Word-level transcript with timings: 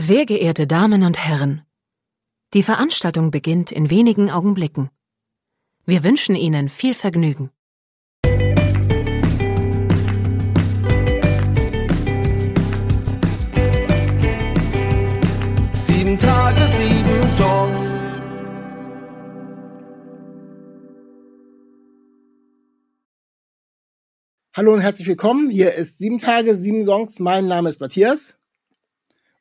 Sehr 0.00 0.26
geehrte 0.26 0.68
Damen 0.68 1.02
und 1.02 1.18
Herren, 1.18 1.62
die 2.54 2.62
Veranstaltung 2.62 3.32
beginnt 3.32 3.72
in 3.72 3.90
wenigen 3.90 4.30
Augenblicken. 4.30 4.90
Wir 5.86 6.04
wünschen 6.04 6.36
Ihnen 6.36 6.68
viel 6.68 6.94
Vergnügen. 6.94 7.50
Sieben 15.74 16.16
Tage, 16.16 16.68
sieben 16.68 17.28
Songs. 17.36 17.90
Hallo 24.54 24.74
und 24.74 24.80
herzlich 24.80 25.08
willkommen. 25.08 25.50
Hier 25.50 25.74
ist 25.74 25.98
sieben 25.98 26.20
Tage, 26.20 26.54
sieben 26.54 26.84
Songs. 26.84 27.18
Mein 27.18 27.48
Name 27.48 27.68
ist 27.68 27.80
Matthias. 27.80 28.38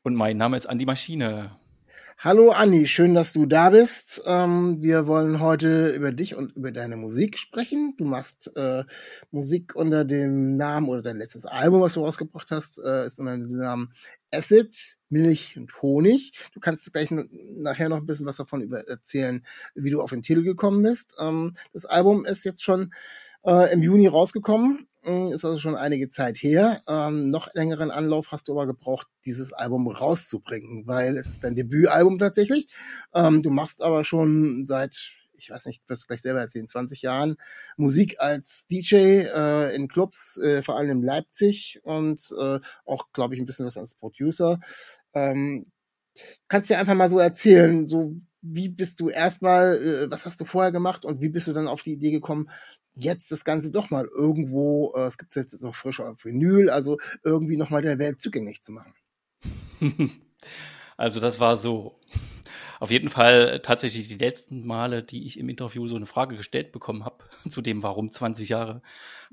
Und 0.04 0.16
mein 0.16 0.38
Name 0.38 0.58
ist 0.58 0.68
Andi 0.68 0.86
Maschine. 0.86 1.58
Hallo 2.20 2.50
Andi, 2.50 2.88
schön, 2.88 3.14
dass 3.14 3.34
du 3.34 3.46
da 3.46 3.70
bist. 3.70 4.24
Ähm, 4.26 4.82
wir 4.82 5.06
wollen 5.06 5.40
heute 5.40 5.90
über 5.90 6.12
dich 6.12 6.34
und 6.36 6.56
über 6.56 6.72
deine 6.72 6.98
Musik 6.98 7.38
sprechen. 7.38 7.94
Du 7.98 8.06
machst 8.06 8.52
äh, 8.56 8.86
Musik 9.30 9.76
unter 9.76 10.04
dem 10.04 10.58
Namen 10.58 10.88
oder 10.90 11.04
dein 11.04 11.18
letztes 11.18 11.46
Album, 11.46 11.82
was 11.82 11.94
du 11.94 12.04
rausgebracht 12.04 12.50
hast, 12.50 12.80
äh, 12.80 13.06
ist 13.06 13.20
unter 13.20 13.38
dem 13.38 13.56
Namen 13.56 13.94
Acid, 14.34 14.98
Milch 15.10 15.58
und 15.58 15.80
Honig. 15.82 16.32
Du 16.54 16.60
kannst 16.60 16.92
gleich 16.92 17.10
nachher 17.12 17.90
noch 17.90 17.98
ein 17.98 18.08
bisschen 18.08 18.26
was 18.26 18.38
davon 18.38 18.72
erzählen, 18.72 19.46
wie 19.76 19.92
du 19.92 20.02
auf 20.02 20.10
den 20.10 20.24
Titel 20.24 20.42
gekommen 20.42 20.82
bist. 20.82 21.16
Ähm, 21.20 21.56
das 21.72 21.86
Album 21.86 22.26
ist 22.26 22.46
jetzt 22.46 22.64
schon 22.64 22.94
äh, 23.46 23.72
im 23.74 23.82
Juni 23.82 24.08
rausgekommen 24.08 24.88
hm, 25.08 25.30
ist 25.30 25.46
also 25.46 25.58
schon 25.58 25.76
einige 25.76 26.10
Zeit 26.10 26.38
her. 26.38 26.82
Ähm, 26.88 27.30
noch 27.30 27.54
längeren 27.54 27.92
Anlauf 27.92 28.34
hast 28.34 28.50
du 28.50 28.52
aber 28.52 28.68
gebraucht, 28.68 29.08
dieses 29.24 29.54
Album 29.54 29.88
rauszubringen, 29.88 30.86
weil 30.86 31.18
es 31.18 31.28
ist 31.28 31.46
dein 31.46 31.56
Debütalbum 31.56 32.20
tatsächlich. 32.20 32.68
Ähm, 33.14 33.42
du 33.42 33.50
machst 33.50 33.82
aber 33.82 34.04
schon 34.04 34.66
seit, 34.66 34.98
ich 35.38 35.50
weiß 35.50 35.66
nicht, 35.66 35.82
du 35.84 35.90
wirst 35.90 36.10
gleich 36.10 36.22
selber 36.22 36.42
erzählen, 36.42 36.68
20 36.68 37.04
Jahren 37.04 37.38
Musik 37.78 38.18
als 38.20 38.68
DJ 38.68 38.96
äh, 39.34 39.74
in 39.76 39.88
Clubs, 39.88 40.38
äh, 40.40 40.62
vor 40.62 40.78
allem 40.78 40.90
in 40.92 41.04
Leipzig 41.04 41.80
und 41.84 42.22
äh, 42.38 42.60
auch, 42.86 43.12
glaube 43.14 43.36
ich, 43.36 43.40
ein 43.40 43.46
bisschen 43.46 43.66
was 43.66 43.78
als 43.78 43.96
Producer. 43.96 44.60
Ähm, 45.14 45.68
kannst 46.50 46.70
dir 46.70 46.80
einfach 46.80 46.96
mal 46.96 47.10
so 47.10 47.20
erzählen, 47.20 47.88
so 47.88 48.18
wie 48.42 48.70
bist 48.70 49.00
du 49.00 49.10
erstmal, 49.10 49.78
äh, 49.78 50.12
was 50.12 50.26
hast 50.26 50.42
du 50.42 50.46
vorher 50.46 50.74
gemacht 50.74 51.06
und 51.06 51.22
wie 51.22 51.30
bist 51.30 51.48
du 51.48 51.54
dann 51.54 51.70
auf 51.70 51.82
die 51.82 51.94
Idee 51.94 52.12
gekommen, 52.12 52.50
jetzt 53.00 53.32
das 53.32 53.46
Ganze 53.46 53.72
doch 53.72 53.90
mal 53.90 54.06
irgendwo, 54.06 54.94
äh, 54.96 55.06
es 55.06 55.18
gibt 55.18 55.36
jetzt, 55.36 55.54
jetzt 55.54 55.64
auch 55.64 55.76
frisch 55.76 56.00
auf 56.00 56.26
Vinyl, 56.26 56.70
also 56.70 56.98
irgendwie 57.24 57.58
nochmal 57.58 57.82
der 57.82 58.00
Welt 58.00 58.20
zugänglich 58.20 58.62
zu 58.62 58.72
machen? 58.72 58.94
Also 60.98 61.20
das 61.20 61.40
war 61.40 61.58
so. 61.58 62.00
Auf 62.80 62.92
jeden 62.92 63.10
Fall 63.10 63.60
tatsächlich 63.64 64.08
die 64.08 64.18
letzten 64.18 64.66
Male, 64.66 65.02
die 65.02 65.26
ich 65.26 65.40
im 65.40 65.50
Interview 65.50 65.88
so 65.88 65.96
eine 65.96 66.06
Frage 66.06 66.36
gestellt 66.36 66.72
bekommen 66.72 67.06
habe, 67.06 67.24
zu 67.50 67.62
dem 67.62 67.82
Warum 67.82 68.12
20 68.12 68.50
Jahre, 68.50 68.82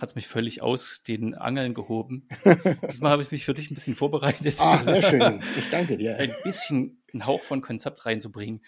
hat 0.01 0.11
es 0.11 0.15
mich 0.15 0.29
völlig 0.29 0.63
aus 0.63 1.03
den 1.03 1.35
Angeln 1.35 1.75
gehoben. 1.75 2.29
Diesmal 2.91 3.13
habe 3.13 3.23
ich 3.23 3.31
mich 3.31 3.45
für 3.45 3.55
dich 3.55 3.71
ein 3.71 3.75
bisschen 3.75 3.97
vorbereitet. 3.97 4.57
Ah, 4.59 4.83
sehr 4.83 5.03
schön. 5.03 5.43
Ich 5.59 5.71
danke 5.71 5.97
dir. 5.97 6.17
Ein 6.17 6.35
bisschen 6.43 7.03
einen 7.13 7.27
Hauch 7.27 7.43
von 7.43 7.61
Konzept 7.61 8.07
reinzubringen. 8.07 8.63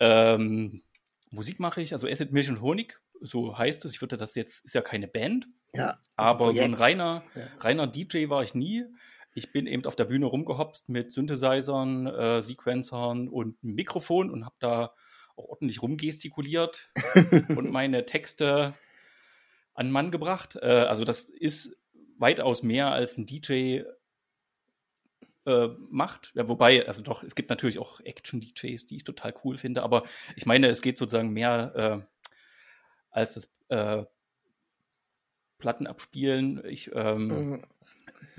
Ähm, 0.00 0.82
Musik 1.30 1.58
mache 1.58 1.80
ich, 1.80 1.92
also 1.92 2.06
Acid, 2.06 2.32
Milch 2.32 2.48
und 2.48 2.60
Honig 2.60 3.00
so 3.20 3.56
heißt 3.56 3.84
es. 3.84 3.92
Ich 3.92 4.00
würde 4.00 4.16
das 4.16 4.34
jetzt, 4.34 4.64
ist 4.64 4.74
ja 4.74 4.82
keine 4.82 5.08
Band. 5.08 5.46
Ja. 5.72 5.98
Aber 6.16 6.52
so 6.52 6.60
ein 6.60 6.74
reiner, 6.74 7.24
ja. 7.34 7.42
reiner 7.60 7.86
DJ 7.86 8.28
war 8.28 8.42
ich 8.42 8.54
nie. 8.54 8.84
Ich 9.34 9.50
bin 9.50 9.66
eben 9.66 9.84
auf 9.84 9.96
der 9.96 10.04
Bühne 10.04 10.26
rumgehopst 10.26 10.88
mit 10.88 11.10
Synthesizern, 11.10 12.06
äh, 12.06 12.40
Sequencern 12.40 13.28
und 13.28 13.56
einem 13.62 13.74
Mikrofon 13.74 14.30
und 14.30 14.44
habe 14.44 14.54
da 14.60 14.94
auch 15.36 15.48
ordentlich 15.48 15.82
rumgestikuliert 15.82 16.90
und 17.48 17.70
meine 17.70 18.06
Texte 18.06 18.74
an 19.74 19.90
Mann 19.90 20.12
gebracht. 20.12 20.56
Äh, 20.62 20.66
also 20.66 21.04
das 21.04 21.28
ist 21.28 21.76
weitaus 22.16 22.62
mehr 22.62 22.92
als 22.92 23.18
ein 23.18 23.26
DJ 23.26 23.82
äh, 25.46 25.68
macht. 25.90 26.32
Ja, 26.34 26.48
wobei, 26.48 26.86
also 26.86 27.02
doch, 27.02 27.22
es 27.22 27.34
gibt 27.34 27.50
natürlich 27.50 27.78
auch 27.78 28.00
Action-DJs, 28.00 28.86
die 28.86 28.96
ich 28.96 29.04
total 29.04 29.34
cool 29.44 29.56
finde, 29.56 29.82
aber 29.82 30.04
ich 30.36 30.46
meine, 30.46 30.68
es 30.68 30.80
geht 30.80 30.96
sozusagen 30.96 31.30
mehr 31.30 32.04
äh, 32.04 32.13
als 33.14 33.34
das 33.34 33.48
äh, 33.68 34.04
Plattenabspielen. 35.58 36.62
Ich 36.66 36.90
ähm, 36.94 37.28
mhm. 37.28 37.62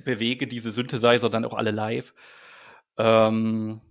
bewege 0.03 0.47
diese 0.47 0.71
Synthesizer 0.71 1.29
dann 1.29 1.45
auch 1.45 1.53
alle 1.53 1.71
live. 1.71 2.13
Ähm, 2.97 3.81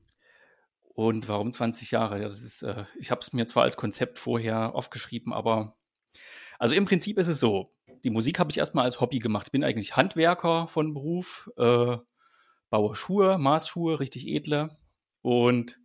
und 0.94 1.28
warum 1.28 1.50
20 1.50 1.90
Jahre? 1.90 2.20
Ja, 2.20 2.28
das 2.28 2.42
ist, 2.42 2.62
äh, 2.62 2.84
ich 3.00 3.10
habe 3.10 3.20
es 3.20 3.32
mir 3.32 3.46
zwar 3.46 3.64
als 3.64 3.76
Konzept 3.76 4.18
vorher 4.18 4.74
aufgeschrieben, 4.74 5.32
aber 5.32 5.76
also 6.58 6.74
im 6.74 6.84
Prinzip 6.84 7.18
ist 7.18 7.28
es 7.28 7.40
so. 7.40 7.74
Die 8.04 8.10
Musik 8.10 8.38
habe 8.38 8.50
ich 8.50 8.58
erstmal 8.58 8.84
als 8.84 9.00
Hobby 9.00 9.18
gemacht. 9.18 9.48
Ich 9.48 9.52
bin 9.52 9.64
eigentlich 9.64 9.96
Handwerker 9.96 10.68
von 10.68 10.92
Beruf, 10.94 11.50
äh, 11.56 11.96
baue 12.70 12.94
Schuhe, 12.94 13.38
Maßschuhe, 13.38 13.98
richtig 13.98 14.28
edle. 14.28 14.76
Und 15.22 15.80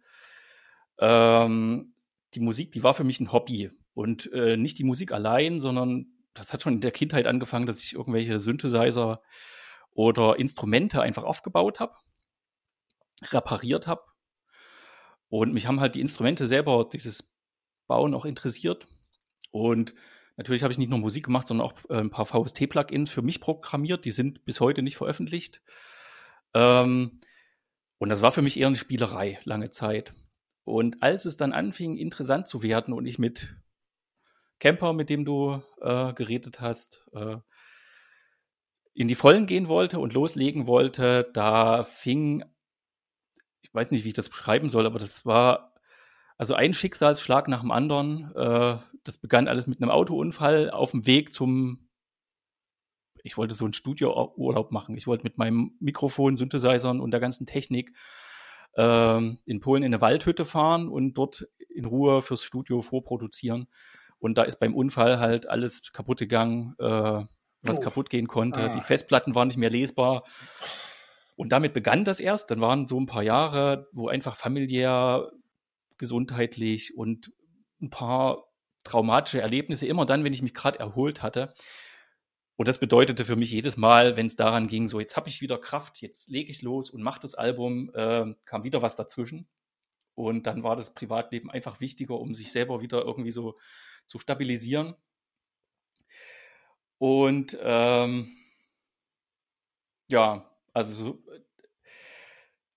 ähm, 1.00 1.94
die 2.34 2.42
Musik, 2.42 2.72
die 2.74 2.84
war 2.84 2.94
für 2.94 3.06
mich 3.06 3.20
ein 3.20 3.32
Hobby. 3.32 3.72
Und 4.00 4.32
äh, 4.32 4.56
nicht 4.56 4.80
die 4.80 4.86
Musik 4.86 5.12
allein, 5.12 5.60
sondern 5.60 6.06
das 6.34 6.54
hat 6.54 6.62
schon 6.62 6.76
in 6.76 6.80
der 6.80 6.92
Kindheit 6.92 7.28
angefangen, 7.28 7.66
dass 7.66 7.82
ich 7.82 7.96
irgendwelche 7.96 8.40
Synthesizer 8.40 9.22
oder 9.92 10.40
Instrumente 10.40 11.02
einfach 11.02 11.26
aufgebaut 11.26 11.82
habe, 11.82 11.96
repariert 13.22 13.88
habe. 13.88 14.04
Und 15.28 15.54
mich 15.54 15.68
haben 15.68 15.82
halt 15.82 15.96
die 15.96 16.00
Instrumente 16.00 16.48
selber, 16.48 16.88
dieses 16.88 17.36
Bauen 17.88 18.14
auch 18.14 18.24
interessiert. 18.24 18.88
Und 19.52 19.94
natürlich 20.38 20.64
habe 20.64 20.72
ich 20.72 20.80
nicht 20.80 20.92
nur 20.92 21.00
Musik 21.00 21.26
gemacht, 21.26 21.48
sondern 21.48 21.68
auch 21.68 21.74
äh, 21.90 21.98
ein 21.98 22.10
paar 22.10 22.26
VST-Plugins 22.26 23.10
für 23.10 23.22
mich 23.22 23.42
programmiert. 23.42 24.06
Die 24.06 24.12
sind 24.12 24.46
bis 24.46 24.62
heute 24.62 24.82
nicht 24.82 24.96
veröffentlicht. 24.96 25.62
Ähm, 26.54 27.20
und 27.98 28.08
das 28.08 28.22
war 28.22 28.32
für 28.32 28.44
mich 28.44 28.58
eher 28.58 28.68
eine 28.68 28.78
Spielerei 28.78 29.42
lange 29.44 29.72
Zeit. 29.72 30.14
Und 30.64 31.04
als 31.04 31.26
es 31.26 31.36
dann 31.36 31.52
anfing, 31.52 31.98
interessant 31.98 32.48
zu 32.48 32.64
werden 32.64 32.94
und 32.94 33.06
ich 33.06 33.20
mit 33.20 33.58
Camper, 34.60 34.94
mit 34.94 35.10
dem 35.10 35.26
du 35.26 35.62
äh, 35.82 36.14
geredet 36.14 36.62
hast, 36.62 37.06
äh, 37.14 37.38
in 38.94 39.08
die 39.08 39.16
Vollen 39.16 39.46
gehen 39.46 39.68
wollte 39.68 40.00
und 40.00 40.14
loslegen 40.14 40.68
wollte, 40.68 41.30
da 41.34 41.84
fing, 41.84 42.44
ich 43.62 43.74
weiß 43.74 43.92
nicht, 43.92 44.04
wie 44.04 44.10
ich 44.10 44.14
das 44.14 44.30
beschreiben 44.30 44.70
soll, 44.70 44.86
aber 44.86 45.00
das 45.00 45.26
war 45.26 45.74
also 46.38 46.54
ein 46.54 46.74
Schicksalsschlag 46.74 47.48
nach 47.48 47.62
dem 47.62 47.72
anderen. 47.72 48.34
Äh, 48.36 48.78
das 49.04 49.18
begann 49.18 49.48
alles 49.48 49.68
mit 49.68 49.82
einem 49.82 49.92
Autounfall 49.92 50.70
auf 50.70 50.92
dem 50.92 51.06
Weg 51.06 51.34
zum, 51.34 51.90
ich 53.24 53.38
wollte 53.38 53.56
so 53.56 53.66
einen 53.66 53.74
Studiourlaub 53.74 54.72
machen. 54.72 54.96
Ich 54.98 55.08
wollte 55.08 55.24
mit 55.24 55.38
meinem 55.38 55.76
Mikrofon, 55.80 56.38
Synthesizern 56.38 57.00
und 57.00 57.12
der 57.12 57.20
ganzen 57.20 57.46
Technik 57.46 57.94
ähm, 58.76 59.40
in 59.46 59.60
Polen 59.60 59.84
in 59.84 59.94
eine 59.94 60.02
Waldhütte 60.02 60.46
fahren 60.46 60.88
und 60.88 61.14
dort 61.14 61.48
in 61.70 61.86
Ruhe 61.86 62.22
fürs 62.22 62.44
Studio 62.44 62.82
vorproduzieren. 62.82 63.68
Und 64.20 64.38
da 64.38 64.44
ist 64.44 64.60
beim 64.60 64.76
Unfall 64.76 65.20
halt 65.20 65.48
alles 65.50 65.92
kaputt 65.94 66.20
gegangen, 66.20 66.76
äh, 66.80 67.24
was 67.62 67.80
oh. 67.80 67.82
kaputt 67.82 68.10
gehen 68.10 68.28
konnte. 68.28 68.62
Ah. 68.62 68.70
Die 68.70 68.82
Festplatten 68.82 69.36
waren 69.36 69.48
nicht 69.48 69.58
mehr 69.58 69.70
lesbar. 69.70 70.24
Und 71.36 71.52
damit 71.54 71.74
begann 71.74 72.04
das 72.04 72.20
erst. 72.20 72.52
Dann 72.52 72.62
waren 72.62 72.88
so 72.88 73.00
ein 73.00 73.06
paar 73.06 73.24
Jahre, 73.24 73.88
wo 73.94 74.10
einfach 74.10 74.36
familiär, 74.36 75.32
gesundheitlich 75.98 76.98
und 76.98 77.32
ein 77.82 77.90
paar 77.90 78.46
traumatische 78.84 79.42
Erlebnisse, 79.42 79.86
immer 79.86 80.06
dann, 80.06 80.24
wenn 80.24 80.34
ich 80.34 80.42
mich 80.42 80.54
gerade 80.54 80.80
erholt 80.80 81.22
hatte. 81.22 81.54
Und 82.56 82.68
das 82.68 82.80
bedeutete 82.80 83.24
für 83.24 83.38
mich 83.38 83.52
jedes 83.52 83.78
Mal, 83.78 84.18
wenn 84.18 84.26
es 84.26 84.36
daran 84.36 84.68
ging, 84.68 84.90
so 84.90 85.00
jetzt 85.00 85.16
habe 85.16 85.30
ich 85.30 85.40
wieder 85.40 85.58
Kraft, 85.58 86.02
jetzt 86.02 86.28
lege 86.28 86.52
ich 86.52 86.62
los 86.62 86.90
und 86.90 87.02
mache 87.02 87.22
das 87.22 87.36
Album, 87.36 87.90
äh, 87.94 88.26
kam 88.44 88.64
wieder 88.64 88.82
was 88.82 88.98
dazwischen. 88.98 89.48
Und 90.14 90.46
dann 90.46 90.64
war 90.64 90.76
das 90.76 90.94
Privatleben 90.94 91.50
einfach 91.50 91.80
wichtiger, 91.80 92.20
um 92.20 92.36
sich 92.36 92.52
selber 92.52 92.82
wieder 92.82 93.06
irgendwie 93.06 93.32
so 93.32 93.56
zu 94.10 94.20
stabilisieren. 94.20 94.96
Und 96.98 97.58
ähm, 97.62 98.36
ja, 100.10 100.50
also 100.74 100.94
so, 100.94 101.24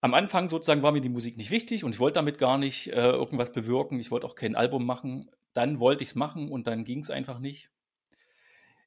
am 0.00 0.14
Anfang 0.14 0.48
sozusagen 0.48 0.82
war 0.82 0.92
mir 0.92 1.00
die 1.00 1.08
Musik 1.08 1.36
nicht 1.36 1.50
wichtig 1.50 1.84
und 1.84 1.94
ich 1.94 2.00
wollte 2.00 2.16
damit 2.16 2.38
gar 2.38 2.58
nicht 2.58 2.88
äh, 2.88 3.10
irgendwas 3.10 3.52
bewirken. 3.52 3.98
Ich 3.98 4.10
wollte 4.10 4.26
auch 4.26 4.34
kein 4.34 4.54
Album 4.54 4.84
machen. 4.84 5.30
Dann 5.54 5.80
wollte 5.80 6.02
ich 6.02 6.10
es 6.10 6.14
machen 6.14 6.50
und 6.50 6.66
dann 6.66 6.84
ging 6.84 7.00
es 7.00 7.10
einfach 7.10 7.38
nicht. 7.38 7.70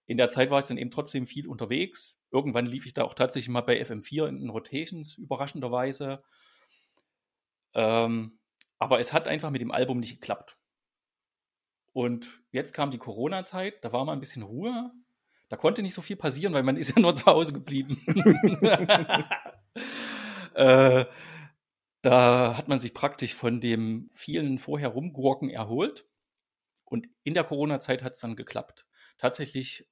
In 0.06 0.18
der 0.18 0.30
Zeit 0.30 0.52
war 0.52 0.60
ich 0.60 0.66
dann 0.66 0.78
eben 0.78 0.92
trotzdem 0.92 1.26
viel 1.26 1.48
unterwegs. 1.48 2.18
Irgendwann 2.32 2.66
lief 2.66 2.86
ich 2.86 2.94
da 2.94 3.04
auch 3.04 3.16
tatsächlich 3.16 3.50
mal 3.50 3.62
bei 3.62 3.82
FM4 3.82 4.28
in 4.28 4.50
Rotations, 4.50 5.18
überraschenderweise. 5.18 6.24
Ähm, 7.74 8.38
aber 8.78 9.00
es 9.00 9.14
hat 9.14 9.28
einfach 9.28 9.50
mit 9.50 9.62
dem 9.62 9.72
Album 9.72 10.00
nicht 10.00 10.20
geklappt. 10.20 10.58
Und 11.96 12.42
jetzt 12.52 12.74
kam 12.74 12.92
die 12.92 12.98
Corona-Zeit, 12.98 13.86
da 13.86 13.94
war 13.94 14.04
mal 14.04 14.12
ein 14.14 14.20
bisschen 14.20 14.44
Ruhe. 14.44 14.92
Da 15.50 15.56
konnte 15.58 15.82
nicht 15.82 15.94
so 15.94 16.02
viel 16.02 16.18
passieren, 16.18 16.54
weil 16.54 16.64
man 16.64 16.78
ist 16.80 16.96
ja 16.96 17.02
nur 17.02 17.16
zu 17.16 17.26
Hause 17.28 17.54
geblieben. 17.54 18.02
äh, 20.56 21.06
Da 22.02 22.58
hat 22.58 22.70
man 22.70 22.80
sich 22.80 22.94
praktisch 22.94 23.36
von 23.36 23.60
dem 23.62 24.10
vielen 24.14 24.60
vorher 24.60 24.90
rumgurken 24.90 25.50
erholt. 25.50 26.08
Und 26.86 27.10
in 27.24 27.34
der 27.36 27.44
Corona-Zeit 27.46 28.04
hat 28.04 28.16
es 28.16 28.22
dann 28.22 28.36
geklappt. 28.38 28.88
Tatsächlich 29.18 29.88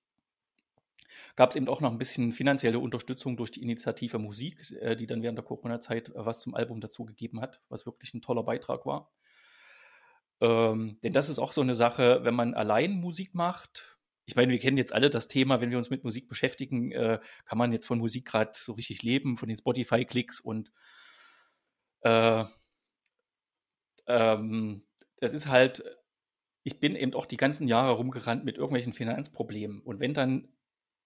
gab 1.35 1.51
es 1.51 1.56
eben 1.56 1.67
auch 1.67 1.81
noch 1.81 1.91
ein 1.91 1.97
bisschen 1.97 2.31
finanzielle 2.33 2.79
Unterstützung 2.79 3.38
durch 3.38 3.51
die 3.51 3.61
Initiative 3.63 4.19
Musik, 4.19 4.71
äh, 4.81 4.95
die 4.95 5.07
dann 5.07 5.23
während 5.23 5.38
der 5.38 5.45
Corona-Zeit 5.45 6.09
äh, 6.09 6.25
was 6.25 6.39
zum 6.39 6.56
Album 6.56 6.81
dazugegeben 6.81 7.41
hat, 7.41 7.61
was 7.69 7.85
wirklich 7.85 8.13
ein 8.13 8.21
toller 8.21 8.44
Beitrag 8.44 8.85
war. 8.85 9.11
Ähm, 10.44 11.00
denn 11.01 11.13
das 11.13 11.30
ist 11.30 11.40
auch 11.40 11.54
so 11.54 11.62
eine 11.62 11.74
Sache, 11.74 12.19
wenn 12.24 12.36
man 12.36 12.54
allein 12.54 13.00
Musik 13.00 13.34
macht. 13.34 13.98
Ich 14.25 14.36
meine, 14.36 14.51
wir 14.51 14.60
kennen 14.60 14.78
jetzt 14.78 14.94
alle 14.94 15.10
das 15.10 15.30
Thema, 15.30 15.62
wenn 15.62 15.72
wir 15.72 15.78
uns 15.78 15.90
mit 15.90 16.04
Musik 16.04 16.28
beschäftigen, 16.28 16.92
äh, 16.92 17.19
kann 17.45 17.57
man 17.57 17.72
jetzt 17.72 17.86
von 17.86 18.00
Musik 18.00 18.25
gerade 18.25 18.51
so 18.54 18.74
richtig 18.74 19.04
leben, 19.04 19.38
von 19.38 19.48
den 19.48 19.57
Spotify-Klicks 19.57 20.42
und 20.42 20.72
äh, 22.01 22.44
ähm, 24.07 24.86
das 25.22 25.31
ist 25.31 25.48
halt, 25.48 25.84
ich 26.63 26.81
bin 26.81 26.98
eben 26.98 27.13
auch 27.13 27.25
die 27.25 27.38
ganzen 27.38 27.69
Jahre 27.69 27.94
rumgerannt 27.94 28.44
mit 28.44 28.57
irgendwelchen 28.57 28.92
Finanzproblemen. 28.92 29.81
Und 29.81 30.01
wenn 30.01 30.13
dann 30.13 30.50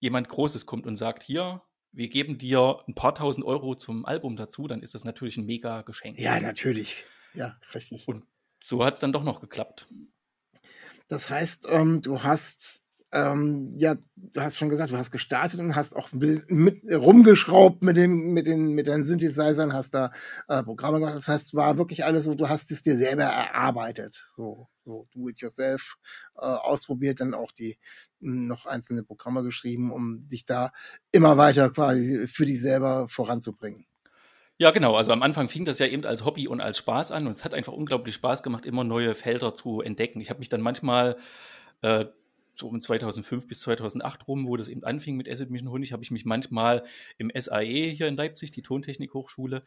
jemand 0.00 0.28
Großes 0.28 0.66
kommt 0.66 0.84
und 0.86 0.96
sagt, 0.96 1.22
hier, 1.22 1.62
wir 1.92 2.08
geben 2.08 2.38
dir 2.38 2.82
ein 2.88 2.94
paar 2.94 3.14
tausend 3.14 3.46
Euro 3.46 3.76
zum 3.76 4.04
Album 4.04 4.34
dazu, 4.34 4.66
dann 4.66 4.82
ist 4.82 4.94
das 4.94 5.04
natürlich 5.04 5.36
ein 5.36 5.46
mega 5.46 5.82
Geschenk. 5.82 6.18
Ja, 6.18 6.40
natürlich. 6.40 7.04
Ja, 7.34 7.56
richtig. 7.72 8.08
Und 8.08 8.24
so 8.68 8.84
hat 8.84 8.94
es 8.94 9.00
dann 9.00 9.12
doch 9.12 9.24
noch 9.24 9.40
geklappt. 9.40 9.88
Das 11.08 11.30
heißt, 11.30 11.66
ähm, 11.70 12.02
du 12.02 12.22
hast 12.22 12.84
ähm, 13.10 13.72
ja, 13.74 13.96
du 14.16 14.40
hast 14.40 14.58
schon 14.58 14.68
gesagt, 14.68 14.90
du 14.90 14.98
hast 14.98 15.10
gestartet 15.10 15.60
und 15.60 15.74
hast 15.74 15.96
auch 15.96 16.12
mit, 16.12 16.50
mit 16.50 16.82
rumgeschraubt 16.92 17.82
mit 17.82 17.96
dem, 17.96 18.34
mit 18.34 18.46
den, 18.46 18.74
mit 18.74 18.86
deinen 18.86 19.04
Synthesizern, 19.04 19.72
hast 19.72 19.94
da 19.94 20.12
äh, 20.48 20.62
Programme 20.62 20.98
gemacht. 20.98 21.16
Das 21.16 21.28
heißt, 21.28 21.54
war 21.54 21.78
wirklich 21.78 22.04
alles 22.04 22.24
so, 22.24 22.34
du 22.34 22.50
hast 22.50 22.70
es 22.70 22.82
dir 22.82 22.98
selber 22.98 23.24
erarbeitet, 23.24 24.30
so, 24.36 24.68
so 24.84 25.08
do 25.14 25.28
it 25.30 25.40
yourself 25.40 25.96
äh, 26.36 26.40
ausprobiert, 26.40 27.20
dann 27.20 27.32
auch 27.32 27.52
die 27.52 27.78
noch 28.20 28.66
einzelne 28.66 29.04
Programme 29.04 29.42
geschrieben, 29.42 29.90
um 29.90 30.28
dich 30.28 30.44
da 30.44 30.72
immer 31.10 31.38
weiter 31.38 31.70
quasi 31.70 32.26
für 32.28 32.44
dich 32.44 32.60
selber 32.60 33.08
voranzubringen. 33.08 33.87
Ja, 34.60 34.72
genau. 34.72 34.96
Also 34.96 35.12
am 35.12 35.22
Anfang 35.22 35.48
fing 35.48 35.64
das 35.64 35.78
ja 35.78 35.86
eben 35.86 36.04
als 36.04 36.24
Hobby 36.24 36.48
und 36.48 36.60
als 36.60 36.78
Spaß 36.78 37.12
an 37.12 37.28
und 37.28 37.34
es 37.36 37.44
hat 37.44 37.54
einfach 37.54 37.72
unglaublich 37.72 38.16
Spaß 38.16 38.42
gemacht, 38.42 38.66
immer 38.66 38.82
neue 38.82 39.14
Felder 39.14 39.54
zu 39.54 39.80
entdecken. 39.80 40.20
Ich 40.20 40.30
habe 40.30 40.40
mich 40.40 40.48
dann 40.48 40.60
manchmal 40.60 41.16
äh, 41.82 42.06
so 42.56 42.66
um 42.66 42.82
2005 42.82 43.46
bis 43.46 43.60
2008 43.60 44.26
rum, 44.26 44.48
wo 44.48 44.56
das 44.56 44.68
eben 44.68 44.82
anfing 44.82 45.16
mit 45.16 45.28
Acid 45.28 45.50
Mission 45.50 45.70
Honig, 45.70 45.92
habe 45.92 46.02
ich 46.02 46.10
mich 46.10 46.24
manchmal 46.24 46.84
im 47.18 47.30
SAE 47.32 47.90
hier 47.92 48.08
in 48.08 48.16
Leipzig, 48.16 48.50
die 48.50 48.62
Tontechnik-Hochschule, 48.62 49.62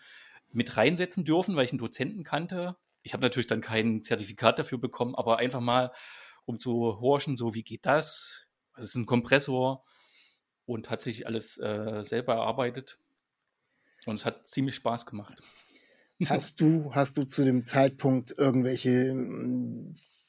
mit 0.52 0.76
reinsetzen 0.76 1.24
dürfen, 1.24 1.56
weil 1.56 1.64
ich 1.64 1.72
einen 1.72 1.80
Dozenten 1.80 2.26
kannte. 2.26 2.76
Ich 3.02 3.14
habe 3.14 3.24
natürlich 3.24 3.48
dann 3.48 3.62
kein 3.62 4.04
Zertifikat 4.04 4.60
dafür 4.60 4.78
bekommen, 4.78 5.16
aber 5.16 5.38
einfach 5.38 5.62
mal, 5.62 5.94
um 6.44 6.60
zu 6.60 7.00
horchen, 7.00 7.38
so 7.38 7.54
wie 7.54 7.64
geht 7.64 7.86
das? 7.86 8.46
Was 8.76 8.84
ist 8.84 8.96
ein 8.96 9.06
Kompressor? 9.06 9.86
Und 10.66 10.90
hat 10.90 11.02
sich 11.02 11.28
alles 11.28 11.58
äh, 11.60 12.04
selber 12.04 12.34
erarbeitet. 12.34 13.00
Und 14.06 14.16
es 14.16 14.26
hat 14.26 14.48
ziemlich 14.48 14.76
Spaß 14.76 15.06
gemacht. 15.06 15.42
Hast 16.26 16.62
du, 16.62 16.94
hast 16.94 17.18
du 17.18 17.24
zu 17.24 17.44
dem 17.44 17.64
Zeitpunkt 17.64 18.36
irgendwelche 18.38 19.16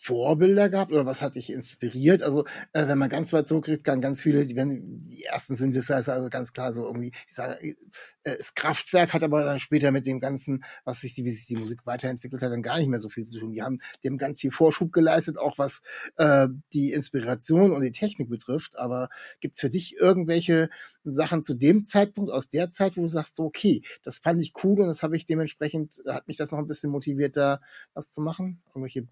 Vorbilder 0.03 0.69
gehabt 0.69 0.91
oder 0.91 1.07
was 1.07 1.23
hat 1.23 1.37
dich 1.37 1.53
inspiriert? 1.53 2.25
Also, 2.25 2.45
äh, 2.73 2.89
wenn 2.89 2.99
man 2.99 3.09
ganz 3.09 3.33
weit 3.33 3.47
zurückkriegt, 3.47 3.85
kann 3.85 4.01
ganz 4.01 4.21
viele, 4.21 4.45
die, 4.45 4.57
wenn, 4.57 5.01
die 5.03 5.23
ersten 5.23 5.55
Synthesizer, 5.55 6.13
also 6.13 6.29
ganz 6.29 6.53
klar 6.53 6.73
so 6.73 6.87
irgendwie, 6.87 7.13
ich 7.29 7.35
sage, 7.35 7.77
äh, 8.25 8.37
das 8.37 8.55
Kraftwerk 8.55 9.13
hat 9.15 9.23
aber 9.23 9.45
dann 9.45 9.61
später 9.61 9.93
mit 9.93 10.05
dem 10.07 10.19
Ganzen, 10.19 10.65
was 10.85 11.03
sich 11.03 11.15
die, 11.15 11.25
wie 11.25 11.31
sich 11.31 11.47
die 11.47 11.55
Musik 11.55 11.87
weiterentwickelt 11.87 12.43
hat, 12.43 12.51
dann 12.51 12.63
gar 12.63 12.79
nicht 12.79 12.89
mehr 12.89 12.99
so 12.99 13.09
viel 13.09 13.25
zu 13.25 13.39
tun. 13.39 13.53
Die 13.53 13.63
haben 13.63 13.79
dem 14.03 14.19
ganz 14.19 14.41
viel 14.41 14.51
Vorschub 14.51 14.93
geleistet, 14.93 15.39
auch 15.39 15.57
was 15.59 15.83
äh, 16.17 16.49
die 16.73 16.93
Inspiration 16.93 17.71
und 17.71 17.83
die 17.83 17.93
Technik 17.93 18.29
betrifft. 18.29 18.77
Aber 18.79 19.09
gibt's 19.41 19.61
für 19.61 19.71
dich 19.71 19.97
irgendwelche 20.01 20.69
Sachen 21.05 21.45
zu 21.45 21.55
dem 21.55 21.85
Zeitpunkt, 21.85 22.33
aus 22.33 22.49
der 22.49 22.71
Zeit, 22.71 22.97
wo 22.97 23.03
du 23.03 23.09
sagst, 23.09 23.37
so, 23.37 23.45
okay, 23.45 23.83
das 24.03 24.19
fand 24.19 24.43
ich 24.43 24.53
cool 24.65 24.81
und 24.81 24.89
das 24.89 25.05
habe 25.05 25.17
ich 25.17 25.27
dementsprechend, 25.27 26.03
hat 26.09 26.27
mich 26.27 26.37
das 26.37 26.51
noch 26.51 26.59
ein 26.59 26.67
bisschen 26.67 26.91
motiviert, 26.91 27.37
da 27.37 27.61
was 27.95 28.13
zu 28.13 28.21
machen? 28.21 28.63
Irgendwelche 28.69 29.07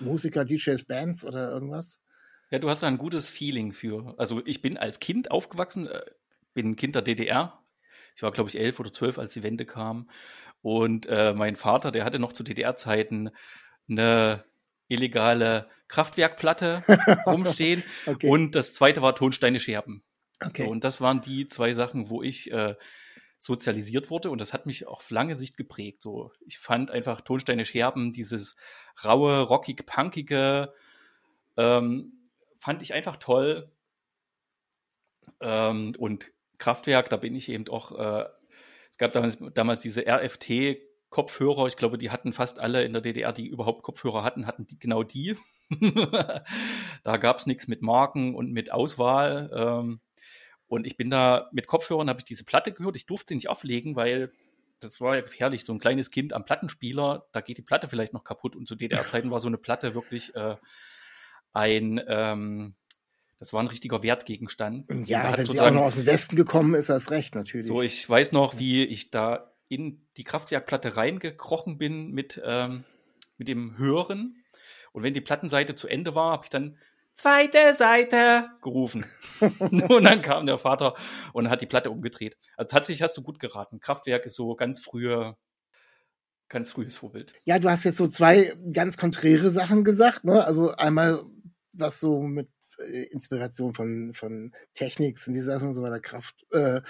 Musiker, 0.00 0.44
DJs, 0.44 0.84
Bands 0.84 1.24
oder 1.24 1.50
irgendwas? 1.50 2.00
Ja, 2.50 2.58
du 2.58 2.68
hast 2.70 2.82
da 2.82 2.86
ein 2.86 2.98
gutes 2.98 3.28
Feeling 3.28 3.72
für. 3.72 4.14
Also 4.18 4.42
ich 4.44 4.62
bin 4.62 4.76
als 4.76 4.98
Kind 4.98 5.30
aufgewachsen, 5.30 5.86
äh, 5.86 6.02
bin 6.52 6.76
Kind 6.76 6.94
der 6.94 7.02
DDR. 7.02 7.60
Ich 8.16 8.22
war, 8.22 8.30
glaube 8.30 8.48
ich, 8.48 8.58
elf 8.58 8.78
oder 8.78 8.92
zwölf, 8.92 9.18
als 9.18 9.32
die 9.32 9.42
Wende 9.42 9.64
kam. 9.66 10.08
Und 10.62 11.06
äh, 11.06 11.34
mein 11.34 11.56
Vater, 11.56 11.90
der 11.90 12.04
hatte 12.04 12.18
noch 12.18 12.32
zu 12.32 12.42
DDR-Zeiten 12.42 13.30
eine 13.88 14.44
illegale 14.88 15.68
Kraftwerkplatte 15.88 16.82
rumstehen. 17.26 17.82
okay. 18.06 18.28
Und 18.28 18.54
das 18.54 18.72
zweite 18.72 19.02
war 19.02 19.14
Tonsteine 19.14 19.60
Scherben. 19.60 20.02
Okay. 20.40 20.64
So, 20.64 20.70
und 20.70 20.84
das 20.84 21.00
waren 21.00 21.20
die 21.20 21.48
zwei 21.48 21.74
Sachen, 21.74 22.08
wo 22.08 22.22
ich 22.22 22.50
äh, 22.52 22.74
sozialisiert 23.44 24.10
wurde 24.10 24.30
und 24.30 24.40
das 24.40 24.54
hat 24.54 24.64
mich 24.64 24.86
auf 24.86 25.10
lange 25.10 25.36
Sicht 25.36 25.56
geprägt. 25.58 26.00
So, 26.00 26.32
ich 26.46 26.58
fand 26.58 26.90
einfach 26.90 27.20
Tonsteine 27.20 27.66
Scherben, 27.66 28.12
dieses 28.12 28.56
raue, 29.04 29.42
rockig, 29.42 29.84
punkige, 29.84 30.72
ähm, 31.58 32.30
fand 32.56 32.82
ich 32.82 32.94
einfach 32.94 33.16
toll. 33.18 33.70
Ähm, 35.40 35.94
und 35.98 36.32
Kraftwerk, 36.58 37.10
da 37.10 37.18
bin 37.18 37.34
ich 37.34 37.50
eben 37.50 37.68
auch, 37.68 37.92
äh, 37.98 38.24
es 38.90 38.96
gab 38.96 39.12
damals, 39.12 39.38
damals 39.52 39.82
diese 39.82 40.06
RFT 40.06 40.78
Kopfhörer, 41.10 41.66
ich 41.68 41.76
glaube, 41.76 41.98
die 41.98 42.10
hatten 42.10 42.32
fast 42.32 42.58
alle 42.58 42.82
in 42.82 42.92
der 42.92 43.02
DDR, 43.02 43.32
die 43.32 43.46
überhaupt 43.46 43.82
Kopfhörer 43.82 44.24
hatten, 44.24 44.46
hatten 44.46 44.66
die, 44.66 44.78
genau 44.78 45.02
die. 45.02 45.36
da 47.04 47.16
gab 47.18 47.38
es 47.38 47.46
nichts 47.46 47.68
mit 47.68 47.82
Marken 47.82 48.34
und 48.34 48.52
mit 48.52 48.72
Auswahl. 48.72 49.50
Ähm, 49.54 50.00
und 50.74 50.86
ich 50.86 50.96
bin 50.96 51.08
da 51.08 51.48
mit 51.52 51.66
Kopfhörern, 51.66 52.08
habe 52.08 52.18
ich 52.18 52.24
diese 52.24 52.44
Platte 52.44 52.72
gehört. 52.72 52.96
Ich 52.96 53.06
durfte 53.06 53.28
sie 53.28 53.36
nicht 53.36 53.48
auflegen, 53.48 53.96
weil 53.96 54.32
das 54.80 55.00
war 55.00 55.14
ja 55.14 55.22
gefährlich. 55.22 55.64
So 55.64 55.72
ein 55.72 55.78
kleines 55.78 56.10
Kind 56.10 56.32
am 56.32 56.44
Plattenspieler, 56.44 57.26
da 57.32 57.40
geht 57.40 57.58
die 57.58 57.62
Platte 57.62 57.88
vielleicht 57.88 58.12
noch 58.12 58.24
kaputt. 58.24 58.56
Und 58.56 58.66
zu 58.66 58.74
DDR-Zeiten 58.74 59.30
war 59.30 59.40
so 59.40 59.48
eine 59.48 59.56
Platte 59.56 59.94
wirklich 59.94 60.34
äh, 60.34 60.56
ein, 61.52 62.00
ähm, 62.08 62.74
das 63.38 63.52
war 63.52 63.62
ein 63.62 63.68
richtiger 63.68 64.02
Wertgegenstand. 64.02 64.90
Ja, 65.06 65.36
wenn 65.36 65.46
sie 65.46 65.60
auch 65.60 65.70
noch 65.70 65.82
aus 65.82 65.96
dem 65.96 66.06
Westen 66.06 66.36
gekommen 66.36 66.74
ist, 66.74 66.88
das 66.88 67.10
recht 67.10 67.34
natürlich. 67.34 67.66
So, 67.66 67.80
ich 67.80 68.08
weiß 68.08 68.32
noch, 68.32 68.58
wie 68.58 68.84
ich 68.84 69.10
da 69.10 69.52
in 69.68 70.06
die 70.16 70.24
Kraftwerkplatte 70.24 70.96
reingekrochen 70.96 71.78
bin 71.78 72.10
mit, 72.10 72.40
ähm, 72.44 72.84
mit 73.38 73.48
dem 73.48 73.78
Hören. 73.78 74.42
Und 74.92 75.02
wenn 75.02 75.14
die 75.14 75.20
Plattenseite 75.20 75.74
zu 75.74 75.88
Ende 75.88 76.14
war, 76.14 76.32
habe 76.32 76.44
ich 76.44 76.50
dann 76.50 76.78
zweite 77.14 77.74
Seite 77.74 78.48
gerufen. 78.60 79.06
und 79.58 80.04
dann 80.04 80.20
kam 80.20 80.46
der 80.46 80.58
Vater 80.58 80.94
und 81.32 81.48
hat 81.48 81.62
die 81.62 81.66
Platte 81.66 81.90
umgedreht. 81.90 82.36
Also 82.56 82.68
tatsächlich 82.68 83.02
hast 83.02 83.16
du 83.16 83.22
gut 83.22 83.38
geraten. 83.38 83.80
Kraftwerk 83.80 84.26
ist 84.26 84.34
so 84.34 84.54
ganz 84.54 84.80
frühe, 84.80 85.36
ganz 86.48 86.72
frühes 86.72 86.96
Vorbild. 86.96 87.32
Ja, 87.44 87.58
du 87.58 87.70
hast 87.70 87.84
jetzt 87.84 87.98
so 87.98 88.08
zwei 88.08 88.52
ganz 88.72 88.96
konträre 88.98 89.50
Sachen 89.50 89.84
gesagt. 89.84 90.24
Ne? 90.24 90.44
Also 90.44 90.72
einmal, 90.72 91.24
was 91.72 92.00
so 92.00 92.22
mit 92.22 92.48
äh, 92.78 93.04
Inspiration 93.04 93.74
von, 93.74 94.12
von 94.14 94.52
Technik 94.74 95.18
sind 95.18 95.34
die 95.34 95.40
Sachen, 95.40 95.74
so 95.74 95.82
bei 95.82 95.90
der 95.90 96.00
Kraft, 96.00 96.44
äh, 96.52 96.80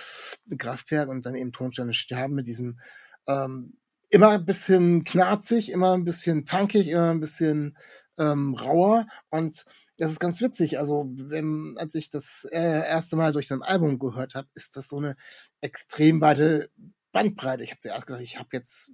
Kraftwerk 0.57 1.09
und 1.09 1.27
dann 1.27 1.35
eben 1.35 1.53
Tonsteine 1.53 1.95
Sterben 1.95 2.35
mit 2.35 2.47
diesem 2.47 2.79
ähm, 3.27 3.77
immer 4.11 4.31
ein 4.31 4.45
bisschen 4.45 5.05
knarzig, 5.05 5.73
immer 5.73 5.95
ein 5.95 6.05
bisschen 6.05 6.45
punkig, 6.45 6.89
immer 6.89 7.11
ein 7.11 7.21
bisschen 7.21 7.77
ähm, 8.19 8.55
rauer 8.55 9.07
und 9.31 9.65
das 9.99 10.13
ist 10.13 10.21
ganz 10.21 10.41
witzig. 10.41 10.79
Also, 10.79 11.07
wenn, 11.15 11.77
als 11.79 11.95
ich 11.95 12.11
das 12.11 12.47
äh, 12.51 12.87
erste 12.87 13.17
Mal 13.17 13.33
durch 13.33 13.49
sein 13.49 13.63
Album 13.63 13.99
gehört 13.99 14.35
habe, 14.35 14.49
ist 14.55 14.77
das 14.77 14.89
so 14.89 14.99
eine 14.99 15.17
extrem 15.61 16.21
weite 16.21 16.71
Bandbreite. 17.15 17.63
Ich 17.63 17.71
habe 17.71 17.79
zuerst 17.79 18.07
gedacht, 18.07 18.23
ich 18.23 18.39
habe 18.39 18.49
jetzt 18.53 18.93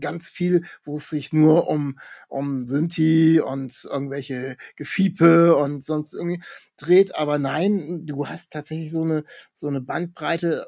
ganz 0.00 0.28
viel, 0.28 0.64
wo 0.84 0.96
es 0.96 1.08
sich 1.08 1.32
nur 1.32 1.68
um, 1.68 1.98
um 2.28 2.66
Synthi 2.66 3.40
und 3.40 3.88
irgendwelche 3.90 4.56
Gefiepe 4.76 5.56
und 5.56 5.82
sonst 5.82 6.12
irgendwie 6.12 6.42
dreht. 6.76 7.14
Aber 7.16 7.38
nein, 7.38 8.04
du 8.04 8.26
hast 8.26 8.52
tatsächlich 8.52 8.90
so 8.90 9.02
eine, 9.02 9.24
so 9.54 9.68
eine 9.68 9.80
Bandbreite 9.80 10.66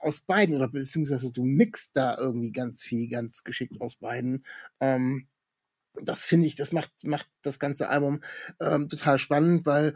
aus 0.00 0.20
beiden 0.20 0.54
oder 0.56 0.68
beziehungsweise 0.68 1.32
du 1.32 1.44
mixt 1.44 1.96
da 1.96 2.16
irgendwie 2.16 2.52
ganz 2.52 2.82
viel, 2.82 3.08
ganz 3.08 3.42
geschickt 3.42 3.80
aus 3.80 3.96
beiden. 3.96 4.44
Ähm, 4.78 5.26
das 6.02 6.24
finde 6.24 6.46
ich, 6.46 6.56
das 6.56 6.72
macht, 6.72 6.90
macht 7.04 7.28
das 7.42 7.58
ganze 7.58 7.88
Album 7.88 8.20
ähm, 8.60 8.88
total 8.88 9.18
spannend, 9.18 9.66
weil 9.66 9.94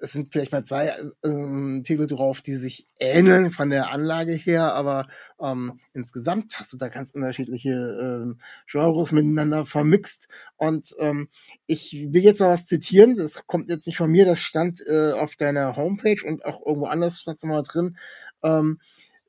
es 0.00 0.12
sind 0.12 0.32
vielleicht 0.32 0.52
mal 0.52 0.64
zwei 0.64 0.92
ähm, 1.24 1.82
Titel 1.84 2.06
drauf, 2.06 2.42
die 2.42 2.56
sich 2.56 2.86
ähneln 2.98 3.50
von 3.50 3.70
der 3.70 3.90
Anlage 3.90 4.32
her, 4.32 4.74
aber 4.74 5.06
ähm, 5.40 5.80
insgesamt 5.92 6.58
hast 6.58 6.72
du 6.72 6.76
da 6.76 6.88
ganz 6.88 7.12
unterschiedliche 7.12 7.70
ähm, 7.70 8.38
Genres 8.70 9.12
miteinander 9.12 9.66
vermixt. 9.66 10.28
Und 10.56 10.94
ähm, 10.98 11.28
ich 11.66 11.92
will 12.10 12.22
jetzt 12.22 12.40
noch 12.40 12.48
was 12.48 12.66
zitieren, 12.66 13.16
das 13.16 13.46
kommt 13.46 13.70
jetzt 13.70 13.86
nicht 13.86 13.96
von 13.96 14.10
mir, 14.10 14.24
das 14.26 14.40
stand 14.40 14.80
äh, 14.86 15.12
auf 15.12 15.36
deiner 15.36 15.76
Homepage 15.76 16.22
und 16.26 16.44
auch 16.44 16.64
irgendwo 16.64 16.86
anders 16.86 17.20
stand 17.20 17.38
es 17.38 17.44
mal 17.44 17.62
drin. 17.62 17.96
Ähm, 18.42 18.80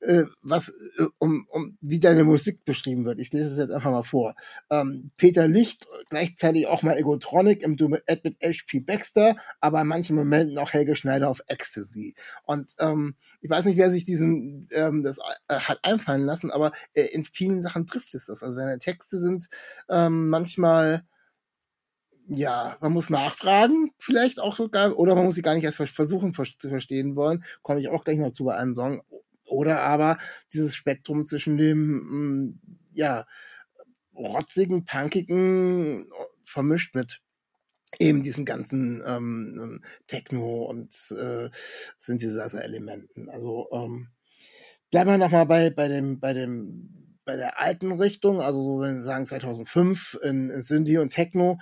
äh, 0.06 0.26
was, 0.42 0.70
äh, 0.98 1.06
um, 1.20 1.48
um, 1.50 1.78
wie 1.82 2.00
deine 2.00 2.24
Musik 2.24 2.64
beschrieben 2.66 3.06
wird. 3.06 3.20
Ich 3.20 3.32
lese 3.34 3.52
es 3.52 3.58
jetzt 3.58 3.72
einfach 3.72 3.92
mal 3.92 4.04
vor. 4.04 4.36
Ähm, 4.70 5.12
Peter 5.18 5.48
Licht, 5.48 5.86
gleichzeitig 6.10 6.68
auch 6.68 6.84
mal 6.84 6.98
Egotronic 6.98 7.64
im 7.64 7.78
Duett 7.78 8.24
mit 8.24 8.38
H.P. 8.42 8.82
Baxter, 8.82 9.36
aber 9.60 9.82
in 9.82 9.88
manchen 9.88 10.16
Momenten 10.16 10.58
auch 10.58 10.74
Helge 10.74 10.96
Schneider 10.96 11.30
auf 11.30 11.42
Ecstasy. 11.48 12.16
Und 12.44 12.72
ähm, 12.80 13.16
ich 13.42 13.50
weiß 13.50 13.66
nicht, 13.66 13.78
wer 13.78 13.92
sich 13.92 14.06
diesen 14.06 14.68
ähm, 14.74 15.04
das 15.04 15.18
äh, 15.48 15.56
hat 15.60 15.80
einfallen 15.84 16.24
lassen, 16.24 16.52
aber 16.52 16.72
äh, 16.94 17.04
in 17.12 17.26
vielen 17.26 17.62
Sachen 17.62 17.88
trifft 17.88 18.16
es 18.16 18.28
das. 18.28 18.44
Also 18.44 18.56
seine 18.56 18.80
Texte 18.80 19.20
sind 19.20 19.48
ähm, 19.90 20.30
manchmal 20.30 21.04
ja, 22.28 22.78
man 22.82 22.92
muss 22.92 23.10
nachfragen, 23.10 23.92
vielleicht 24.00 24.40
auch 24.40 24.56
sogar, 24.56 24.98
oder 24.98 25.16
man 25.16 25.26
muss 25.26 25.36
sie 25.36 25.42
gar 25.42 25.54
nicht 25.54 25.64
erst 25.64 25.78
versuchen 25.78 26.34
zu 26.34 26.70
verstehen 26.70 27.16
wollen. 27.16 27.44
Komme 27.62 27.80
ich 27.80 27.90
auch 27.90 28.04
gleich 28.04 28.18
noch 28.18 28.32
zu 28.32 28.46
bei 28.46 28.56
einem 28.56 28.74
Song. 28.74 29.04
Oder 29.46 29.82
aber 29.82 30.18
dieses 30.54 30.76
Spektrum 30.76 31.26
zwischen 31.26 31.58
dem, 31.58 32.50
mm, 32.50 32.60
ja, 32.94 33.26
rotzigen, 34.16 34.86
punkigen, 34.86 36.08
vermischt 36.44 36.96
mit 36.96 37.22
eben 38.00 38.24
diesen 38.24 38.46
ganzen 38.46 39.04
ähm, 39.06 39.82
Techno 40.08 40.66
und 40.66 40.94
äh, 41.12 41.50
Synthesizer-Elementen. 41.98 43.30
Also 43.30 43.70
ähm, 43.72 44.10
bleiben 44.92 45.12
wir 45.12 45.18
nochmal 45.18 45.46
bei, 45.46 45.70
bei 45.70 45.88
dem, 45.88 46.20
bei 46.20 46.34
dem 46.34 47.06
bei 47.26 47.36
der 47.36 47.60
alten 47.60 47.92
Richtung, 47.94 48.40
also 48.40 48.62
so 48.62 48.80
wenn 48.80 49.00
Sie 49.00 49.04
sagen 49.04 49.26
2005 49.26 50.20
in, 50.22 50.52
in 50.52 50.62
Synthi 50.62 51.00
und 51.00 51.10
Techno, 51.10 51.58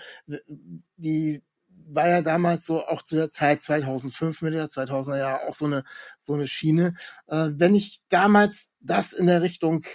die 0.97 1.41
war 1.87 2.07
ja 2.07 2.21
damals 2.21 2.65
so 2.65 2.85
auch 2.85 3.01
zu 3.01 3.15
der 3.15 3.29
Zeit 3.29 3.63
2005 3.63 4.41
mit 4.41 4.53
der 4.53 4.67
2000er 4.67 5.17
Jahre 5.17 5.47
auch 5.47 5.53
so 5.53 5.65
eine 5.65 5.83
so 6.17 6.33
eine 6.33 6.47
Schiene. 6.47 6.95
Äh, 7.27 7.49
wenn 7.53 7.75
ich 7.75 8.01
damals 8.09 8.71
das 8.79 9.13
in 9.13 9.27
der 9.27 9.41
Richtung 9.41 9.85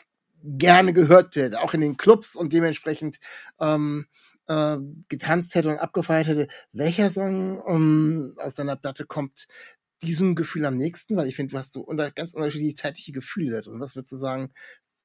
gerne 0.42 0.92
gehört 0.92 1.36
hätte, 1.36 1.60
auch 1.60 1.74
in 1.74 1.80
den 1.80 1.96
Clubs 1.96 2.36
und 2.36 2.52
dementsprechend 2.52 3.18
ähm, 3.60 4.06
äh, 4.46 4.78
getanzt 5.08 5.54
hätte 5.54 5.70
und 5.70 5.78
abgefeiert 5.78 6.26
hätte, 6.26 6.48
welcher 6.72 7.10
Song 7.10 7.60
um, 7.60 8.34
aus 8.38 8.54
deiner 8.54 8.76
Platte 8.76 9.06
kommt 9.06 9.46
diesem 10.02 10.34
Gefühl 10.34 10.64
am 10.66 10.76
nächsten? 10.76 11.16
Weil 11.16 11.28
ich 11.28 11.36
finde, 11.36 11.52
du 11.52 11.58
hast 11.58 11.72
so 11.72 11.80
unter, 11.80 12.10
ganz 12.10 12.34
unterschiedliche 12.34 12.74
zeitliche 12.74 13.12
Gefühle 13.12 13.60
Und 13.66 13.80
was 13.80 13.96
würdest 13.96 14.12
du 14.12 14.16
sagen, 14.16 14.52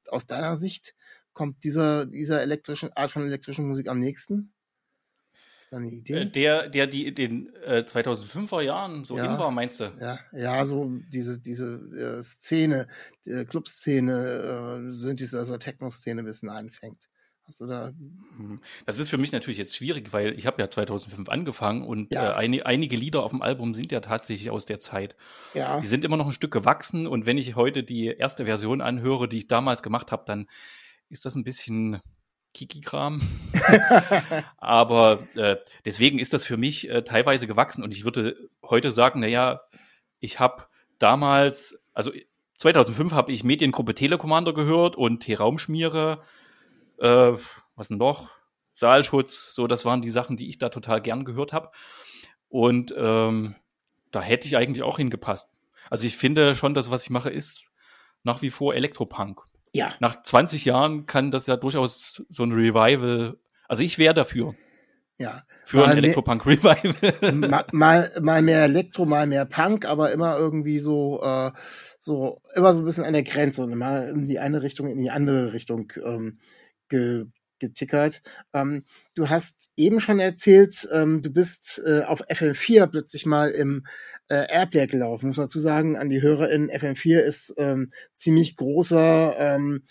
aus 0.09 0.27
deiner 0.27 0.57
Sicht 0.57 0.95
kommt 1.33 1.63
dieser, 1.63 2.05
dieser 2.05 2.41
elektrischen 2.41 2.93
Art 2.93 3.11
von 3.11 3.25
elektrischen 3.25 3.67
Musik 3.67 3.87
am 3.89 3.99
nächsten? 3.99 4.53
Ist 5.63 5.71
da 5.71 5.77
eine 5.77 5.87
Idee? 5.87 6.13
Äh, 6.13 6.25
der, 6.25 6.67
der 6.67 6.87
die 6.87 7.13
den 7.13 7.55
äh, 7.63 7.85
2005er 7.87 8.61
Jahren 8.61 9.05
so 9.05 9.15
ja, 9.15 9.31
in 9.31 9.39
war, 9.39 9.49
meinst 9.49 9.79
du? 9.79 9.93
Ja, 9.97 10.19
ja, 10.33 10.65
so 10.65 10.91
diese, 11.07 11.39
diese 11.39 11.75
äh, 12.19 12.21
Szene, 12.21 12.87
die 13.25 13.45
Clubszene, 13.45 14.81
äh, 14.89 14.91
sind 14.91 15.21
diese 15.21 15.39
also 15.39 15.55
Techno-Szene 15.55 16.21
ein 16.21 16.25
bisschen 16.25 16.49
einfängt. 16.49 17.07
Hast 17.45 17.61
du 17.61 17.65
da 17.65 17.91
mhm. 18.37 18.59
das 18.85 18.99
ist 18.99 19.09
für 19.09 19.17
mich 19.17 19.31
natürlich 19.31 19.57
jetzt 19.57 19.73
schwierig, 19.75 20.11
weil 20.11 20.37
ich 20.37 20.47
habe 20.47 20.61
ja 20.61 20.69
2005 20.69 21.29
angefangen 21.29 21.83
und 21.83 22.13
ja. 22.13 22.31
äh, 22.31 22.33
ein, 22.35 22.61
einige 22.61 22.97
Lieder 22.97 23.23
auf 23.23 23.31
dem 23.31 23.41
Album 23.41 23.73
sind 23.73 23.93
ja 23.93 24.01
tatsächlich 24.01 24.49
aus 24.49 24.65
der 24.65 24.81
Zeit. 24.81 25.15
Ja. 25.53 25.79
Die 25.79 25.87
sind 25.87 26.03
immer 26.03 26.17
noch 26.17 26.25
ein 26.25 26.33
Stück 26.33 26.51
gewachsen 26.51 27.07
und 27.07 27.25
wenn 27.25 27.37
ich 27.37 27.55
heute 27.55 27.83
die 27.83 28.07
erste 28.07 28.43
Version 28.43 28.81
anhöre, 28.81 29.29
die 29.29 29.37
ich 29.37 29.47
damals 29.47 29.81
gemacht 29.81 30.11
habe, 30.11 30.23
dann 30.25 30.47
ist 31.07 31.23
das 31.23 31.35
ein 31.35 31.45
bisschen 31.45 32.01
Kiki-Kram. 32.53 33.21
Aber 34.57 35.27
äh, 35.35 35.57
deswegen 35.85 36.19
ist 36.19 36.33
das 36.33 36.43
für 36.45 36.57
mich 36.57 36.89
äh, 36.89 37.03
teilweise 37.03 37.47
gewachsen 37.47 37.83
und 37.83 37.93
ich 37.93 38.05
würde 38.05 38.37
heute 38.63 38.91
sagen, 38.91 39.19
naja, 39.19 39.61
ich 40.19 40.39
habe 40.39 40.65
damals, 40.99 41.77
also 41.93 42.11
2005 42.57 43.13
habe 43.13 43.31
ich 43.31 43.43
Mediengruppe 43.43 43.95
Telekommander 43.95 44.53
gehört 44.53 44.95
und 44.95 45.21
T-Raumschmiere 45.21 46.23
äh, 47.03 47.33
was 47.75 47.87
denn 47.87 47.97
noch? 47.97 48.29
Saalschutz, 48.73 49.53
so, 49.53 49.67
das 49.67 49.85
waren 49.85 50.01
die 50.01 50.09
Sachen, 50.09 50.37
die 50.37 50.49
ich 50.49 50.57
da 50.57 50.69
total 50.69 51.01
gern 51.01 51.25
gehört 51.25 51.53
habe. 51.53 51.69
Und 52.49 52.93
ähm, 52.97 53.55
da 54.11 54.21
hätte 54.21 54.47
ich 54.47 54.57
eigentlich 54.57 54.83
auch 54.83 54.97
hingepasst. 54.97 55.49
Also 55.89 56.07
ich 56.07 56.17
finde 56.17 56.55
schon, 56.55 56.73
dass 56.73 56.89
was 56.89 57.03
ich 57.03 57.09
mache, 57.09 57.29
ist 57.29 57.65
nach 58.23 58.41
wie 58.41 58.49
vor 58.49 58.73
Elektropunk. 58.73 59.43
Ja. 59.73 59.93
Nach 59.99 60.21
20 60.21 60.65
Jahren 60.65 61.05
kann 61.05 61.31
das 61.31 61.47
ja 61.47 61.57
durchaus 61.57 62.23
so 62.29 62.43
ein 62.43 62.51
Revival. 62.51 63.37
Also 63.67 63.83
ich 63.83 63.97
wäre 63.97 64.13
dafür. 64.13 64.55
Ja. 65.17 65.43
Für 65.65 65.87
ein 65.87 65.97
Elektropunk-Revival. 65.97 67.33
mal, 67.33 67.65
mal, 67.71 68.11
mal 68.21 68.41
mehr 68.41 68.63
Elektro, 68.63 69.05
mal 69.05 69.25
mehr 69.27 69.45
Punk, 69.45 69.85
aber 69.85 70.11
immer 70.11 70.37
irgendwie 70.37 70.79
so, 70.79 71.21
äh, 71.23 71.51
so, 71.99 72.41
immer 72.55 72.73
so 72.73 72.81
ein 72.81 72.85
bisschen 72.85 73.05
an 73.05 73.13
der 73.13 73.23
Grenze 73.23 73.63
und 73.63 73.77
mal 73.77 74.09
in 74.09 74.25
die 74.25 74.39
eine 74.39 74.61
Richtung, 74.61 74.87
in 74.87 74.99
die 74.99 75.11
andere 75.11 75.53
Richtung 75.53 75.91
ähm, 76.03 76.39
ge, 76.89 77.25
getickert. 77.67 78.21
Ähm, 78.53 78.83
du 79.15 79.29
hast 79.29 79.71
eben 79.77 79.99
schon 79.99 80.19
erzählt, 80.19 80.87
ähm, 80.91 81.21
du 81.21 81.31
bist 81.31 81.81
äh, 81.85 82.03
auf 82.03 82.21
FM4 82.27 82.87
plötzlich 82.87 83.25
mal 83.25 83.49
im 83.51 83.85
äh, 84.29 84.45
Airplay 84.49 84.87
gelaufen. 84.87 85.27
Muss 85.27 85.37
man 85.37 85.47
dazu 85.47 85.59
sagen, 85.59 85.97
an 85.97 86.09
die 86.09 86.21
HörerInnen, 86.21 86.69
FM4 86.69 87.19
ist 87.19 87.53
ähm, 87.57 87.91
ziemlich 88.13 88.55
großer 88.55 89.35
ähm, 89.37 89.83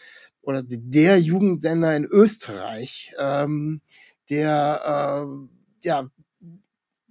oder 0.42 0.62
der 0.64 1.18
Jugendsender 1.18 1.94
in 1.96 2.04
Österreich, 2.04 3.14
ähm, 3.18 3.80
der 4.28 5.26
äh, 5.26 5.86
ja 5.86 6.10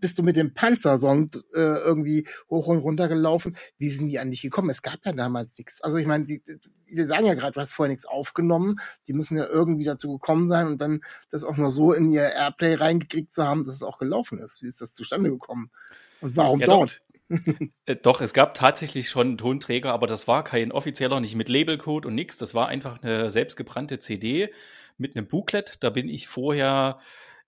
bist 0.01 0.19
du 0.19 0.23
mit 0.23 0.35
dem 0.35 0.53
Panzersong 0.53 1.31
äh, 1.53 1.59
irgendwie 1.59 2.27
hoch 2.49 2.67
und 2.67 2.79
runter 2.79 3.07
gelaufen. 3.07 3.55
Wie 3.77 3.89
sind 3.89 4.07
die 4.07 4.19
an 4.19 4.31
dich 4.31 4.41
gekommen? 4.41 4.69
Es 4.69 4.81
gab 4.81 5.05
ja 5.05 5.13
damals 5.13 5.57
nichts. 5.57 5.81
Also 5.81 5.97
ich 5.97 6.07
meine, 6.07 6.25
die, 6.25 6.43
die, 6.43 6.59
wir 6.87 7.07
sagen 7.07 7.25
ja 7.25 7.35
gerade, 7.35 7.53
du 7.53 7.61
hast 7.61 7.73
vorher 7.73 7.91
nichts 7.91 8.05
aufgenommen. 8.05 8.77
Die 9.07 9.13
müssen 9.13 9.37
ja 9.37 9.45
irgendwie 9.45 9.85
dazu 9.85 10.11
gekommen 10.11 10.47
sein 10.47 10.67
und 10.67 10.81
dann 10.81 11.01
das 11.29 11.43
auch 11.43 11.55
nur 11.55 11.71
so 11.71 11.93
in 11.93 12.09
ihr 12.09 12.33
Airplay 12.33 12.73
reingekriegt 12.73 13.31
zu 13.31 13.47
haben, 13.47 13.63
dass 13.63 13.75
es 13.75 13.83
auch 13.83 13.97
gelaufen 13.97 14.39
ist. 14.39 14.61
Wie 14.61 14.67
ist 14.67 14.81
das 14.81 14.93
zustande 14.93 15.29
gekommen? 15.29 15.71
Und 16.19 16.35
warum 16.35 16.59
ja, 16.59 16.67
dort? 16.67 17.01
Doch. 17.01 17.11
Äh, 17.85 17.95
doch, 17.95 18.19
es 18.19 18.33
gab 18.33 18.55
tatsächlich 18.55 19.09
schon 19.09 19.27
einen 19.27 19.37
Tonträger, 19.37 19.93
aber 19.93 20.05
das 20.05 20.27
war 20.27 20.43
kein 20.43 20.73
offizieller, 20.73 21.21
nicht 21.21 21.35
mit 21.35 21.47
Labelcode 21.47 22.05
und 22.05 22.13
nichts. 22.13 22.35
Das 22.35 22.53
war 22.53 22.67
einfach 22.67 23.01
eine 23.01 23.31
selbstgebrannte 23.31 23.99
CD 23.99 24.53
mit 24.97 25.15
einem 25.15 25.27
Booklet. 25.27 25.77
Da 25.81 25.89
bin 25.91 26.09
ich 26.09 26.27
vorher 26.27 26.99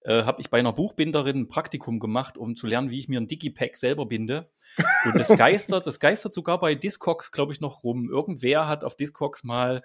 äh, 0.03 0.23
habe 0.23 0.41
ich 0.41 0.49
bei 0.49 0.59
einer 0.59 0.73
Buchbinderin 0.73 1.41
ein 1.41 1.47
Praktikum 1.47 1.99
gemacht, 1.99 2.37
um 2.37 2.55
zu 2.55 2.67
lernen, 2.67 2.89
wie 2.89 2.99
ich 2.99 3.07
mir 3.07 3.19
ein 3.19 3.27
Digipack 3.27 3.77
selber 3.77 4.05
binde. 4.05 4.51
Und 5.05 5.17
das 5.17 5.29
geistert, 5.37 5.87
das 5.87 5.99
geistert 5.99 6.33
sogar 6.33 6.59
bei 6.59 6.75
Discogs, 6.75 7.31
glaube 7.31 7.53
ich, 7.53 7.61
noch 7.61 7.83
rum. 7.83 8.09
Irgendwer 8.09 8.67
hat 8.67 8.83
auf 8.83 8.95
Discogs 8.95 9.43
mal 9.43 9.81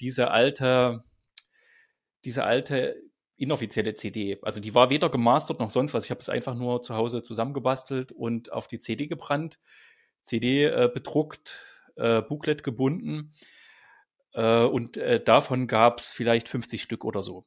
diese 0.00 0.30
alte, 0.30 1.04
diese 2.24 2.44
alte 2.44 2.96
inoffizielle 3.36 3.94
CD. 3.94 4.38
Also 4.42 4.60
die 4.60 4.74
war 4.74 4.90
weder 4.90 5.10
gemastert 5.10 5.60
noch 5.60 5.70
sonst 5.70 5.94
was. 5.94 6.04
Ich 6.04 6.10
habe 6.10 6.20
es 6.20 6.28
einfach 6.28 6.54
nur 6.54 6.82
zu 6.82 6.94
Hause 6.94 7.22
zusammengebastelt 7.22 8.12
und 8.12 8.52
auf 8.52 8.66
die 8.66 8.78
CD 8.78 9.06
gebrannt, 9.06 9.58
CD 10.22 10.64
äh, 10.64 10.90
bedruckt, 10.92 11.58
äh, 11.96 12.22
Booklet 12.22 12.62
gebunden. 12.62 13.32
Äh, 14.32 14.64
und 14.64 14.96
äh, 14.96 15.22
davon 15.22 15.66
gab 15.66 16.00
es 16.00 16.12
vielleicht 16.12 16.48
50 16.48 16.82
Stück 16.82 17.04
oder 17.04 17.22
so. 17.22 17.46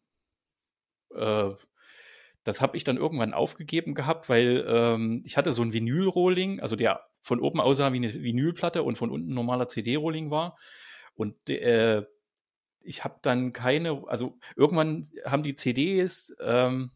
Das 2.43 2.61
habe 2.61 2.75
ich 2.75 2.83
dann 2.83 2.97
irgendwann 2.97 3.33
aufgegeben 3.33 3.93
gehabt, 3.93 4.27
weil 4.29 4.65
ähm, 4.67 5.21
ich 5.25 5.37
hatte 5.37 5.53
so 5.53 5.61
ein 5.61 5.73
Vinyl-Rolling, 5.73 6.59
also 6.59 6.75
der 6.75 7.01
von 7.21 7.39
oben 7.39 7.61
aussah 7.61 7.93
wie 7.93 7.97
eine 7.97 8.13
Vinylplatte 8.13 8.83
und 8.83 8.97
von 8.97 9.09
unten 9.09 9.33
normaler 9.33 9.67
CD-Rolling 9.67 10.29
war. 10.29 10.57
Und 11.15 11.49
äh, 11.49 12.03
ich 12.81 13.03
habe 13.03 13.19
dann 13.21 13.53
keine, 13.53 14.03
also 14.07 14.37
irgendwann 14.55 15.09
haben 15.25 15.43
die 15.43 15.55
CDs 15.55 16.35
ähm, 16.41 16.91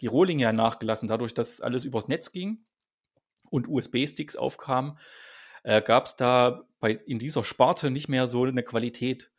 die 0.00 0.06
Rolling 0.06 0.38
ja 0.38 0.52
nachgelassen, 0.52 1.08
dadurch, 1.08 1.34
dass 1.34 1.60
alles 1.60 1.84
übers 1.84 2.08
Netz 2.08 2.32
ging 2.32 2.64
und 3.50 3.68
USB-Sticks 3.68 4.36
aufkamen, 4.36 4.98
äh, 5.62 5.82
gab 5.82 6.06
es 6.06 6.16
da 6.16 6.64
bei, 6.80 6.92
in 6.92 7.18
dieser 7.18 7.44
Sparte 7.44 7.90
nicht 7.90 8.08
mehr 8.08 8.26
so 8.26 8.44
eine 8.44 8.62
Qualität. 8.62 9.30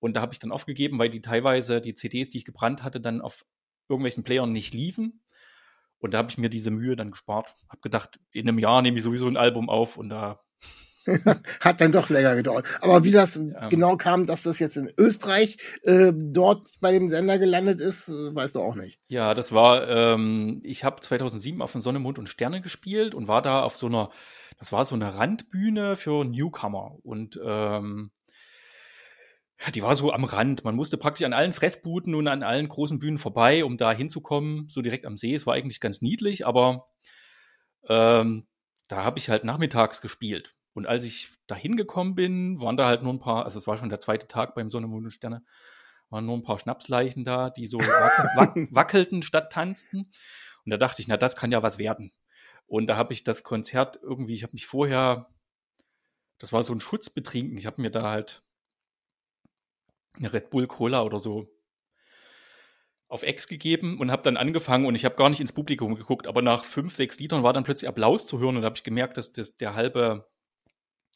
Und 0.00 0.14
da 0.14 0.20
habe 0.20 0.32
ich 0.32 0.38
dann 0.38 0.52
aufgegeben, 0.52 0.98
weil 0.98 1.08
die 1.08 1.20
teilweise 1.20 1.80
die 1.80 1.94
CDs, 1.94 2.30
die 2.30 2.38
ich 2.38 2.44
gebrannt 2.44 2.82
hatte, 2.82 3.00
dann 3.00 3.20
auf 3.20 3.44
irgendwelchen 3.88 4.24
Playern 4.24 4.52
nicht 4.52 4.74
liefen. 4.74 5.22
Und 5.98 6.14
da 6.14 6.18
habe 6.18 6.30
ich 6.30 6.38
mir 6.38 6.48
diese 6.48 6.70
Mühe 6.70 6.96
dann 6.96 7.10
gespart. 7.10 7.54
Hab 7.68 7.82
gedacht, 7.82 8.20
in 8.32 8.48
einem 8.48 8.58
Jahr 8.58 8.82
nehme 8.82 8.98
ich 8.98 9.02
sowieso 9.02 9.26
ein 9.26 9.36
Album 9.36 9.68
auf 9.68 9.96
und 9.96 10.08
da. 10.08 10.40
Hat 11.60 11.80
dann 11.80 11.92
doch 11.92 12.10
länger 12.10 12.36
gedauert. 12.36 12.66
Aber 12.80 13.02
wie 13.02 13.10
das 13.10 13.36
ja. 13.36 13.68
genau 13.68 13.96
kam, 13.96 14.26
dass 14.26 14.42
das 14.42 14.58
jetzt 14.58 14.76
in 14.76 14.92
Österreich 14.96 15.56
äh, 15.82 16.12
dort 16.14 16.68
bei 16.80 16.92
dem 16.92 17.08
Sender 17.08 17.38
gelandet 17.38 17.80
ist, 17.80 18.08
äh, 18.08 18.34
weißt 18.34 18.56
du 18.56 18.60
auch 18.60 18.74
nicht. 18.74 19.00
Ja, 19.08 19.34
das 19.34 19.52
war, 19.52 19.88
ähm, 19.88 20.60
ich 20.64 20.84
habe 20.84 21.00
2007 21.00 21.62
auf 21.62 21.72
den 21.72 21.80
Sonne, 21.80 21.98
Mond 21.98 22.18
und 22.18 22.28
Sterne 22.28 22.60
gespielt 22.60 23.14
und 23.14 23.26
war 23.26 23.42
da 23.42 23.62
auf 23.62 23.74
so 23.74 23.86
einer, 23.86 24.10
das 24.58 24.70
war 24.70 24.84
so 24.84 24.94
eine 24.94 25.14
Randbühne 25.14 25.96
für 25.96 26.24
Newcomer. 26.24 26.96
Und 27.02 27.40
ähm, 27.42 28.10
die 29.74 29.82
war 29.82 29.96
so 29.96 30.12
am 30.12 30.24
Rand. 30.24 30.64
Man 30.64 30.76
musste 30.76 30.96
praktisch 30.96 31.26
an 31.26 31.32
allen 31.32 31.52
Fressbuden 31.52 32.14
und 32.14 32.28
an 32.28 32.42
allen 32.42 32.68
großen 32.68 32.98
Bühnen 32.98 33.18
vorbei, 33.18 33.64
um 33.64 33.76
da 33.76 33.92
hinzukommen, 33.92 34.68
so 34.68 34.82
direkt 34.82 35.04
am 35.04 35.16
See. 35.16 35.34
Es 35.34 35.46
war 35.46 35.54
eigentlich 35.54 35.80
ganz 35.80 36.00
niedlich, 36.00 36.46
aber 36.46 36.88
ähm, 37.88 38.46
da 38.88 39.04
habe 39.04 39.18
ich 39.18 39.28
halt 39.28 39.44
nachmittags 39.44 40.00
gespielt. 40.00 40.54
Und 40.74 40.86
als 40.86 41.02
ich 41.02 41.30
da 41.46 41.54
hingekommen 41.54 42.14
bin, 42.14 42.60
waren 42.60 42.76
da 42.76 42.86
halt 42.86 43.02
nur 43.02 43.12
ein 43.12 43.18
paar, 43.18 43.44
also 43.44 43.58
es 43.58 43.66
war 43.66 43.76
schon 43.76 43.88
der 43.88 44.00
zweite 44.00 44.28
Tag 44.28 44.54
beim 44.54 44.70
Sonne, 44.70 44.86
Mond 44.86 45.04
und 45.04 45.10
Sterne, 45.10 45.42
waren 46.08 46.24
nur 46.24 46.36
ein 46.36 46.42
paar 46.42 46.58
Schnapsleichen 46.58 47.24
da, 47.24 47.50
die 47.50 47.66
so 47.66 47.78
wac 47.78 48.18
wac 48.36 48.68
wackelten 48.70 49.22
statt 49.22 49.52
tanzten. 49.52 50.10
Und 50.64 50.70
da 50.70 50.76
dachte 50.76 51.02
ich, 51.02 51.08
na, 51.08 51.16
das 51.16 51.36
kann 51.36 51.50
ja 51.50 51.62
was 51.62 51.78
werden. 51.78 52.12
Und 52.66 52.86
da 52.86 52.96
habe 52.96 53.12
ich 53.12 53.24
das 53.24 53.42
Konzert 53.42 53.98
irgendwie, 54.02 54.34
ich 54.34 54.42
habe 54.42 54.52
mich 54.52 54.66
vorher, 54.66 55.30
das 56.38 56.52
war 56.52 56.62
so 56.62 56.72
ein 56.72 56.80
Schutzbetrinken, 56.80 57.58
ich 57.58 57.66
habe 57.66 57.80
mir 57.82 57.90
da 57.90 58.10
halt 58.10 58.42
eine 60.18 60.32
Red 60.32 60.50
Bull 60.50 60.66
Cola 60.66 61.02
oder 61.02 61.20
so 61.20 61.48
auf 63.08 63.22
Ex 63.22 63.48
gegeben 63.48 63.98
und 63.98 64.10
habe 64.10 64.22
dann 64.22 64.36
angefangen 64.36 64.84
und 64.84 64.94
ich 64.94 65.04
habe 65.04 65.16
gar 65.16 65.30
nicht 65.30 65.40
ins 65.40 65.52
Publikum 65.52 65.94
geguckt, 65.94 66.26
aber 66.26 66.42
nach 66.42 66.64
fünf, 66.64 66.94
sechs 66.94 67.18
Liedern 67.18 67.42
war 67.42 67.54
dann 67.54 67.64
plötzlich 67.64 67.88
Applaus 67.88 68.26
zu 68.26 68.38
hören 68.38 68.56
und 68.56 68.64
habe 68.64 68.76
ich 68.76 68.82
gemerkt, 68.82 69.16
dass 69.16 69.32
das, 69.32 69.56
der 69.56 69.74
halbe 69.74 70.28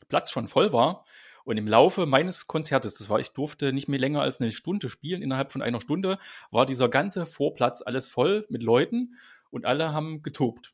Platz 0.08 0.30
schon 0.30 0.48
voll 0.48 0.72
war. 0.72 1.04
Und 1.44 1.56
im 1.56 1.66
Laufe 1.66 2.06
meines 2.06 2.46
Konzertes, 2.46 2.94
das 2.94 3.08
war, 3.08 3.18
ich 3.18 3.32
durfte 3.32 3.72
nicht 3.72 3.88
mehr 3.88 3.98
länger 3.98 4.22
als 4.22 4.40
eine 4.40 4.52
Stunde 4.52 4.88
spielen, 4.88 5.22
innerhalb 5.22 5.52
von 5.52 5.60
einer 5.60 5.80
Stunde 5.80 6.18
war 6.50 6.66
dieser 6.66 6.88
ganze 6.88 7.26
Vorplatz 7.26 7.82
alles 7.82 8.08
voll 8.08 8.46
mit 8.48 8.62
Leuten 8.62 9.16
und 9.50 9.66
alle 9.66 9.92
haben 9.92 10.22
getobt. 10.22 10.72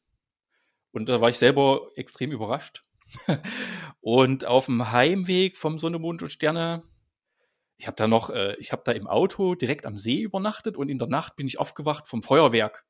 Und 0.92 1.08
da 1.08 1.20
war 1.20 1.30
ich 1.30 1.38
selber 1.38 1.88
extrem 1.96 2.32
überrascht. 2.32 2.84
und 4.00 4.44
auf 4.44 4.66
dem 4.66 4.92
Heimweg 4.92 5.56
vom 5.56 5.78
Sonne, 5.78 5.98
Mond 5.98 6.22
und 6.22 6.30
Sterne 6.30 6.82
ich 7.78 7.86
habe 7.86 7.96
da 7.96 8.08
noch, 8.08 8.30
äh, 8.30 8.54
ich 8.58 8.72
habe 8.72 8.82
da 8.84 8.92
im 8.92 9.06
Auto 9.06 9.54
direkt 9.54 9.86
am 9.86 9.98
See 9.98 10.20
übernachtet 10.20 10.76
und 10.76 10.88
in 10.88 10.98
der 10.98 11.08
Nacht 11.08 11.36
bin 11.36 11.46
ich 11.46 11.60
aufgewacht 11.60 12.08
vom 12.08 12.22
Feuerwerk. 12.22 12.84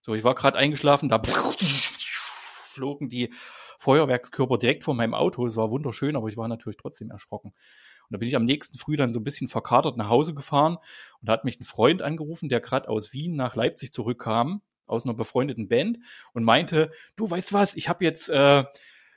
So, 0.00 0.14
ich 0.14 0.22
war 0.22 0.36
gerade 0.36 0.56
eingeschlafen, 0.56 1.08
da 1.08 1.20
flogen 2.70 3.08
die 3.08 3.34
Feuerwerkskörper 3.80 4.56
direkt 4.56 4.84
vor 4.84 4.94
meinem 4.94 5.14
Auto. 5.14 5.44
Es 5.44 5.56
war 5.56 5.70
wunderschön, 5.70 6.14
aber 6.16 6.28
ich 6.28 6.36
war 6.36 6.46
natürlich 6.46 6.76
trotzdem 6.76 7.10
erschrocken. 7.10 7.48
Und 7.50 8.14
da 8.14 8.18
bin 8.18 8.28
ich 8.28 8.36
am 8.36 8.44
nächsten 8.44 8.78
Früh 8.78 8.96
dann 8.96 9.12
so 9.12 9.18
ein 9.18 9.24
bisschen 9.24 9.48
verkatert 9.48 9.96
nach 9.96 10.08
Hause 10.08 10.34
gefahren 10.34 10.76
und 11.20 11.28
da 11.28 11.32
hat 11.32 11.44
mich 11.44 11.60
ein 11.60 11.64
Freund 11.64 12.00
angerufen, 12.00 12.48
der 12.48 12.60
gerade 12.60 12.88
aus 12.88 13.12
Wien 13.12 13.34
nach 13.34 13.56
Leipzig 13.56 13.92
zurückkam, 13.92 14.62
aus 14.86 15.04
einer 15.04 15.14
befreundeten 15.14 15.68
Band 15.68 15.98
und 16.32 16.44
meinte, 16.44 16.90
du 17.16 17.28
weißt 17.28 17.52
was, 17.52 17.74
ich 17.74 17.88
habe 17.88 18.04
jetzt 18.04 18.30
äh, 18.30 18.64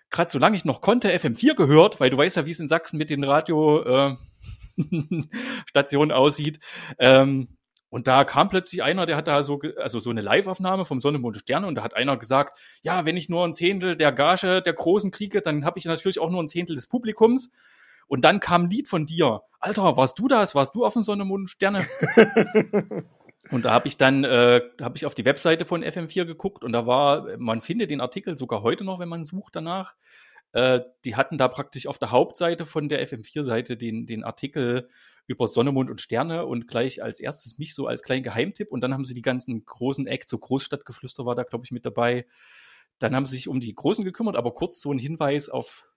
gerade 0.10 0.32
solange 0.32 0.58
ich 0.58 0.66
noch 0.66 0.82
konnte 0.82 1.14
FM4 1.16 1.56
gehört, 1.56 2.00
weil 2.00 2.10
du 2.10 2.18
weißt 2.18 2.36
ja, 2.36 2.46
wie 2.46 2.52
es 2.52 2.60
in 2.60 2.68
Sachsen 2.68 2.98
mit 2.98 3.10
den 3.10 3.24
Radio 3.24 3.84
äh, 3.84 4.16
Station 5.66 6.12
aussieht. 6.12 6.60
Ähm, 7.00 7.58
und 7.92 8.08
da 8.08 8.24
kam 8.24 8.48
plötzlich 8.48 8.84
einer, 8.84 9.06
der 9.06 9.18
hat 9.18 9.28
da 9.28 9.44
so, 9.44 9.60
also 9.78 10.00
so 10.00 10.10
eine 10.10 10.22
Live-Aufnahme 10.22 10.86
vom 10.86 11.02
Sonne, 11.02 11.20
Mond 11.20 11.36
und 11.36 11.42
Sterne 11.42 11.68
und 11.68 11.76
da 11.76 11.84
hat 11.84 11.94
einer 11.94 12.16
gesagt, 12.16 12.58
ja, 12.82 13.04
wenn 13.06 13.18
ich 13.18 13.28
nur 13.28 13.46
ein 13.46 13.54
Zehntel 13.54 13.98
der 13.98 14.14
Gage 14.14 14.62
der 14.62 14.74
Großen 14.74 15.12
kriege, 15.12 15.42
dann 15.42 15.66
habe 15.66 15.78
ich 15.78 15.84
natürlich 15.86 16.20
auch 16.20 16.30
nur 16.30 16.42
ein 16.42 16.48
Zehntel 16.48 16.76
des 16.76 16.88
Publikums. 16.88 17.52
Und 18.08 18.24
dann 18.24 18.40
kam 18.40 18.64
ein 18.64 18.70
Lied 18.70 18.88
von 18.88 19.06
dir. 19.06 19.42
Alter, 19.60 19.98
warst 19.98 20.20
du 20.20 20.28
das? 20.30 20.56
Warst 20.56 20.74
du 20.74 20.86
auf 20.86 20.94
dem 20.94 21.04
Sonne, 21.04 21.26
Mond 21.26 21.42
und 21.42 21.48
Sterne? 21.50 21.86
und 23.52 23.66
da 23.66 23.72
habe 23.72 23.90
ich 23.90 23.98
dann, 23.98 24.24
äh, 24.24 24.62
habe 24.82 24.98
ich 24.98 25.06
auf 25.06 25.14
die 25.14 25.26
Webseite 25.26 25.66
von 25.66 25.84
FM4 25.84 26.24
geguckt 26.26 26.64
und 26.64 26.72
da 26.72 26.88
war, 26.88 27.38
man 27.38 27.60
findet 27.60 27.92
den 27.92 28.00
Artikel 28.00 28.38
sogar 28.38 28.64
heute 28.64 28.86
noch, 28.86 29.00
wenn 29.00 29.10
man 29.10 29.26
sucht 29.26 29.56
danach. 29.56 29.96
Äh, 30.54 30.82
die 31.06 31.16
hatten 31.16 31.38
da 31.38 31.48
praktisch 31.48 31.88
auf 31.88 31.98
der 31.98 32.12
Hauptseite 32.12 32.66
von 32.66 32.90
der 32.90 33.06
FM4-Seite 33.08 33.78
den, 33.78 34.06
den 34.06 34.24
Artikel 34.24 34.90
über 35.28 35.48
Sonne, 35.48 35.72
Mond 35.72 35.90
und 35.90 36.02
Sterne 36.02 36.46
und 36.46 36.68
gleich 36.68 37.02
als 37.02 37.20
erstes 37.20 37.58
mich 37.58 37.74
so 37.74 37.88
als 37.88 38.02
kleinen 38.02 38.24
Geheimtipp 38.24 38.72
und 38.72 38.82
dann 38.82 38.94
haben 38.94 39.06
sie 39.06 39.14
die 39.14 39.22
ganzen 39.22 39.64
großen 39.66 40.08
Acts, 40.08 40.30
so 40.30 40.38
Großstadtgeflüster 40.38 41.26
war 41.26 41.36
da, 41.36 41.44
glaube 41.44 41.64
ich, 41.66 41.72
mit 41.72 41.86
dabei. 41.86 42.26
Dann 43.00 43.16
haben 43.16 43.26
sie 43.26 43.38
sich 43.38 43.48
um 43.48 43.60
die 43.60 43.74
Großen 43.74 44.04
gekümmert, 44.04 44.36
aber 44.36 44.54
kurz 44.54 44.82
so 44.82 44.92
ein 44.92 45.00
Hinweis 45.00 45.50
auf 45.50 45.88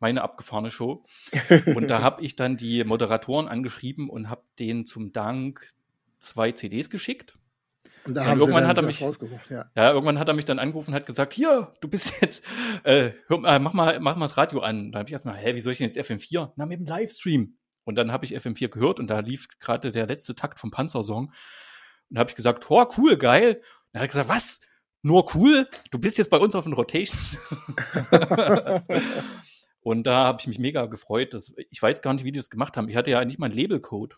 meine 0.00 0.22
abgefahrene 0.22 0.70
Show. 0.70 1.04
Und 1.74 1.88
da 1.88 2.02
habe 2.02 2.22
ich 2.22 2.34
dann 2.34 2.56
die 2.56 2.82
Moderatoren 2.82 3.46
angeschrieben 3.46 4.10
und 4.10 4.28
habe 4.28 4.42
denen 4.58 4.84
zum 4.84 5.12
Dank 5.12 5.72
zwei 6.18 6.52
CDs 6.52 6.90
geschickt. 6.90 7.38
Und 8.04 8.14
da 8.14 8.22
und 8.22 8.28
haben 8.28 8.40
irgendwann 8.40 8.66
hat 8.66 8.76
er 8.76 8.82
mich 8.82 9.00
ja. 9.00 9.70
ja. 9.74 9.92
irgendwann 9.92 10.18
hat 10.18 10.28
er 10.28 10.34
mich 10.34 10.44
dann 10.44 10.58
angerufen 10.58 10.90
und 10.90 10.94
hat 10.94 11.06
gesagt, 11.06 11.34
hier, 11.34 11.72
du 11.80 11.88
bist 11.88 12.20
jetzt, 12.20 12.44
äh, 12.84 13.12
hör, 13.26 13.44
äh, 13.44 13.58
mach 13.58 13.72
mal, 13.72 14.00
mach 14.00 14.16
mal 14.16 14.24
das 14.24 14.36
Radio 14.36 14.60
an. 14.60 14.92
Da 14.92 15.00
habe 15.00 15.08
ich 15.08 15.12
erstmal, 15.12 15.36
hä, 15.36 15.54
wie 15.54 15.60
soll 15.60 15.72
ich 15.72 15.78
denn 15.78 15.90
jetzt 15.90 16.10
FM4? 16.10 16.52
Na, 16.56 16.66
mit 16.66 16.80
dem 16.80 16.86
Livestream. 16.86 17.56
Und 17.84 17.96
dann 17.96 18.12
habe 18.12 18.24
ich 18.24 18.36
FM4 18.36 18.68
gehört 18.68 19.00
und 19.00 19.08
da 19.08 19.20
lief 19.20 19.48
gerade 19.58 19.92
der 19.92 20.06
letzte 20.06 20.34
Takt 20.34 20.58
vom 20.58 20.70
Panzersong. 20.70 21.32
Und 22.10 22.18
habe 22.18 22.30
ich 22.30 22.36
gesagt, 22.36 22.70
oh, 22.70 22.86
cool, 22.96 23.16
geil. 23.16 23.56
Und 23.56 23.62
dann 23.92 24.02
hat 24.02 24.04
er 24.04 24.08
gesagt, 24.08 24.28
was? 24.28 24.60
Nur 25.02 25.34
cool? 25.34 25.68
Du 25.90 25.98
bist 25.98 26.18
jetzt 26.18 26.30
bei 26.30 26.38
uns 26.38 26.54
auf 26.54 26.64
den 26.64 26.74
Rotations. 26.74 27.38
und 29.82 30.06
da 30.06 30.26
habe 30.26 30.38
ich 30.40 30.46
mich 30.46 30.60
mega 30.60 30.86
gefreut. 30.86 31.34
Dass, 31.34 31.52
ich 31.70 31.82
weiß 31.82 32.02
gar 32.02 32.12
nicht, 32.12 32.24
wie 32.24 32.30
die 32.30 32.38
das 32.38 32.50
gemacht 32.50 32.76
haben. 32.76 32.88
Ich 32.88 32.94
hatte 32.94 33.10
ja 33.10 33.24
nicht 33.24 33.40
mal 33.40 33.46
einen 33.46 33.58
Labelcode. 33.58 34.16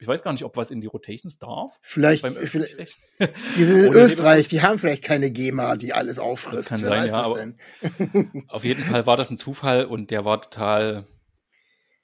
Ich 0.00 0.06
weiß 0.06 0.22
gar 0.22 0.32
nicht, 0.32 0.44
ob 0.44 0.56
was 0.56 0.70
in 0.70 0.80
die 0.80 0.86
Rotations 0.86 1.38
darf. 1.38 1.78
Vielleicht, 1.82 2.24
vielleicht 2.26 2.98
die 3.56 3.64
sind 3.64 3.84
in 3.84 3.92
Österreich, 3.94 4.48
die 4.48 4.62
haben 4.62 4.78
vielleicht 4.78 5.02
keine 5.02 5.30
GEMA, 5.30 5.76
die 5.76 5.92
alles 5.92 6.18
auffrisst. 6.18 6.70
Das 6.70 6.80
kann 6.80 7.08
sein, 7.08 7.08
ja, 7.08 8.42
auf 8.48 8.64
jeden 8.64 8.84
Fall 8.84 9.06
war 9.06 9.16
das 9.16 9.30
ein 9.30 9.38
Zufall 9.38 9.86
und 9.86 10.10
der 10.10 10.24
war 10.24 10.40
total, 10.40 11.06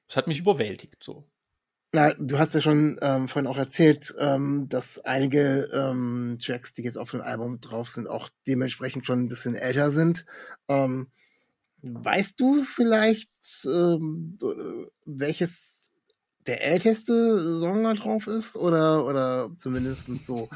es 0.09 0.17
hat 0.17 0.27
mich 0.27 0.41
überwältigt, 0.41 1.03
so. 1.03 1.29
Na, 1.93 2.13
du 2.15 2.41
hast 2.41 2.55
ja 2.55 2.61
schon 2.61 2.99
ähm, 3.03 3.29
vorhin 3.29 3.47
auch 3.47 3.57
erzählt, 3.57 4.13
ähm, 4.19 4.69
dass 4.69 4.99
einige 4.99 5.71
ähm, 5.73 6.39
Tracks, 6.43 6.73
die 6.73 6.83
jetzt 6.83 6.99
auf 6.99 7.13
dem 7.13 7.21
Album 7.21 7.61
drauf 7.61 7.89
sind, 7.89 8.09
auch 8.09 8.29
dementsprechend 8.49 9.07
schon 9.07 9.21
ein 9.21 9.29
bisschen 9.29 9.55
älter 9.55 9.93
sind. 9.93 10.27
Ähm, 10.67 11.13
weißt 11.83 12.41
du 12.41 12.65
vielleicht, 12.65 13.31
ähm, 13.65 14.41
welches 15.05 15.84
der 16.47 16.65
älteste 16.65 17.41
Song 17.61 17.85
da 17.85 17.95
drauf 17.95 18.27
ist? 18.27 18.57
Oder 18.57 19.05
oder 19.05 19.51
zumindest 19.57 20.07
so, 20.27 20.49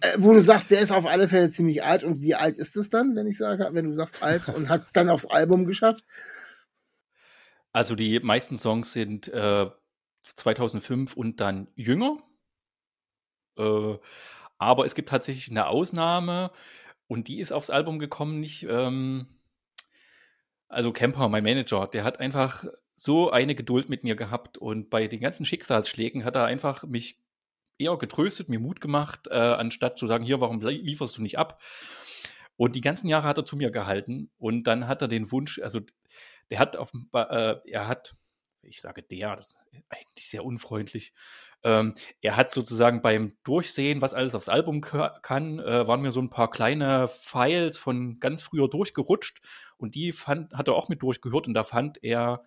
äh, 0.00 0.16
wo 0.18 0.32
du 0.32 0.40
sagst, 0.40 0.70
der 0.70 0.80
ist 0.80 0.92
auf 0.92 1.06
alle 1.06 1.28
Fälle 1.28 1.50
ziemlich 1.50 1.82
alt. 1.82 2.04
Und 2.04 2.20
wie 2.20 2.34
alt 2.34 2.56
ist 2.56 2.76
es 2.76 2.90
dann, 2.90 3.16
wenn 3.16 3.26
ich 3.26 3.38
sage, 3.38 3.68
wenn 3.72 3.86
du 3.86 3.94
sagst 3.94 4.22
alt 4.22 4.48
und 4.48 4.68
hat 4.68 4.82
es 4.82 4.92
dann 4.92 5.08
aufs 5.08 5.26
Album 5.26 5.66
geschafft? 5.66 6.04
Also 7.72 7.94
die 7.94 8.20
meisten 8.20 8.56
Songs 8.56 8.92
sind 8.92 9.28
äh, 9.28 9.66
2005 10.34 11.14
und 11.14 11.40
dann 11.40 11.68
jünger, 11.74 12.18
äh, 13.58 13.94
aber 14.58 14.86
es 14.86 14.94
gibt 14.94 15.08
tatsächlich 15.08 15.50
eine 15.50 15.66
Ausnahme. 15.66 16.50
Und 17.08 17.28
die 17.28 17.38
ist 17.38 17.52
aufs 17.52 17.70
Album 17.70 18.00
gekommen, 18.00 18.40
nicht 18.40 18.66
ähm, 18.68 19.26
also 20.68 20.92
Camper, 20.92 21.28
mein 21.28 21.44
Manager, 21.44 21.86
der 21.86 22.04
hat 22.04 22.20
einfach 22.20 22.64
so 22.96 23.30
eine 23.30 23.54
Geduld 23.54 23.88
mit 23.90 24.02
mir 24.04 24.16
gehabt 24.16 24.58
und 24.58 24.90
bei 24.90 25.06
den 25.06 25.20
ganzen 25.20 25.44
Schicksalsschlägen 25.44 26.24
hat 26.24 26.34
er 26.34 26.46
einfach 26.46 26.82
mich 26.84 27.20
eher 27.78 27.96
getröstet, 27.98 28.48
mir 28.48 28.58
Mut 28.58 28.80
gemacht, 28.80 29.28
äh, 29.30 29.34
anstatt 29.34 29.98
zu 29.98 30.06
sagen, 30.06 30.24
hier, 30.24 30.40
warum 30.40 30.60
lieferst 30.62 31.18
du 31.18 31.22
nicht 31.22 31.38
ab? 31.38 31.62
Und 32.56 32.74
die 32.74 32.80
ganzen 32.80 33.08
Jahre 33.08 33.28
hat 33.28 33.36
er 33.36 33.44
zu 33.44 33.54
mir 33.54 33.70
gehalten 33.70 34.30
und 34.38 34.64
dann 34.64 34.88
hat 34.88 35.02
er 35.02 35.08
den 35.08 35.30
Wunsch, 35.30 35.60
also 35.60 35.80
der 36.50 36.58
hat 36.58 36.78
auf, 36.78 36.90
äh, 37.12 37.56
er 37.66 37.86
hat, 37.86 38.16
ich 38.62 38.80
sage 38.80 39.02
der, 39.02 39.40
eigentlich 39.90 40.28
sehr 40.28 40.42
unfreundlich, 40.42 41.12
ähm, 41.64 41.92
er 42.22 42.36
hat 42.36 42.50
sozusagen 42.50 43.02
beim 43.02 43.36
Durchsehen, 43.44 44.00
was 44.00 44.14
alles 44.14 44.34
aufs 44.34 44.48
Album 44.48 44.80
kann, 44.80 45.58
äh, 45.58 45.86
waren 45.86 46.00
mir 46.00 46.12
so 46.12 46.20
ein 46.20 46.30
paar 46.30 46.48
kleine 46.48 47.08
Files 47.08 47.76
von 47.76 48.20
ganz 48.20 48.40
früher 48.40 48.68
durchgerutscht 48.68 49.42
und 49.76 49.94
die 49.94 50.12
fand, 50.12 50.54
hat 50.54 50.68
er 50.68 50.74
auch 50.74 50.88
mit 50.88 51.02
durchgehört 51.02 51.46
und 51.46 51.52
da 51.52 51.62
fand 51.64 52.02
er 52.02 52.44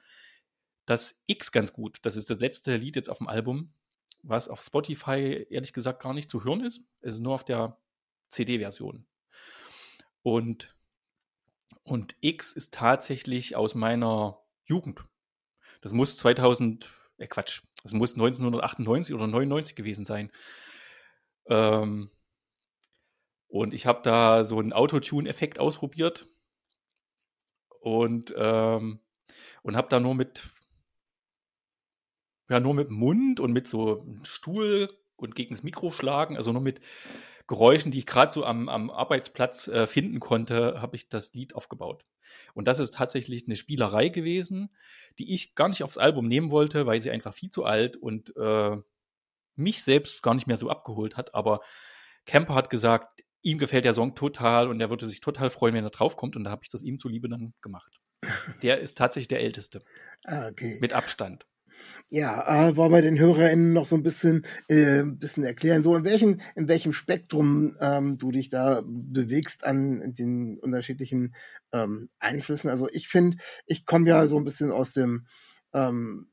das 0.89 1.21
X 1.28 1.52
ganz 1.52 1.73
gut. 1.73 1.99
Das 2.02 2.15
ist 2.17 2.30
das 2.30 2.39
letzte 2.39 2.75
Lied 2.75 2.95
jetzt 2.95 3.10
auf 3.10 3.19
dem 3.19 3.28
Album, 3.28 3.73
was 4.23 4.49
auf 4.49 4.62
Spotify 4.62 5.45
ehrlich 5.49 5.73
gesagt 5.73 6.02
gar 6.02 6.13
nicht 6.13 6.30
zu 6.30 6.43
hören 6.43 6.65
ist. 6.65 6.82
Es 7.02 7.15
ist 7.15 7.21
nur 7.21 7.36
auf 7.36 7.43
der 7.43 7.78
CD-Version. 8.30 9.06
Und, 10.23 10.75
und 11.84 12.15
X 12.21 12.54
ist 12.54 12.73
tatsächlich 12.73 13.56
aus 13.56 13.75
meiner 13.75 14.39
Jugend. 14.65 15.04
Das 15.82 15.93
muss 15.93 16.17
2000, 16.17 16.91
äh 17.17 17.28
Quatsch, 17.28 17.62
das 17.84 17.93
muss 17.93 18.13
1998 18.13 19.13
oder 19.13 19.28
99 19.28 19.75
gewesen 19.75 20.06
sein. 20.06 20.32
Ähm, 21.45 22.10
und 23.47 23.73
ich 23.73 23.86
habe 23.86 24.02
da 24.04 24.43
so 24.43 24.60
einen 24.60 24.73
Autotune-Effekt 24.73 25.60
ausprobiert 25.60 26.28
und, 27.80 28.34
ähm, 28.38 28.99
und 29.63 29.75
habe 29.75 29.88
da 29.89 29.99
nur 29.99 30.15
mit 30.15 30.49
ja 32.49 32.59
nur 32.59 32.73
mit 32.73 32.89
dem 32.89 32.97
Mund 32.97 33.39
und 33.39 33.53
mit 33.53 33.67
so 33.67 34.01
einem 34.01 34.25
Stuhl 34.25 34.89
und 35.15 35.35
gegen 35.35 35.53
das 35.53 35.63
Mikro 35.63 35.91
schlagen, 35.91 36.35
also 36.35 36.51
nur 36.51 36.62
mit 36.62 36.81
Geräuschen, 37.47 37.91
die 37.91 37.99
ich 37.99 38.05
gerade 38.05 38.31
so 38.31 38.45
am, 38.45 38.69
am 38.69 38.91
Arbeitsplatz 38.91 39.67
äh, 39.67 39.88
finden 39.88 40.19
konnte, 40.19 40.81
habe 40.81 40.95
ich 40.95 41.09
das 41.09 41.33
Lied 41.33 41.55
aufgebaut. 41.55 42.05
Und 42.53 42.67
das 42.67 42.77
ist 42.77 42.93
tatsächlich 42.93 43.47
eine 43.47 43.55
Spielerei 43.55 44.09
gewesen, 44.09 44.69
die 45.17 45.33
ich 45.33 45.55
gar 45.55 45.67
nicht 45.67 45.83
aufs 45.83 45.97
Album 45.97 46.27
nehmen 46.27 46.51
wollte, 46.51 46.85
weil 46.85 47.01
sie 47.01 47.09
einfach 47.09 47.33
viel 47.33 47.49
zu 47.49 47.65
alt 47.65 47.97
und 47.97 48.35
äh, 48.38 48.77
mich 49.55 49.83
selbst 49.83 50.21
gar 50.21 50.35
nicht 50.35 50.45
mehr 50.45 50.57
so 50.57 50.69
abgeholt 50.69 51.17
hat. 51.17 51.33
Aber 51.33 51.62
Camper 52.25 52.53
hat 52.53 52.69
gesagt, 52.69 53.23
ihm 53.41 53.57
gefällt 53.57 53.85
der 53.85 53.93
Song 53.93 54.15
total 54.15 54.67
und 54.67 54.79
er 54.79 54.89
würde 54.89 55.07
sich 55.07 55.21
total 55.21 55.49
freuen, 55.49 55.73
wenn 55.73 55.83
er 55.83 55.89
draufkommt. 55.89 56.35
Und 56.35 56.43
da 56.43 56.51
habe 56.51 56.62
ich 56.63 56.69
das 56.69 56.83
ihm 56.83 56.99
zuliebe 56.99 57.29
dann 57.29 57.53
gemacht. 57.62 57.99
der 58.62 58.79
ist 58.79 58.97
tatsächlich 58.97 59.29
der 59.29 59.41
älteste. 59.41 59.81
Ah, 60.25 60.49
okay. 60.49 60.77
Mit 60.81 60.93
Abstand. 60.93 61.47
Ja, 62.09 62.69
äh, 62.69 62.75
wollen 62.75 62.91
wir 62.91 63.01
den 63.01 63.19
HörerInnen 63.19 63.73
noch 63.73 63.85
so 63.85 63.95
ein 63.95 64.03
bisschen, 64.03 64.45
äh, 64.67 65.03
bisschen 65.03 65.43
erklären, 65.43 65.83
so 65.83 65.95
in 65.95 66.03
welchem, 66.03 66.41
in 66.55 66.67
welchem 66.67 66.91
Spektrum 66.91 67.75
ähm, 67.79 68.17
du 68.17 68.31
dich 68.31 68.49
da 68.49 68.81
bewegst 68.85 69.65
an 69.65 70.13
den 70.15 70.57
unterschiedlichen 70.59 71.35
ähm, 71.71 72.09
Einflüssen. 72.19 72.69
Also 72.69 72.87
ich 72.91 73.07
finde, 73.07 73.37
ich 73.67 73.85
komme 73.85 74.09
ja 74.09 74.25
so 74.25 74.37
ein 74.37 74.43
bisschen 74.43 74.71
aus 74.71 74.93
dem 74.93 75.27
ähm, 75.73 76.27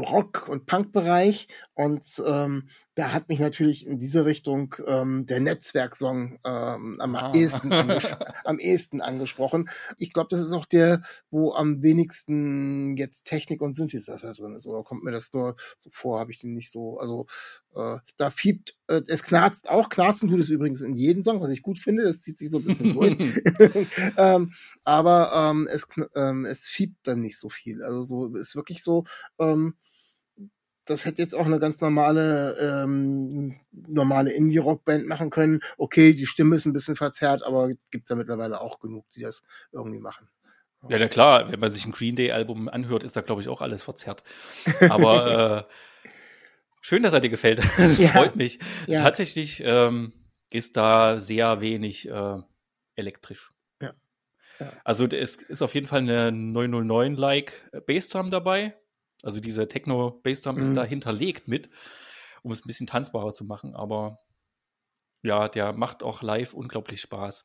Rock- 0.00 0.48
und 0.48 0.66
Punk-Bereich 0.66 1.48
und 1.74 2.04
ähm, 2.26 2.68
da 2.94 3.12
hat 3.12 3.28
mich 3.28 3.40
natürlich 3.40 3.86
in 3.86 3.98
diese 3.98 4.24
Richtung 4.24 4.74
ähm, 4.86 5.26
der 5.26 5.40
Netzwerksong 5.40 6.38
ähm, 6.44 7.00
am, 7.00 7.16
ah. 7.16 7.32
ehesten 7.34 7.72
am 8.44 8.58
ehesten 8.58 9.00
angesprochen. 9.00 9.68
Ich 9.98 10.12
glaube, 10.12 10.28
das 10.30 10.40
ist 10.40 10.52
auch 10.52 10.66
der, 10.66 11.02
wo 11.30 11.52
am 11.54 11.82
wenigsten 11.82 12.96
jetzt 12.96 13.24
Technik 13.24 13.60
und 13.62 13.72
Synthesizer 13.72 14.32
drin 14.32 14.54
ist. 14.54 14.66
Oder 14.66 14.84
kommt 14.84 15.02
mir 15.02 15.10
das 15.10 15.32
nur 15.32 15.56
so 15.78 15.90
vor? 15.90 16.20
Habe 16.20 16.30
ich 16.30 16.38
den 16.38 16.54
nicht 16.54 16.70
so? 16.70 16.98
Also 16.98 17.26
äh, 17.74 17.98
da 18.16 18.30
fiebt, 18.30 18.76
äh, 18.86 19.02
es 19.08 19.24
knarzt 19.24 19.68
auch. 19.68 19.88
Knarzen 19.88 20.30
tut 20.30 20.40
es 20.40 20.48
übrigens 20.48 20.80
in 20.80 20.94
jedem 20.94 21.24
Song, 21.24 21.40
was 21.40 21.50
ich 21.50 21.62
gut 21.62 21.78
finde. 21.78 22.04
Das 22.04 22.20
zieht 22.20 22.38
sich 22.38 22.50
so 22.50 22.58
ein 22.58 22.64
bisschen 22.64 22.92
durch. 22.94 23.16
ähm, 24.16 24.52
aber 24.84 25.32
ähm, 25.34 25.68
es, 25.70 25.88
ähm, 26.14 26.44
es 26.44 26.68
fiebt 26.68 27.08
dann 27.08 27.22
nicht 27.22 27.38
so 27.38 27.48
viel. 27.48 27.82
Also 27.82 28.04
so 28.04 28.36
ist 28.36 28.54
wirklich 28.54 28.84
so. 28.84 29.04
Ähm, 29.40 29.74
das 30.84 31.04
hätte 31.04 31.22
jetzt 31.22 31.34
auch 31.34 31.46
eine 31.46 31.58
ganz 31.58 31.80
normale, 31.80 32.56
ähm, 32.60 33.56
normale 33.72 34.32
Indie-Rock-Band 34.32 35.06
machen 35.06 35.30
können. 35.30 35.60
Okay, 35.78 36.12
die 36.12 36.26
Stimme 36.26 36.56
ist 36.56 36.66
ein 36.66 36.72
bisschen 36.72 36.96
verzerrt, 36.96 37.42
aber 37.44 37.70
gibt's 37.90 38.10
ja 38.10 38.16
mittlerweile 38.16 38.60
auch 38.60 38.80
genug, 38.80 39.06
die 39.14 39.22
das 39.22 39.42
irgendwie 39.72 40.00
machen. 40.00 40.28
Ja, 40.88 40.98
na 40.98 41.08
klar, 41.08 41.50
wenn 41.50 41.60
man 41.60 41.72
sich 41.72 41.86
ein 41.86 41.92
Green 41.92 42.16
Day-Album 42.16 42.68
anhört, 42.68 43.04
ist 43.04 43.16
da, 43.16 43.22
glaube 43.22 43.40
ich, 43.40 43.48
auch 43.48 43.62
alles 43.62 43.82
verzerrt. 43.82 44.22
Aber 44.90 45.66
äh, 46.04 46.10
schön, 46.82 47.02
dass 47.02 47.14
er 47.14 47.20
dir 47.20 47.30
gefällt. 47.30 47.62
Das 47.76 47.98
ja, 47.98 48.08
freut 48.08 48.36
mich. 48.36 48.58
Ja. 48.86 49.02
Tatsächlich 49.02 49.62
ähm, 49.64 50.12
ist 50.50 50.76
da 50.76 51.20
sehr 51.20 51.62
wenig 51.62 52.08
äh, 52.10 52.36
elektrisch. 52.96 53.52
Ja. 53.80 53.94
ja. 54.60 54.72
Also 54.84 55.06
es 55.06 55.36
ist 55.36 55.62
auf 55.62 55.74
jeden 55.74 55.86
Fall 55.86 56.00
eine 56.00 56.28
909-like 56.28 57.70
Bassdrum 57.86 58.28
dabei. 58.28 58.74
Also 59.24 59.40
diese 59.40 59.66
Techno-Bassdrum 59.66 60.56
mhm. 60.56 60.62
ist 60.62 60.74
da 60.74 60.84
hinterlegt 60.84 61.48
mit, 61.48 61.70
um 62.42 62.52
es 62.52 62.60
ein 62.60 62.68
bisschen 62.68 62.86
tanzbarer 62.86 63.32
zu 63.32 63.44
machen. 63.44 63.74
Aber 63.74 64.20
ja, 65.22 65.48
der 65.48 65.72
macht 65.72 66.02
auch 66.02 66.22
live 66.22 66.54
unglaublich 66.54 67.00
Spaß. 67.00 67.44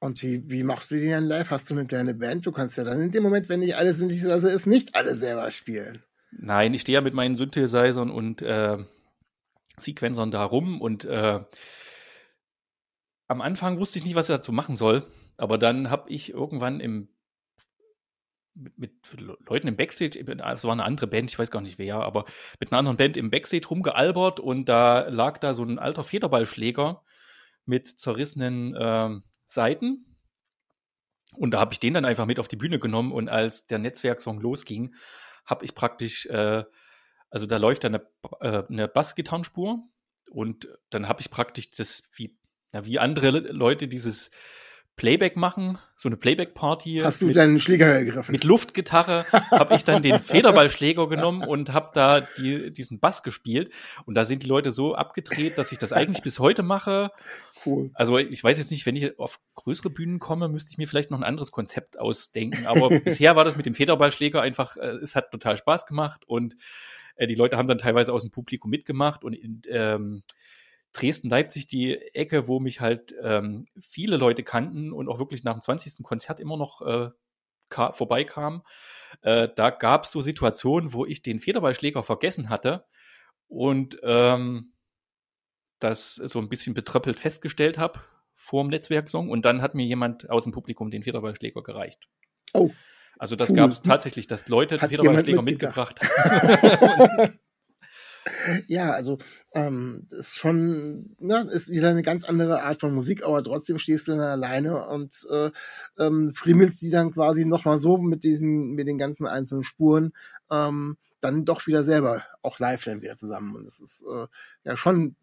Und 0.00 0.22
wie, 0.22 0.50
wie 0.50 0.62
machst 0.62 0.90
du 0.90 0.96
den 0.96 1.10
dann 1.10 1.24
live? 1.24 1.50
Hast 1.50 1.70
du 1.70 1.74
eine 1.74 1.86
kleine 1.86 2.14
Band? 2.14 2.44
Du 2.44 2.52
kannst 2.52 2.76
ja 2.76 2.84
dann 2.84 3.00
in 3.00 3.10
dem 3.10 3.22
Moment, 3.22 3.48
wenn 3.48 3.60
nicht 3.60 3.76
alle 3.76 3.94
sind, 3.94 4.12
also 4.26 4.48
ist 4.48 4.66
nicht 4.66 4.94
alle 4.94 5.14
selber 5.14 5.50
spielen. 5.50 6.02
Nein, 6.30 6.74
ich 6.74 6.82
stehe 6.82 6.94
ja 6.94 7.00
mit 7.00 7.14
meinen 7.14 7.36
Synthesizern 7.36 8.10
und 8.10 8.42
äh, 8.42 8.84
Sequenzern 9.78 10.30
da 10.30 10.44
rum 10.44 10.80
und 10.80 11.04
äh, 11.04 11.40
am 13.28 13.40
Anfang 13.40 13.78
wusste 13.78 13.98
ich 13.98 14.04
nicht, 14.04 14.14
was 14.14 14.28
ich 14.28 14.36
dazu 14.36 14.52
machen 14.52 14.76
soll. 14.76 15.06
Aber 15.38 15.58
dann 15.58 15.90
habe 15.90 16.10
ich 16.10 16.30
irgendwann 16.30 16.80
im 16.80 17.08
mit, 18.54 18.78
mit 18.78 18.92
Leuten 19.48 19.68
im 19.68 19.76
Backstage, 19.76 20.18
es 20.18 20.64
war 20.64 20.72
eine 20.72 20.84
andere 20.84 21.06
Band, 21.06 21.30
ich 21.30 21.38
weiß 21.38 21.50
gar 21.50 21.60
nicht 21.60 21.78
wer, 21.78 21.96
aber 21.96 22.24
mit 22.60 22.72
einer 22.72 22.78
anderen 22.78 22.96
Band 22.96 23.16
im 23.16 23.30
Backstage 23.30 23.66
rumgealbert 23.68 24.40
und 24.40 24.68
da 24.68 25.08
lag 25.08 25.38
da 25.38 25.54
so 25.54 25.64
ein 25.64 25.78
alter 25.78 26.04
Federballschläger 26.04 27.02
mit 27.66 27.86
zerrissenen 27.98 28.74
äh, 28.74 29.20
Seiten. 29.46 30.16
Und 31.36 31.50
da 31.50 31.60
habe 31.60 31.72
ich 31.72 31.80
den 31.80 31.94
dann 31.94 32.04
einfach 32.04 32.26
mit 32.26 32.38
auf 32.38 32.48
die 32.48 32.56
Bühne 32.56 32.78
genommen 32.78 33.10
und 33.12 33.28
als 33.28 33.66
der 33.66 33.78
Netzwerksong 33.78 34.40
losging, 34.40 34.94
habe 35.44 35.64
ich 35.64 35.74
praktisch, 35.74 36.26
äh, 36.26 36.64
also 37.30 37.46
da 37.46 37.56
läuft 37.56 37.84
da 37.84 37.88
eine, 37.88 38.06
äh, 38.40 38.62
eine 38.68 38.86
Bassgitarrenspur 38.88 39.82
und 40.30 40.68
dann 40.90 41.08
habe 41.08 41.20
ich 41.20 41.30
praktisch 41.30 41.70
das, 41.70 42.04
wie, 42.14 42.38
na, 42.72 42.86
wie 42.86 42.98
andere 42.98 43.30
Leute 43.30 43.88
dieses 43.88 44.30
Playback 44.96 45.36
machen, 45.36 45.78
so 45.96 46.08
eine 46.08 46.16
Playback-Party. 46.16 47.00
Hast 47.02 47.20
du 47.20 47.26
mit, 47.26 47.36
deinen 47.36 47.58
Schläger 47.58 47.86
ergriffen? 47.86 48.30
Mit 48.30 48.44
Luftgitarre 48.44 49.24
habe 49.50 49.74
ich 49.74 49.84
dann 49.84 50.02
den 50.02 50.20
Federballschläger 50.20 51.08
genommen 51.08 51.42
und 51.42 51.72
habe 51.72 51.90
da 51.94 52.20
die, 52.20 52.72
diesen 52.72 53.00
Bass 53.00 53.24
gespielt. 53.24 53.72
Und 54.06 54.14
da 54.14 54.24
sind 54.24 54.44
die 54.44 54.46
Leute 54.46 54.70
so 54.70 54.94
abgedreht, 54.94 55.58
dass 55.58 55.72
ich 55.72 55.78
das 55.78 55.92
eigentlich 55.92 56.22
bis 56.22 56.38
heute 56.38 56.62
mache. 56.62 57.10
Cool. 57.66 57.90
Also 57.94 58.18
ich 58.18 58.42
weiß 58.42 58.56
jetzt 58.58 58.70
nicht, 58.70 58.86
wenn 58.86 58.94
ich 58.94 59.18
auf 59.18 59.40
größere 59.56 59.90
Bühnen 59.90 60.20
komme, 60.20 60.48
müsste 60.48 60.70
ich 60.70 60.78
mir 60.78 60.86
vielleicht 60.86 61.10
noch 61.10 61.18
ein 61.18 61.24
anderes 61.24 61.50
Konzept 61.50 61.98
ausdenken. 61.98 62.66
Aber 62.66 62.88
bisher 63.04 63.34
war 63.34 63.44
das 63.44 63.56
mit 63.56 63.66
dem 63.66 63.74
Federballschläger 63.74 64.42
einfach, 64.42 64.76
äh, 64.76 64.98
es 65.02 65.16
hat 65.16 65.32
total 65.32 65.56
Spaß 65.56 65.86
gemacht 65.86 66.22
und 66.26 66.56
äh, 67.16 67.26
die 67.26 67.34
Leute 67.34 67.56
haben 67.56 67.68
dann 67.68 67.78
teilweise 67.78 68.12
aus 68.12 68.22
dem 68.22 68.30
Publikum 68.30 68.70
mitgemacht 68.70 69.24
und 69.24 69.38
ähm, 69.68 70.22
Dresden-Leipzig 70.94 71.66
die 71.66 71.96
Ecke, 72.14 72.48
wo 72.48 72.60
mich 72.60 72.80
halt 72.80 73.14
ähm, 73.22 73.66
viele 73.78 74.16
Leute 74.16 74.42
kannten 74.42 74.92
und 74.92 75.08
auch 75.08 75.18
wirklich 75.18 75.44
nach 75.44 75.52
dem 75.52 75.62
20. 75.62 76.02
Konzert 76.02 76.40
immer 76.40 76.56
noch 76.56 76.80
äh, 76.82 77.10
vorbeikamen. 77.70 78.62
Äh, 79.22 79.48
da 79.54 79.70
gab 79.70 80.04
es 80.04 80.12
so 80.12 80.20
Situationen, 80.20 80.92
wo 80.92 81.04
ich 81.04 81.22
den 81.22 81.40
Federballschläger 81.40 82.02
vergessen 82.02 82.48
hatte 82.48 82.84
und 83.48 83.98
ähm, 84.02 84.72
das 85.80 86.14
so 86.14 86.38
ein 86.38 86.48
bisschen 86.48 86.74
betröppelt 86.74 87.18
festgestellt 87.18 87.76
habe 87.78 88.00
vor 88.34 88.62
dem 88.62 88.70
Netzwerksong 88.70 89.28
und 89.30 89.44
dann 89.44 89.62
hat 89.62 89.74
mir 89.74 89.84
jemand 89.84 90.30
aus 90.30 90.44
dem 90.44 90.52
Publikum 90.52 90.90
den 90.90 91.02
Federballschläger 91.02 91.62
gereicht. 91.62 92.08
Oh. 92.52 92.70
Also 93.18 93.36
das 93.36 93.50
cool. 93.50 93.56
gab 93.56 93.70
es 93.70 93.82
tatsächlich, 93.82 94.26
dass 94.26 94.48
Leute 94.48 94.76
den 94.76 94.88
Federballschläger 94.88 95.42
mitgebracht 95.42 96.00
haben. 96.24 97.38
Ja, 98.68 98.92
also 98.92 99.18
ähm, 99.52 100.06
ist 100.10 100.36
schon, 100.36 101.14
na, 101.18 101.42
ist 101.42 101.70
wieder 101.70 101.90
eine 101.90 102.02
ganz 102.02 102.24
andere 102.24 102.62
Art 102.62 102.80
von 102.80 102.94
Musik, 102.94 103.24
aber 103.24 103.42
trotzdem 103.42 103.78
stehst 103.78 104.08
du 104.08 104.12
dann 104.12 104.20
alleine 104.20 104.86
und 104.88 105.26
äh, 105.30 105.50
ähm, 105.98 106.32
friemelst 106.34 106.80
die 106.82 106.90
dann 106.90 107.12
quasi 107.12 107.44
nochmal 107.44 107.78
so 107.78 107.98
mit 107.98 108.24
diesen, 108.24 108.72
mit 108.72 108.88
den 108.88 108.98
ganzen 108.98 109.26
einzelnen 109.26 109.62
Spuren, 109.62 110.12
ähm, 110.50 110.96
dann 111.20 111.44
doch 111.44 111.66
wieder 111.66 111.84
selber 111.84 112.22
auch 112.42 112.58
live 112.58 112.84
dann 112.84 113.02
wieder 113.02 113.16
zusammen. 113.16 113.54
Und 113.56 113.64
das 113.64 113.80
ist 113.80 114.04
äh, 114.10 114.26
ja 114.64 114.76
schon 114.76 115.16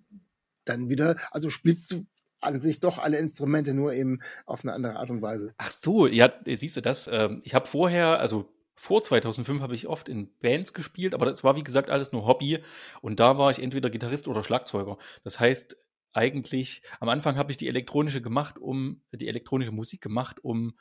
dann 0.65 0.89
wieder, 0.89 1.15
also 1.31 1.49
spielst 1.49 1.91
du 1.91 2.05
an 2.39 2.59
sich 2.59 2.79
doch 2.79 2.97
alle 2.97 3.17
Instrumente, 3.17 3.73
nur 3.73 3.93
eben 3.93 4.19
auf 4.45 4.63
eine 4.63 4.73
andere 4.73 4.95
Art 4.95 5.09
und 5.09 5.21
Weise. 5.21 5.53
Ach 5.57 5.69
so, 5.69 6.07
ja, 6.07 6.31
siehst 6.45 6.75
du 6.75 6.81
das? 6.81 7.07
Ähm, 7.11 7.41
ich 7.43 7.53
habe 7.53 7.67
vorher, 7.67 8.19
also 8.19 8.49
vor 8.81 9.03
2005 9.03 9.61
habe 9.61 9.75
ich 9.75 9.87
oft 9.87 10.09
in 10.09 10.31
Bands 10.39 10.73
gespielt, 10.73 11.13
aber 11.13 11.27
das 11.27 11.43
war 11.43 11.55
wie 11.55 11.63
gesagt 11.63 11.91
alles 11.91 12.11
nur 12.13 12.25
Hobby 12.25 12.63
und 13.03 13.19
da 13.19 13.37
war 13.37 13.51
ich 13.51 13.61
entweder 13.61 13.91
Gitarrist 13.91 14.27
oder 14.27 14.43
Schlagzeuger. 14.43 14.97
Das 15.23 15.39
heißt, 15.39 15.77
eigentlich 16.13 16.81
am 16.99 17.07
Anfang 17.07 17.37
habe 17.37 17.51
ich 17.51 17.57
die 17.57 17.67
elektronische 17.67 18.23
gemacht, 18.23 18.57
um 18.57 19.03
die 19.11 19.27
elektronische 19.27 19.71
Musik 19.71 20.01
gemacht, 20.01 20.43
um 20.43 20.73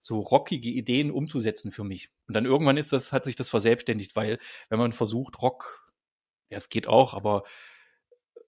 so 0.00 0.18
rockige 0.18 0.70
Ideen 0.70 1.12
umzusetzen 1.12 1.70
für 1.70 1.84
mich. 1.84 2.10
Und 2.26 2.34
dann 2.34 2.46
irgendwann 2.46 2.78
ist 2.78 2.92
das 2.92 3.12
hat 3.12 3.24
sich 3.24 3.36
das 3.36 3.48
verselbstständigt, 3.48 4.16
weil 4.16 4.40
wenn 4.68 4.80
man 4.80 4.90
versucht 4.90 5.40
Rock, 5.40 5.92
ja, 6.50 6.56
es 6.56 6.68
geht 6.68 6.88
auch, 6.88 7.14
aber 7.14 7.44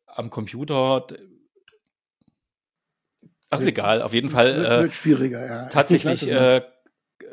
am 0.07 0.29
Computer 0.29 1.07
Ach, 3.51 3.61
ist 3.61 3.67
egal, 3.67 4.03
auf 4.03 4.13
jeden 4.13 4.29
Fall. 4.29 4.57
Wird, 4.57 4.83
wird 4.83 4.95
schwieriger, 4.95 5.47
ja. 5.47 5.67
Tatsächlich 5.67 6.29
äh, 6.29 6.63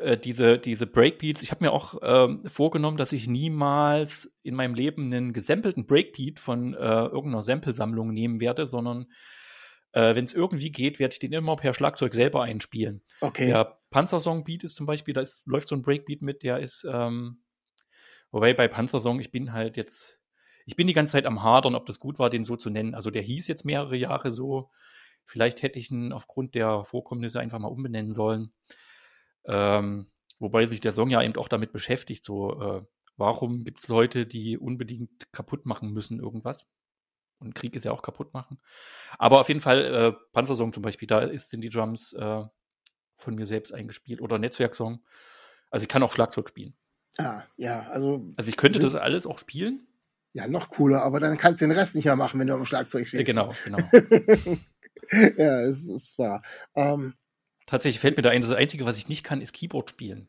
äh, 0.00 0.18
diese, 0.18 0.58
diese 0.58 0.86
Breakbeats, 0.86 1.42
ich 1.42 1.50
habe 1.50 1.64
mir 1.64 1.72
auch 1.72 1.98
ähm, 2.02 2.44
vorgenommen, 2.46 2.96
dass 2.96 3.12
ich 3.12 3.28
niemals 3.28 4.30
in 4.42 4.54
meinem 4.54 4.74
Leben 4.74 5.06
einen 5.06 5.32
gesampelten 5.32 5.86
Breakbeat 5.86 6.38
von 6.38 6.74
äh, 6.74 6.76
irgendeiner 6.78 7.42
Samplesammlung 7.42 8.12
nehmen 8.12 8.40
werde, 8.40 8.66
sondern 8.66 9.06
äh, 9.92 10.14
wenn 10.14 10.24
es 10.24 10.34
irgendwie 10.34 10.70
geht, 10.70 10.98
werde 10.98 11.14
ich 11.14 11.18
den 11.18 11.32
immer 11.32 11.56
per 11.56 11.74
Schlagzeug 11.74 12.14
selber 12.14 12.42
einspielen. 12.42 13.02
Okay. 13.20 13.46
Der 13.46 13.78
Panzersong-Beat 13.90 14.64
ist 14.64 14.76
zum 14.76 14.86
Beispiel, 14.86 15.14
da 15.14 15.22
ist, 15.22 15.46
läuft 15.46 15.68
so 15.68 15.74
ein 15.74 15.82
Breakbeat 15.82 16.22
mit, 16.22 16.42
der 16.42 16.58
ist, 16.58 16.86
ähm, 16.90 17.42
wobei 18.30 18.52
bei 18.52 18.68
Panzersong, 18.68 19.20
ich 19.20 19.30
bin 19.30 19.52
halt 19.52 19.76
jetzt, 19.76 20.18
ich 20.66 20.76
bin 20.76 20.86
die 20.86 20.92
ganze 20.92 21.12
Zeit 21.12 21.26
am 21.26 21.42
Hadern, 21.42 21.74
ob 21.74 21.86
das 21.86 22.00
gut 22.00 22.18
war, 22.18 22.28
den 22.28 22.44
so 22.44 22.56
zu 22.56 22.70
nennen. 22.70 22.94
Also 22.94 23.10
der 23.10 23.22
hieß 23.22 23.46
jetzt 23.48 23.64
mehrere 23.64 23.96
Jahre 23.96 24.30
so. 24.30 24.70
Vielleicht 25.24 25.62
hätte 25.62 25.78
ich 25.78 25.90
ihn 25.90 26.12
aufgrund 26.12 26.54
der 26.54 26.84
Vorkommnisse 26.84 27.40
einfach 27.40 27.58
mal 27.58 27.68
umbenennen 27.68 28.12
sollen. 28.12 28.52
Ähm, 29.46 30.06
wobei 30.38 30.66
sich 30.66 30.80
der 30.80 30.92
Song 30.92 31.10
ja 31.10 31.22
eben 31.22 31.36
auch 31.36 31.48
damit 31.48 31.72
beschäftigt, 31.72 32.24
so, 32.24 32.60
äh, 32.60 32.82
warum 33.16 33.64
gibt 33.64 33.80
es 33.80 33.88
Leute, 33.88 34.26
die 34.26 34.58
unbedingt 34.58 35.32
kaputt 35.32 35.66
machen 35.66 35.92
müssen 35.92 36.20
irgendwas? 36.20 36.66
Und 37.38 37.54
Krieg 37.54 37.76
ist 37.76 37.84
ja 37.84 37.92
auch 37.92 38.02
kaputt 38.02 38.32
machen. 38.32 38.58
Aber 39.18 39.40
auf 39.40 39.48
jeden 39.48 39.60
Fall, 39.60 39.84
äh, 39.84 40.12
Panzersong 40.32 40.72
zum 40.72 40.82
Beispiel, 40.82 41.06
da 41.06 41.20
ist, 41.20 41.50
sind 41.50 41.60
die 41.60 41.68
Drums 41.68 42.14
äh, 42.14 42.44
von 43.16 43.34
mir 43.34 43.46
selbst 43.46 43.72
eingespielt. 43.72 44.20
Oder 44.20 44.38
Netzwerksong. 44.38 45.02
Also 45.70 45.84
ich 45.84 45.88
kann 45.88 46.02
auch 46.02 46.12
Schlagzeug 46.12 46.48
spielen. 46.48 46.74
Ah, 47.18 47.42
ja, 47.56 47.88
also. 47.90 48.32
Also 48.36 48.48
ich 48.48 48.56
könnte 48.56 48.78
das 48.78 48.94
alles 48.94 49.26
auch 49.26 49.38
spielen. 49.38 49.86
Ja, 50.32 50.46
noch 50.46 50.68
cooler, 50.68 51.02
aber 51.02 51.18
dann 51.18 51.38
kannst 51.38 51.62
du 51.62 51.66
den 51.66 51.76
Rest 51.76 51.94
nicht 51.94 52.04
mehr 52.04 52.16
machen, 52.16 52.38
wenn 52.38 52.46
du 52.46 52.54
am 52.54 52.66
Schlagzeug 52.66 53.08
stehst. 53.08 53.24
genau, 53.24 53.54
genau. 53.64 53.78
ja, 55.38 55.62
es 55.62 55.84
ist 55.88 56.18
wahr. 56.18 56.42
Ähm, 56.74 57.14
Tatsächlich 57.66 58.00
fällt 58.00 58.16
mir 58.16 58.22
da 58.22 58.30
ein, 58.30 58.40
das 58.40 58.50
Einzige, 58.52 58.84
was 58.84 58.98
ich 58.98 59.08
nicht 59.08 59.24
kann, 59.24 59.40
ist 59.40 59.52
Keyboard 59.52 59.90
spielen. 59.90 60.28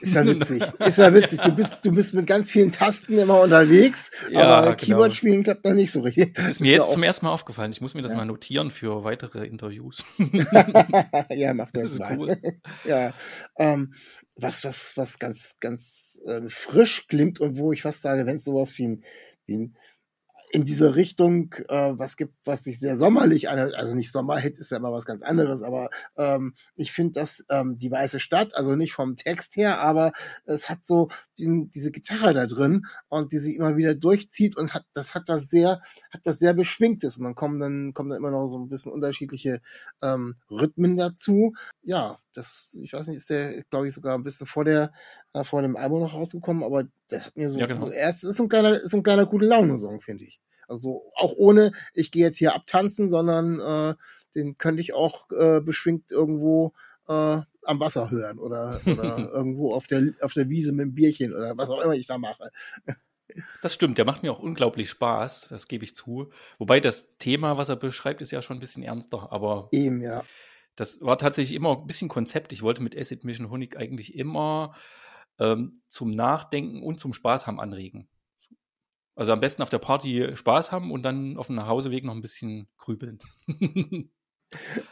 Ist 0.00 0.14
ja 0.14 0.24
witzig. 0.26 0.62
Ist 0.78 0.98
ja 0.98 1.12
witzig. 1.12 1.40
Du 1.40 1.52
bist, 1.52 1.84
du 1.84 1.92
bist 1.92 2.14
mit 2.14 2.26
ganz 2.26 2.50
vielen 2.50 2.72
Tasten 2.72 3.18
immer 3.18 3.40
unterwegs, 3.40 4.10
ja, 4.30 4.46
aber 4.46 4.76
genau. 4.76 4.76
Keyboard 4.76 5.12
spielen 5.12 5.42
klappt 5.42 5.64
noch 5.64 5.74
nicht 5.74 5.92
so 5.92 6.00
richtig. 6.00 6.34
Das 6.34 6.48
ist 6.48 6.60
mir 6.60 6.72
jetzt 6.72 6.92
zum 6.92 7.02
ersten 7.02 7.26
Mal 7.26 7.32
aufgefallen. 7.32 7.72
Ich 7.72 7.80
muss 7.80 7.94
mir 7.94 8.02
das 8.02 8.12
ja. 8.12 8.18
mal 8.18 8.24
notieren 8.24 8.70
für 8.70 9.04
weitere 9.04 9.46
Interviews. 9.46 10.04
ja, 11.30 11.54
mach 11.54 11.70
das, 11.72 11.90
das 11.90 11.98
mal. 11.98 12.18
Cool. 12.18 12.36
ja. 12.84 13.12
Ähm, 13.58 13.94
was, 14.36 14.64
was, 14.64 14.96
was 14.96 15.18
ganz, 15.18 15.56
ganz 15.60 16.20
äh, 16.26 16.42
frisch 16.48 17.06
klingt 17.06 17.40
und 17.40 17.56
wo 17.56 17.72
ich 17.72 17.82
fast 17.82 18.02
sage, 18.02 18.24
wenn 18.24 18.36
es 18.36 18.44
sowas 18.44 18.78
wie 18.78 18.88
ein, 18.88 19.04
wie 19.46 19.56
ein 19.56 19.76
in 20.52 20.64
diese 20.64 20.94
Richtung 20.94 21.54
äh, 21.68 21.92
was 21.96 22.18
gibt, 22.18 22.34
was 22.44 22.62
sich 22.64 22.78
sehr 22.78 22.98
sommerlich 22.98 23.48
anhört. 23.48 23.74
Also 23.74 23.94
nicht 23.94 24.12
Sommerhit 24.12 24.58
ist 24.58 24.70
ja 24.70 24.76
immer 24.76 24.92
was 24.92 25.06
ganz 25.06 25.22
anderes, 25.22 25.62
aber 25.62 25.88
ähm, 26.16 26.54
ich 26.76 26.92
finde, 26.92 27.14
dass 27.14 27.42
ähm, 27.48 27.78
die 27.78 27.90
Weiße 27.90 28.20
Stadt, 28.20 28.54
also 28.54 28.76
nicht 28.76 28.92
vom 28.92 29.16
Text 29.16 29.56
her, 29.56 29.80
aber 29.80 30.12
es 30.44 30.68
hat 30.68 30.84
so 30.84 31.08
diesen, 31.38 31.70
diese 31.70 31.90
Gitarre 31.90 32.34
da 32.34 32.46
drin 32.46 32.84
und 33.08 33.32
die 33.32 33.38
sich 33.38 33.56
immer 33.56 33.78
wieder 33.78 33.94
durchzieht 33.94 34.54
und 34.58 34.74
hat 34.74 34.84
das 34.92 35.14
hat 35.14 35.30
das 35.30 35.48
sehr 35.48 35.80
hat 36.10 36.20
das 36.24 36.38
sehr 36.38 36.52
beschwingtes 36.52 37.16
und 37.16 37.24
dann 37.24 37.34
kommen 37.34 37.58
dann 37.58 37.94
kommen 37.94 38.10
dann 38.10 38.18
immer 38.18 38.30
noch 38.30 38.46
so 38.46 38.58
ein 38.58 38.68
bisschen 38.68 38.92
unterschiedliche 38.92 39.62
ähm, 40.02 40.36
Rhythmen 40.50 40.96
dazu. 40.96 41.54
Ja, 41.82 42.18
das 42.34 42.76
ich 42.82 42.92
weiß 42.92 43.06
nicht, 43.08 43.16
ist 43.16 43.30
der 43.30 43.62
glaube 43.70 43.88
ich 43.88 43.94
sogar 43.94 44.14
ein 44.18 44.22
bisschen 44.22 44.46
vor 44.46 44.66
der 44.66 44.92
äh, 45.34 45.44
vor 45.44 45.62
dem 45.62 45.76
Album 45.76 46.00
noch 46.00 46.14
rausgekommen, 46.14 46.62
aber 46.62 46.84
der 47.10 47.26
hat 47.26 47.36
mir 47.36 47.50
so, 47.50 47.58
ja, 47.58 47.66
genau. 47.66 47.86
so 47.86 47.90
erst 47.90 48.24
ist 48.24 48.40
ein 48.40 48.48
geiler 48.48 48.80
ist 48.80 48.94
ein 48.94 49.02
geiler 49.02 49.26
gute 49.26 49.46
Laune 49.46 49.78
Song, 49.78 50.00
finde 50.00 50.24
ich. 50.24 50.40
Also 50.68 51.12
auch 51.16 51.32
ohne, 51.36 51.72
ich 51.92 52.10
gehe 52.10 52.24
jetzt 52.24 52.38
hier 52.38 52.54
abtanzen, 52.54 53.10
sondern 53.10 53.60
äh, 53.60 53.94
den 54.34 54.56
könnte 54.56 54.80
ich 54.80 54.94
auch 54.94 55.30
äh, 55.30 55.60
beschwingt 55.60 56.10
irgendwo 56.10 56.72
äh, 57.08 57.40
am 57.64 57.80
Wasser 57.80 58.10
hören 58.10 58.38
oder, 58.38 58.80
oder 58.86 59.18
irgendwo 59.32 59.74
auf 59.74 59.86
der, 59.86 60.14
auf 60.20 60.32
der 60.32 60.48
Wiese 60.48 60.72
mit 60.72 60.86
dem 60.86 60.94
Bierchen 60.94 61.34
oder 61.34 61.56
was 61.56 61.70
auch 61.70 61.80
immer 61.80 61.94
ich 61.94 62.06
da 62.06 62.18
mache. 62.18 62.50
Das 63.62 63.74
stimmt, 63.74 63.98
der 63.98 64.04
macht 64.04 64.22
mir 64.22 64.32
auch 64.32 64.40
unglaublich 64.40 64.90
Spaß, 64.90 65.48
das 65.48 65.68
gebe 65.68 65.84
ich 65.84 65.96
zu. 65.96 66.30
Wobei 66.58 66.80
das 66.80 67.16
Thema, 67.18 67.56
was 67.56 67.68
er 67.68 67.76
beschreibt, 67.76 68.20
ist 68.20 68.30
ja 68.30 68.42
schon 68.42 68.58
ein 68.58 68.60
bisschen 68.60 68.82
ernster, 68.82 69.32
aber. 69.32 69.68
Eben, 69.72 70.02
ja. 70.02 70.22
Das 70.76 71.00
war 71.02 71.18
tatsächlich 71.18 71.54
immer 71.54 71.78
ein 71.78 71.86
bisschen 71.86 72.08
Konzept. 72.08 72.52
Ich 72.52 72.62
wollte 72.62 72.82
mit 72.82 72.96
Acid 72.96 73.24
Mission 73.24 73.50
Honig 73.50 73.76
eigentlich 73.76 74.14
immer 74.14 74.74
ähm, 75.42 75.80
zum 75.86 76.14
Nachdenken 76.14 76.82
und 76.82 77.00
zum 77.00 77.12
Spaß 77.12 77.46
haben 77.46 77.60
anregen. 77.60 78.08
Also 79.14 79.32
am 79.32 79.40
besten 79.40 79.62
auf 79.62 79.68
der 79.68 79.78
Party 79.78 80.30
Spaß 80.34 80.72
haben 80.72 80.90
und 80.90 81.02
dann 81.02 81.36
auf 81.36 81.48
dem 81.48 81.56
Nachhauseweg 81.56 82.04
noch 82.04 82.14
ein 82.14 82.22
bisschen 82.22 82.68
grübeln. 82.78 83.18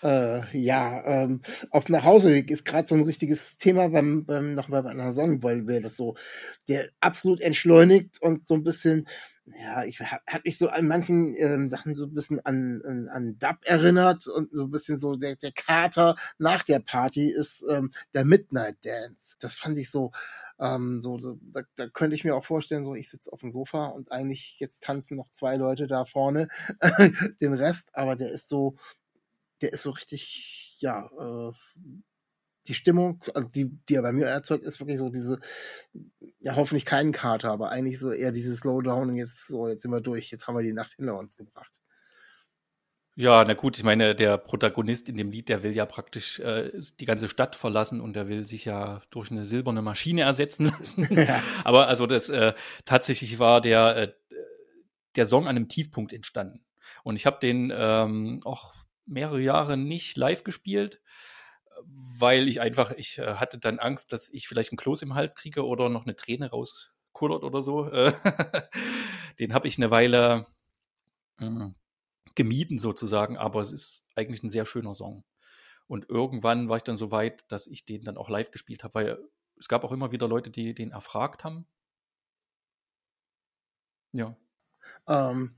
äh, 0.03 0.59
ja, 0.59 1.05
ähm, 1.05 1.41
auf 1.71 1.85
dem 1.85 1.95
Nachhauseweg 1.95 2.51
ist 2.51 2.65
gerade 2.65 2.87
so 2.87 2.97
ein 2.97 3.05
richtiges 3.05 3.57
Thema 3.57 3.89
beim, 3.89 4.27
beim 4.27 4.55
noch 4.55 4.69
bei 4.69 4.85
einer 4.85 5.15
wir 5.15 5.81
das 5.81 5.97
so, 5.97 6.17
der 6.69 6.91
absolut 7.01 7.41
entschleunigt 7.41 8.21
und 8.21 8.47
so 8.47 8.55
ein 8.55 8.65
bisschen, 8.65 9.09
ja, 9.59 9.85
ich 9.85 10.01
habe 10.01 10.23
hab 10.27 10.45
mich 10.45 10.59
so 10.59 10.69
an 10.69 10.87
manchen 10.87 11.35
ähm, 11.37 11.69
Sachen 11.69 11.95
so 11.95 12.05
ein 12.05 12.15
bisschen 12.15 12.45
an, 12.45 12.83
an, 12.85 13.09
an 13.09 13.39
Dub 13.39 13.59
erinnert 13.65 14.27
und 14.27 14.51
so 14.53 14.65
ein 14.65 14.71
bisschen 14.71 14.99
so 14.99 15.17
der, 15.17 15.37
der 15.37 15.53
Kater 15.53 16.17
nach 16.39 16.63
der 16.63 16.81
Party 16.81 17.31
ist 17.31 17.65
ähm, 17.71 17.93
der 18.15 18.25
Midnight 18.25 18.85
Dance. 18.85 19.37
Das 19.41 19.57
fand 19.57 19.79
ich 19.79 19.91
so, 19.91 20.13
ähm, 20.59 21.01
so, 21.01 21.39
da, 21.41 21.63
da 21.77 21.89
könnte 21.89 22.17
ich 22.17 22.25
mir 22.25 22.35
auch 22.35 22.45
vorstellen, 22.45 22.85
so 22.85 22.95
ich 22.95 23.09
sitze 23.09 23.33
auf 23.33 23.41
dem 23.41 23.51
Sofa 23.51 23.87
und 23.87 24.13
eigentlich 24.13 24.61
jetzt 24.61 24.83
tanzen 24.85 25.17
noch 25.17 25.31
zwei 25.31 25.57
Leute 25.57 25.87
da 25.87 26.05
vorne 26.05 26.49
den 27.41 27.55
Rest, 27.55 27.91
aber 27.95 28.17
der 28.17 28.31
ist 28.31 28.49
so, 28.49 28.77
der 29.63 29.73
ist 29.73 29.83
so 29.83 29.91
richtig, 29.91 30.77
ja, 30.81 31.11
äh, 31.19 31.53
die 32.67 32.75
Stimmung, 32.75 33.23
also 33.35 33.49
die, 33.49 33.71
die 33.89 33.95
er 33.95 34.03
bei 34.03 34.13
mir 34.13 34.27
erzeugt, 34.27 34.65
ist 34.65 34.81
wirklich 34.81 34.99
so 34.99 35.09
diese, 35.09 35.39
ja, 36.41 36.57
hoffentlich 36.57 36.85
keinen 36.85 37.13
Kater, 37.13 37.51
aber 37.51 37.71
eigentlich 37.71 37.99
so 37.99 38.13
eher 38.13 38.33
dieses 38.33 38.61
Slowdown 38.61 39.11
und 39.11 39.17
jetzt 39.17 39.47
so, 39.47 39.69
jetzt 39.69 39.83
sind 39.83 39.91
wir 39.91 40.01
durch, 40.01 40.31
jetzt 40.31 40.47
haben 40.47 40.57
wir 40.57 40.63
die 40.63 40.73
Nacht 40.73 40.93
hinter 40.97 41.19
uns 41.19 41.37
gebracht. 41.37 41.81
Ja, 43.17 43.45
na 43.45 43.55
gut, 43.55 43.77
ich 43.77 43.85
meine, 43.85 44.15
der 44.15 44.39
Protagonist 44.39 45.09
in 45.09 45.17
dem 45.17 45.31
Lied, 45.31 45.49
der 45.49 45.63
will 45.63 45.75
ja 45.75 45.85
praktisch 45.85 46.39
äh, 46.39 46.71
die 47.01 47.05
ganze 47.05 47.29
Stadt 47.29 47.57
verlassen 47.57 48.01
und 48.01 48.15
der 48.15 48.29
will 48.29 48.45
sich 48.45 48.65
ja 48.65 49.03
durch 49.11 49.31
eine 49.31 49.45
silberne 49.45 49.83
Maschine 49.83 50.23
ersetzen 50.23 50.67
lassen. 50.79 51.07
Ja. 51.11 51.43
Aber 51.65 51.89
also 51.89 52.07
das 52.07 52.29
äh, 52.29 52.55
tatsächlich 52.85 53.39
war 53.39 53.61
der, 53.61 53.97
äh, 53.97 54.13
der 55.17 55.27
Song 55.27 55.49
an 55.49 55.57
einem 55.57 55.69
Tiefpunkt 55.69 56.13
entstanden. 56.13 56.65
Und 57.03 57.17
ich 57.17 57.27
habe 57.27 57.39
den 57.41 57.73
ähm, 57.75 58.41
auch 58.45 58.75
mehrere 59.07 59.41
Jahre 59.41 59.77
nicht 59.77 60.17
live 60.17 60.45
gespielt, 60.45 61.03
weil 61.85 62.49
ich 62.49 62.61
einfach, 62.61 62.93
ich 62.93 63.19
äh, 63.19 63.35
hatte 63.35 63.59
dann 63.59 63.79
Angst, 63.79 64.13
dass 64.13 64.31
ich 64.31 64.49
vielleicht 64.49 64.73
einen 64.73 64.79
Kloß 64.79 65.03
im 65.03 65.15
Hals 65.15 65.35
kriege 65.35 65.65
oder 65.65 65.89
noch 65.89 66.05
eine 66.05 66.17
Träne 66.17 66.51
rauskullert 66.51 67.45
oder 67.45 67.63
so. 67.63 67.85
den 69.39 69.55
habe 69.55 69.69
ich 69.69 69.79
eine 69.79 69.91
Weile 69.91 70.47
äh, 71.39 71.71
gemieden 72.35 72.79
sozusagen, 72.79 73.37
aber 73.37 73.61
es 73.61 73.73
ist 73.73 74.07
eigentlich 74.15 74.43
ein 74.43 74.51
sehr 74.51 74.67
schöner 74.67 74.95
Song. 74.95 75.25
Und 75.87 76.09
irgendwann 76.09 76.69
war 76.69 76.77
ich 76.77 76.85
dann 76.85 76.99
so 76.99 77.11
weit, 77.11 77.45
dass 77.49 77.67
ich 77.67 77.85
den 77.85 78.05
dann 78.05 78.17
auch 78.17 78.31
live 78.31 78.51
gespielt 78.51 78.85
habe, 78.85 78.95
weil 78.95 79.19
es 79.59 79.69
gab 79.69 79.85
auch 79.85 79.93
immer 79.93 80.13
wieder 80.13 80.29
Leute, 80.29 80.51
die 80.51 80.75
den 80.75 80.93
erfragt 80.93 81.43
haben. 81.45 81.67
Ja. 84.13 84.37
Ähm, 85.07 85.55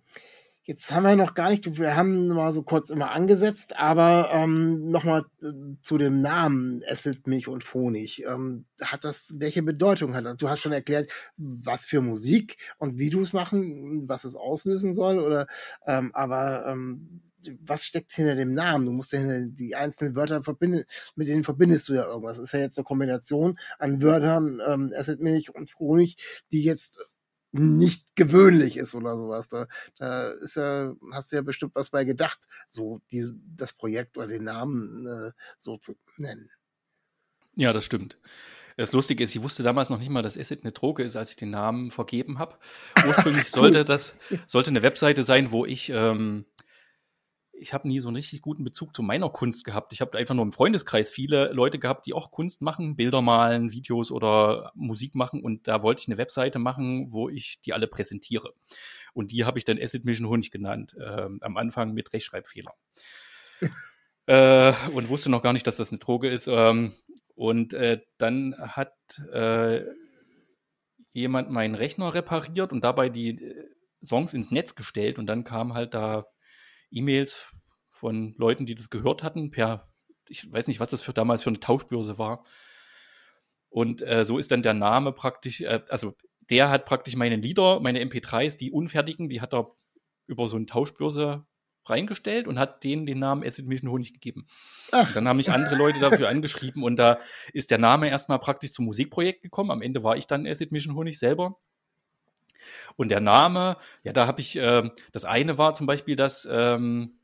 Jetzt 0.65 0.93
haben 0.93 1.03
wir 1.03 1.17
noch 1.17 1.35
gar 1.35 1.51
nicht, 1.51 1.77
wir 1.77 1.97
haben 1.97 2.29
mal 2.29 2.53
so 2.53 2.63
kurz 2.63 2.89
immer 2.89 3.11
angesetzt, 3.11 3.77
aber 3.79 4.31
ähm, 4.33 4.91
nochmal 4.91 5.25
äh, 5.43 5.51
zu 5.81 5.99
dem 5.99 6.21
Namen 6.21 6.83
Acid, 6.89 7.27
Milch 7.27 7.49
und 7.49 7.75
Honig. 7.75 8.23
Ähm, 8.25 8.67
hat 8.81 9.03
das, 9.05 9.35
welche 9.39 9.65
Bedeutung 9.65 10.15
hat 10.15 10.25
das? 10.25 10.37
Du 10.37 10.49
hast 10.49 10.61
schon 10.61 10.73
erklärt, 10.73 11.11
was 11.37 11.85
für 11.85 12.01
Musik 12.01 12.59
und 12.79 12.97
wie 12.97 13.11
du 13.11 13.23
es 13.23 13.33
machen, 13.33 14.09
was 14.09 14.23
es 14.23 14.37
auslösen 14.37 14.95
soll, 14.95 15.19
oder 15.19 15.49
ähm, 15.85 16.13
aber 16.15 16.65
ähm, 16.67 17.23
was 17.61 17.85
steckt 17.85 18.13
hinter 18.13 18.37
dem 18.37 18.55
Namen? 18.55 18.87
Du 18.87 18.93
musst 18.93 19.13
ja 19.13 19.21
die 19.45 19.75
einzelnen 19.75 20.15
Wörter 20.15 20.45
verbinden, 20.45 20.85
mit 21.17 21.27
denen 21.27 21.43
verbindest 21.43 21.89
du 21.89 21.95
ja 21.95 22.05
irgendwas. 22.05 22.37
Das 22.37 22.47
ist 22.47 22.53
ja 22.53 22.61
jetzt 22.61 22.79
eine 22.79 22.85
Kombination 22.85 23.59
an 23.81 24.01
Wörtern, 24.01 24.61
ähm, 24.65 24.93
Acid, 24.97 25.19
Milch 25.19 25.53
und 25.53 25.77
Honig, 25.81 26.17
die 26.53 26.63
jetzt 26.63 27.01
nicht 27.53 28.17
gewöhnlich 28.17 28.77
ist 28.77 28.95
oder 28.95 29.17
sowas. 29.17 29.49
Da, 29.49 29.67
da 29.99 30.31
ist 30.31 30.57
ja, 30.57 30.95
hast 31.13 31.33
du 31.33 31.37
ja 31.37 31.43
bestimmt 31.43 31.75
was 31.75 31.91
bei 31.91 32.05
gedacht, 32.05 32.41
so 32.67 33.01
die, 33.11 33.31
das 33.57 33.75
Projekt 33.75 34.17
oder 34.17 34.27
den 34.27 34.45
Namen 34.45 35.07
äh, 35.07 35.33
so 35.59 35.77
zu 35.77 35.97
nennen. 36.17 36.51
Ja, 37.55 37.73
das 37.73 37.85
stimmt. 37.85 38.19
Das 38.77 38.93
Lustige 38.93 39.23
ist, 39.23 39.35
ich 39.35 39.43
wusste 39.43 39.63
damals 39.63 39.91
noch 39.91 39.99
nicht 39.99 40.09
mal, 40.09 40.23
dass 40.23 40.39
Acid 40.39 40.63
eine 40.63 40.73
Droge 40.73 41.03
ist, 41.03 41.15
als 41.17 41.31
ich 41.31 41.37
den 41.37 41.51
Namen 41.51 41.91
vergeben 41.91 42.39
habe. 42.39 42.57
Ursprünglich 43.07 43.51
sollte 43.51 43.85
das 43.85 44.15
sollte 44.47 44.71
eine 44.71 44.83
Webseite 44.83 45.25
sein, 45.25 45.53
wo 45.53 45.67
ich 45.67 45.91
ähm, 45.91 46.47
ich 47.53 47.73
habe 47.73 47.87
nie 47.87 48.01
so 48.01 48.09
einen 48.09 48.17
richtig 48.17 48.43
guten 48.43 48.65
Bezug 48.65 48.95
zu 48.95 49.03
meiner 49.03 49.31
Kunst 49.31 49.65
gehabt. 49.65 49.93
Ich 49.93 50.01
habe 50.01 50.19
einfach 50.19 50.35
nur 50.35 50.45
im 50.45 50.53
Freundeskreis 50.53 51.11
viele 51.11 51.53
Leute 51.53 51.79
gehabt, 51.79 52.07
die 52.07 52.15
auch 52.15 52.31
Kunst 52.31 52.63
machen, 52.63 52.97
Bilder 52.97 53.23
malen, 53.23 53.71
Videos 53.71 54.11
oder 54.11 54.73
Musik 54.75 55.15
machen. 55.15 55.43
Und 55.43 55.69
da 55.69 55.83
wollte 55.83 56.01
ich 56.01 56.09
eine 56.09 56.19
Webseite 56.19 56.59
machen, 56.59 57.13
wo 57.13 57.29
ich 57.29 57.61
die 57.61 57.73
alle 57.73 57.87
präsentiere. 57.87 58.55
Und 59.15 59.33
die 59.33 59.45
habe 59.45 59.59
ich 59.59 59.65
dann 59.65 59.79
Acid 59.79 60.05
Mission 60.05 60.29
Honig 60.29 60.51
genannt. 60.51 60.95
Äh, 60.99 61.29
am 61.41 61.57
Anfang 61.57 61.93
mit 61.93 62.13
Rechtschreibfehler. 62.13 62.73
äh, 64.27 64.73
und 64.93 65.09
wusste 65.09 65.31
noch 65.31 65.43
gar 65.43 65.53
nicht, 65.53 65.67
dass 65.67 65.77
das 65.77 65.91
eine 65.91 65.99
Droge 65.99 66.31
ist. 66.31 66.49
Ähm, 66.49 66.95
und 67.35 67.75
äh, 67.75 68.01
dann 68.19 68.55
hat 68.59 68.95
äh, 69.33 69.83
jemand 71.13 71.51
meinen 71.51 71.75
Rechner 71.75 72.15
repariert 72.15 72.73
und 72.73 72.83
dabei 72.83 73.09
die 73.09 73.31
äh, 73.31 73.69
Songs 74.03 74.35
ins 74.35 74.51
Netz 74.51 74.75
gestellt. 74.75 75.19
Und 75.19 75.27
dann 75.27 75.45
kam 75.45 75.75
halt 75.75 75.95
da 75.95 76.27
E-Mails 76.93 77.53
von 77.91 78.35
Leuten, 78.37 78.67
die 78.67 78.75
das 78.75 78.91
gehört 78.91 79.23
hatten, 79.23 79.51
per, 79.51 79.89
ich 80.29 80.53
weiß 80.53 80.67
nicht, 80.67 80.81
was 80.81 80.91
das 80.91 81.03
für 81.03 81.13
damals 81.13 81.43
für 81.43 81.51
eine 81.51 81.61
Tauschbörse 81.61 82.19
war. 82.19 82.45
Und 83.69 84.03
äh, 84.03 84.25
so 84.25 84.39
ist 84.39 84.51
dann 84.51 84.63
der 84.63 84.75
Name 84.75 85.13
praktisch, 85.13 85.63
äh, 85.63 85.81
also 85.89 86.15
der 86.51 86.69
hat 86.69 86.85
praktisch 86.85 87.17
meine 87.17 87.37
Lieder, 87.37 87.81
meine 87.81 88.03
MP3s, 88.05 88.59
die 88.59 88.71
unfertigen, 88.71 89.29
die 89.29 89.41
hat 89.41 89.55
er 89.55 89.75
über 90.27 90.49
so 90.49 90.57
eine 90.57 90.67
Tauschbörse 90.67 91.47
reingestellt 91.87 92.47
und 92.47 92.59
hat 92.59 92.85
denen 92.85 93.07
den 93.07 93.19
Namen 93.19 93.45
Acid 93.45 93.67
Mission 93.67 93.91
Honig 93.91 94.13
gegeben. 94.13 94.47
dann 95.15 95.27
haben 95.27 95.37
mich 95.37 95.51
andere 95.51 95.75
Leute 95.75 95.99
dafür 96.01 96.29
angeschrieben 96.29 96.83
und 96.83 96.97
da 96.97 97.19
ist 97.53 97.71
der 97.71 97.79
Name 97.79 98.09
erstmal 98.09 98.39
praktisch 98.39 98.73
zum 98.73 98.85
Musikprojekt 98.85 99.43
gekommen. 99.43 99.71
Am 99.71 99.83
Ende 99.83 100.03
war 100.03 100.17
ich 100.17 100.27
dann 100.27 100.47
Acid 100.47 100.71
Mission 100.73 100.95
Honig 100.95 101.19
selber. 101.19 101.59
Und 102.97 103.11
der 103.11 103.21
Name, 103.21 103.77
ja, 104.03 104.13
da 104.13 104.27
habe 104.27 104.41
ich, 104.41 104.57
äh, 104.57 104.89
das 105.13 105.25
eine 105.25 105.59
war 105.59 105.75
zum 105.75 105.87
Beispiel, 105.87 106.17
dass 106.17 106.49
ähm, 106.51 107.19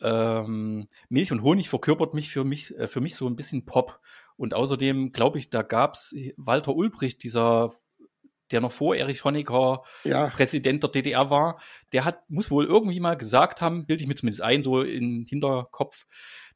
ähm, 0.00 0.88
Milch 1.08 1.32
und 1.32 1.42
Honig 1.42 1.68
verkörpert 1.68 2.14
mich 2.14 2.30
für 2.30 2.44
mich, 2.44 2.76
äh, 2.76 2.88
für 2.88 3.00
mich 3.00 3.14
so 3.14 3.26
ein 3.26 3.36
bisschen 3.36 3.64
Pop. 3.64 4.00
Und 4.36 4.54
außerdem 4.54 5.12
glaube 5.12 5.38
ich, 5.38 5.50
da 5.50 5.62
gab 5.62 5.94
es 5.94 6.14
Walter 6.36 6.74
Ulbricht, 6.74 7.22
dieser 7.22 7.72
der 8.50 8.60
noch 8.60 8.72
vor 8.72 8.96
Erich 8.96 9.24
Honecker 9.24 9.82
ja. 10.04 10.28
Präsident 10.28 10.82
der 10.82 10.90
DDR 10.90 11.30
war, 11.30 11.60
der 11.92 12.04
hat, 12.04 12.28
muss 12.30 12.50
wohl 12.50 12.64
irgendwie 12.64 13.00
mal 13.00 13.16
gesagt 13.16 13.60
haben, 13.60 13.86
bilde 13.86 14.02
ich 14.02 14.08
mir 14.08 14.14
zumindest 14.14 14.42
ein, 14.42 14.62
so 14.62 14.82
im 14.82 15.26
Hinterkopf, 15.28 16.06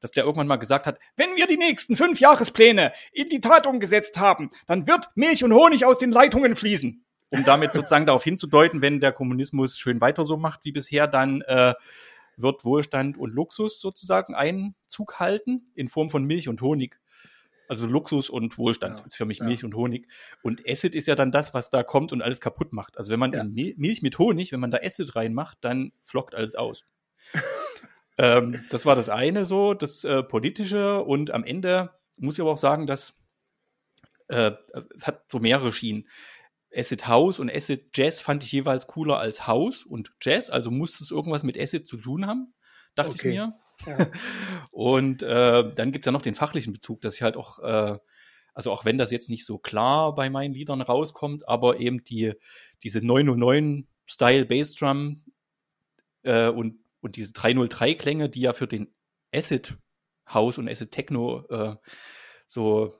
dass 0.00 0.10
der 0.10 0.24
irgendwann 0.24 0.46
mal 0.46 0.56
gesagt 0.56 0.86
hat, 0.86 0.98
wenn 1.16 1.36
wir 1.36 1.46
die 1.46 1.56
nächsten 1.56 1.96
fünf 1.96 2.18
Jahrespläne 2.18 2.92
in 3.12 3.28
die 3.28 3.40
Tat 3.40 3.66
umgesetzt 3.66 4.18
haben, 4.18 4.50
dann 4.66 4.86
wird 4.86 5.08
Milch 5.14 5.44
und 5.44 5.52
Honig 5.52 5.84
aus 5.84 5.98
den 5.98 6.10
Leitungen 6.10 6.56
fließen. 6.56 7.04
Um 7.32 7.44
damit 7.44 7.72
sozusagen 7.72 8.06
darauf 8.06 8.22
hinzudeuten, 8.22 8.82
wenn 8.82 9.00
der 9.00 9.12
Kommunismus 9.12 9.78
schön 9.78 10.00
weiter 10.00 10.24
so 10.24 10.36
macht 10.36 10.64
wie 10.64 10.72
bisher, 10.72 11.06
dann 11.06 11.40
äh, 11.42 11.74
wird 12.36 12.64
Wohlstand 12.64 13.16
und 13.16 13.32
Luxus 13.32 13.80
sozusagen 13.80 14.34
Einzug 14.34 15.18
halten 15.18 15.70
in 15.74 15.88
Form 15.88 16.10
von 16.10 16.24
Milch 16.24 16.48
und 16.48 16.60
Honig. 16.60 17.00
Also 17.68 17.86
Luxus 17.86 18.28
und 18.28 18.58
Wohlstand 18.58 18.98
ja, 18.98 19.04
ist 19.04 19.16
für 19.16 19.24
mich 19.24 19.38
ja. 19.38 19.46
Milch 19.46 19.64
und 19.64 19.74
Honig. 19.74 20.06
Und 20.42 20.62
Acid 20.68 20.94
ist 20.94 21.08
ja 21.08 21.14
dann 21.14 21.30
das, 21.30 21.54
was 21.54 21.70
da 21.70 21.82
kommt 21.82 22.12
und 22.12 22.20
alles 22.20 22.40
kaputt 22.40 22.72
macht. 22.74 22.98
Also 22.98 23.10
wenn 23.10 23.20
man 23.20 23.32
ja. 23.32 23.44
Milch 23.44 24.02
mit 24.02 24.18
Honig, 24.18 24.52
wenn 24.52 24.60
man 24.60 24.70
da 24.70 24.78
Acid 24.82 25.16
reinmacht, 25.16 25.58
dann 25.62 25.92
flockt 26.02 26.34
alles 26.34 26.54
aus. 26.54 26.84
ähm, 28.18 28.62
das 28.68 28.84
war 28.84 28.94
das 28.94 29.08
eine 29.08 29.46
so, 29.46 29.72
das 29.72 30.04
äh, 30.04 30.22
Politische. 30.22 31.02
Und 31.02 31.30
am 31.30 31.44
Ende 31.44 31.90
muss 32.16 32.34
ich 32.34 32.42
aber 32.42 32.50
auch 32.50 32.58
sagen, 32.58 32.86
dass 32.86 33.16
äh, 34.28 34.52
es 34.94 35.06
hat 35.06 35.24
so 35.30 35.38
mehrere 35.38 35.72
Schienen. 35.72 36.08
Acid 36.74 37.06
House 37.06 37.38
und 37.38 37.50
Acid 37.50 37.90
Jazz 37.94 38.20
fand 38.20 38.44
ich 38.44 38.52
jeweils 38.52 38.86
cooler 38.86 39.18
als 39.18 39.46
House 39.46 39.84
und 39.84 40.12
Jazz, 40.20 40.50
also 40.50 40.70
musste 40.70 41.04
es 41.04 41.10
irgendwas 41.10 41.42
mit 41.42 41.58
Acid 41.58 41.86
zu 41.86 41.96
tun 41.96 42.26
haben, 42.26 42.54
dachte 42.94 43.12
okay. 43.12 43.28
ich 43.28 43.34
mir. 43.34 43.54
Ja. 43.86 44.10
und 44.70 45.22
äh, 45.22 45.74
dann 45.74 45.92
gibt's 45.92 46.06
ja 46.06 46.12
noch 46.12 46.22
den 46.22 46.34
fachlichen 46.34 46.72
Bezug, 46.72 47.00
dass 47.00 47.14
ich 47.14 47.22
halt 47.22 47.36
auch, 47.36 47.58
äh, 47.58 47.98
also 48.54 48.70
auch 48.70 48.84
wenn 48.84 48.98
das 48.98 49.10
jetzt 49.10 49.30
nicht 49.30 49.44
so 49.44 49.58
klar 49.58 50.14
bei 50.14 50.30
meinen 50.30 50.54
Liedern 50.54 50.82
rauskommt, 50.82 51.48
aber 51.48 51.78
eben 51.78 52.04
die, 52.04 52.34
diese 52.82 53.04
909 53.04 53.88
Style 54.06 54.46
Bassdrum 54.46 55.22
äh, 56.22 56.48
und, 56.48 56.78
und 57.00 57.16
diese 57.16 57.32
303-Klänge, 57.32 58.28
die 58.28 58.42
ja 58.42 58.52
für 58.52 58.66
den 58.66 58.94
Acid 59.34 59.76
House 60.28 60.58
und 60.58 60.68
Acid 60.68 60.90
Techno 60.90 61.46
äh, 61.48 61.76
so 62.46 62.94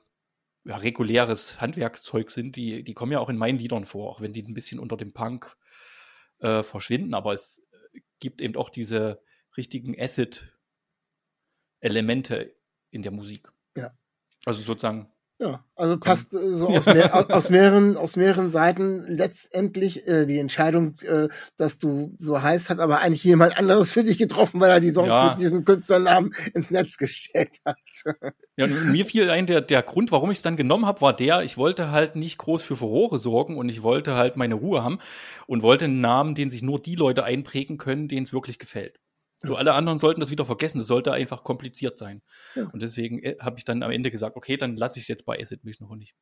ja, 0.65 0.77
reguläres 0.77 1.59
Handwerkszeug 1.59 2.31
sind, 2.31 2.55
die, 2.55 2.83
die 2.83 2.93
kommen 2.93 3.11
ja 3.11 3.19
auch 3.19 3.27
in 3.29 3.37
meinen 3.37 3.57
Liedern 3.57 3.83
vor, 3.85 4.09
auch 4.09 4.21
wenn 4.21 4.33
die 4.33 4.43
ein 4.43 4.53
bisschen 4.53 4.79
unter 4.79 4.97
dem 4.97 5.13
Punk 5.13 5.57
äh, 6.39 6.63
verschwinden, 6.63 7.13
aber 7.13 7.33
es 7.33 7.61
gibt 8.19 8.41
eben 8.41 8.55
auch 8.55 8.69
diese 8.69 9.21
richtigen 9.57 9.99
Acid-Elemente 9.99 12.55
in 12.91 13.03
der 13.03 13.11
Musik. 13.11 13.51
Ja. 13.75 13.91
Also 14.45 14.61
sozusagen 14.61 15.11
ja, 15.43 15.63
also 15.75 15.97
passt 15.97 16.33
äh, 16.33 16.53
so 16.53 16.67
aus, 16.77 16.85
mehr, 16.85 17.35
aus, 17.35 17.49
mehreren, 17.49 17.97
aus 17.97 18.15
mehreren 18.15 18.49
Seiten 18.49 19.03
letztendlich 19.07 20.07
äh, 20.07 20.25
die 20.25 20.39
Entscheidung, 20.39 20.95
äh, 21.01 21.27
dass 21.57 21.79
du 21.79 22.15
so 22.17 22.41
heißt, 22.41 22.69
hat 22.69 22.79
aber 22.79 23.01
eigentlich 23.01 23.23
jemand 23.23 23.57
anderes 23.57 23.91
für 23.91 24.03
dich 24.03 24.17
getroffen, 24.17 24.61
weil 24.61 24.71
er 24.71 24.79
die 24.79 24.91
Songs 24.91 25.09
ja. 25.09 25.29
mit 25.29 25.39
diesem 25.39 25.65
Künstlernamen 25.65 26.33
ins 26.53 26.71
Netz 26.71 26.97
gestellt 26.97 27.57
hat. 27.65 27.77
Ja, 28.55 28.67
mir 28.67 29.03
fiel 29.07 29.31
ein, 29.31 29.47
der, 29.47 29.61
der 29.61 29.81
Grund, 29.81 30.11
warum 30.11 30.29
ich 30.29 30.37
es 30.37 30.41
dann 30.43 30.55
genommen 30.55 30.85
habe, 30.85 31.01
war 31.01 31.15
der, 31.15 31.41
ich 31.41 31.57
wollte 31.57 31.89
halt 31.89 32.15
nicht 32.15 32.37
groß 32.37 32.61
für 32.61 32.75
Furore 32.75 33.17
sorgen 33.17 33.57
und 33.57 33.67
ich 33.67 33.81
wollte 33.81 34.13
halt 34.13 34.37
meine 34.37 34.53
Ruhe 34.53 34.83
haben 34.83 34.99
und 35.47 35.63
wollte 35.63 35.85
einen 35.85 36.01
Namen, 36.01 36.35
den 36.35 36.51
sich 36.51 36.61
nur 36.61 36.79
die 36.79 36.93
Leute 36.93 37.23
einprägen 37.23 37.77
können, 37.77 38.07
denen 38.07 38.25
es 38.27 38.31
wirklich 38.31 38.59
gefällt. 38.59 38.99
So, 39.45 39.55
alle 39.55 39.73
anderen 39.73 39.97
sollten 39.97 40.21
das 40.21 40.31
wieder 40.31 40.45
vergessen. 40.45 40.77
Das 40.77 40.87
sollte 40.87 41.11
einfach 41.11 41.43
kompliziert 41.43 41.97
sein. 41.97 42.21
Ja. 42.55 42.69
Und 42.71 42.81
deswegen 42.81 43.21
äh, 43.21 43.35
habe 43.39 43.57
ich 43.57 43.65
dann 43.65 43.83
am 43.83 43.91
Ende 43.91 44.09
gesagt, 44.09 44.37
okay, 44.37 44.57
dann 44.57 44.77
lasse 44.77 44.99
ich 44.99 45.03
es 45.03 45.09
jetzt 45.09 45.25
bei 45.25 45.39
Acid 45.39 45.63
Milch 45.65 45.81
noch 45.81 45.95
nicht. 45.95 46.15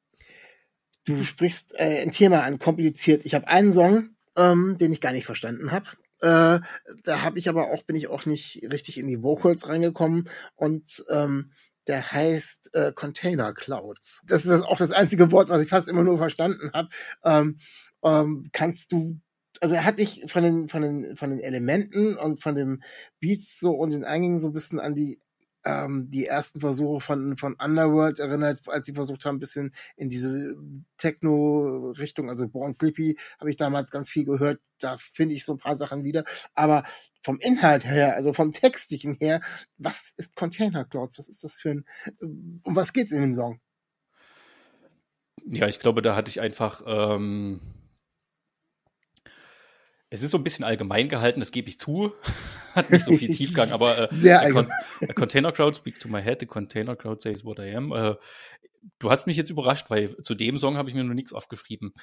Du 1.06 1.24
sprichst 1.24 1.80
äh, 1.80 2.02
ein 2.02 2.12
Thema 2.12 2.44
an, 2.44 2.60
kompliziert. 2.60 3.26
Ich 3.26 3.34
habe 3.34 3.48
einen 3.48 3.74
Song, 3.74 4.16
ähm, 4.38 4.78
den 4.80 4.92
ich 4.92 5.02
gar 5.02 5.14
nicht 5.14 5.26
verstanden 5.26 5.72
habe. 5.72 5.86
Äh, 6.22 6.60
da 7.04 7.22
habe 7.22 7.40
ich 7.40 7.50
aber 7.50 7.72
auch, 7.72 7.84
bin 7.84 7.96
ich 7.96 8.08
auch 8.08 8.26
nicht 8.26 8.62
richtig 8.72 8.98
in 9.00 9.08
die 9.08 9.24
Vocals 9.24 9.68
reingekommen 9.68 10.30
und 10.56 11.04
ähm, 11.10 11.52
der 11.88 12.12
heißt 12.12 12.76
äh, 12.76 12.92
Container 12.94 13.54
Clouds. 13.54 14.22
Das 14.28 14.46
ist 14.46 14.62
auch 14.62 14.78
das 14.78 14.92
einzige 14.92 15.32
Wort, 15.32 15.50
was 15.50 15.64
ich 15.64 15.70
fast 15.70 15.88
immer 15.88 16.04
nur 16.04 16.20
verstanden 16.20 16.70
habe. 16.74 16.90
Ähm, 17.24 17.58
ähm, 18.04 18.50
kannst 18.52 18.92
du 18.92 19.20
also 19.62 19.76
er 19.76 19.86
hat 19.86 19.98
mich 19.98 20.24
von 20.28 20.44
den, 20.44 20.68
von 20.68 20.82
den, 20.82 21.16
von 21.16 21.30
den 21.30 21.40
Elementen 21.40 22.18
und 22.18 22.42
von 22.42 22.56
dem 22.56 22.82
Beats 23.20 23.60
so 23.60 23.72
und 23.72 23.92
den 23.92 24.04
Eingängen 24.04 24.40
so 24.40 24.48
ein 24.48 24.54
bisschen 24.54 24.80
an 24.80 24.96
die, 24.96 25.22
ähm, 25.64 26.10
die 26.10 26.26
ersten 26.26 26.60
Versuche 26.60 27.00
von, 27.00 27.38
von 27.38 27.54
Underworld 27.54 28.18
erinnert, 28.18 28.62
als 28.68 28.88
sie 28.88 28.94
versucht 28.94 29.24
haben, 29.24 29.36
ein 29.36 29.40
bisschen 29.40 29.72
in 29.96 30.10
diese 30.10 30.56
Techno-Richtung, 30.98 32.28
also 32.28 32.48
Born 32.50 32.74
Sleepy, 32.74 33.20
habe 33.40 33.52
ich 33.52 33.56
damals 33.56 33.92
ganz 33.92 34.10
viel 34.10 34.26
gehört. 34.26 34.60
Da 34.80 34.98
finde 34.98 35.36
ich 35.36 35.46
so 35.46 35.54
ein 35.54 35.60
paar 35.60 35.76
Sachen 35.76 36.04
wieder. 36.04 36.24
Aber 36.56 36.84
vom 37.24 37.38
Inhalt 37.40 37.86
her, 37.86 38.16
also 38.16 38.34
vom 38.34 38.54
Textlichen 38.54 39.16
her, 39.20 39.42
was 39.78 40.12
ist 40.18 40.36
Container 40.36 40.86
Clouds? 40.86 41.20
Was 41.20 41.30
ist 41.30 41.44
das 41.44 41.60
für 41.60 41.70
ein, 41.70 41.86
um 42.64 42.76
was 42.76 42.94
geht's 42.94 43.12
in 43.12 43.22
dem 43.22 43.36
Song? 43.36 43.62
Ja, 45.46 45.68
ich 45.68 45.80
glaube, 45.80 46.02
da 46.02 46.16
hatte 46.16 46.30
ich 46.30 46.42
einfach, 46.42 46.82
ähm 46.88 47.62
es 50.14 50.22
ist 50.22 50.32
so 50.32 50.38
ein 50.38 50.44
bisschen 50.44 50.66
allgemein 50.66 51.08
gehalten, 51.08 51.40
das 51.40 51.52
gebe 51.52 51.70
ich 51.70 51.80
zu. 51.80 52.14
Hat 52.76 52.92
nicht 52.92 53.06
so 53.06 53.14
viel 53.14 53.32
Tiefgang, 53.36 53.72
aber 53.72 53.98
äh, 53.98 54.08
sehr 54.12 54.42
allgemein. 54.42 54.68
Con 55.00 55.10
a 55.10 55.14
Container 55.14 55.52
Crowd 55.54 55.76
speaks 55.76 56.00
to 56.00 56.10
my 56.10 56.22
head, 56.22 56.42
the 56.42 56.46
Container 56.46 56.96
Crowd 56.98 57.22
says 57.22 57.46
what 57.46 57.60
I 57.60 57.74
am. 57.74 57.94
Äh, 57.94 58.16
du 59.00 59.10
hast 59.10 59.26
mich 59.26 59.38
jetzt 59.38 59.50
überrascht, 59.50 59.90
weil 59.90 60.18
zu 60.22 60.36
dem 60.36 60.60
Song 60.60 60.76
habe 60.76 60.90
ich 60.90 60.96
mir 60.96 61.04
noch 61.06 61.14
nichts 61.14 61.32
aufgeschrieben. 61.32 61.94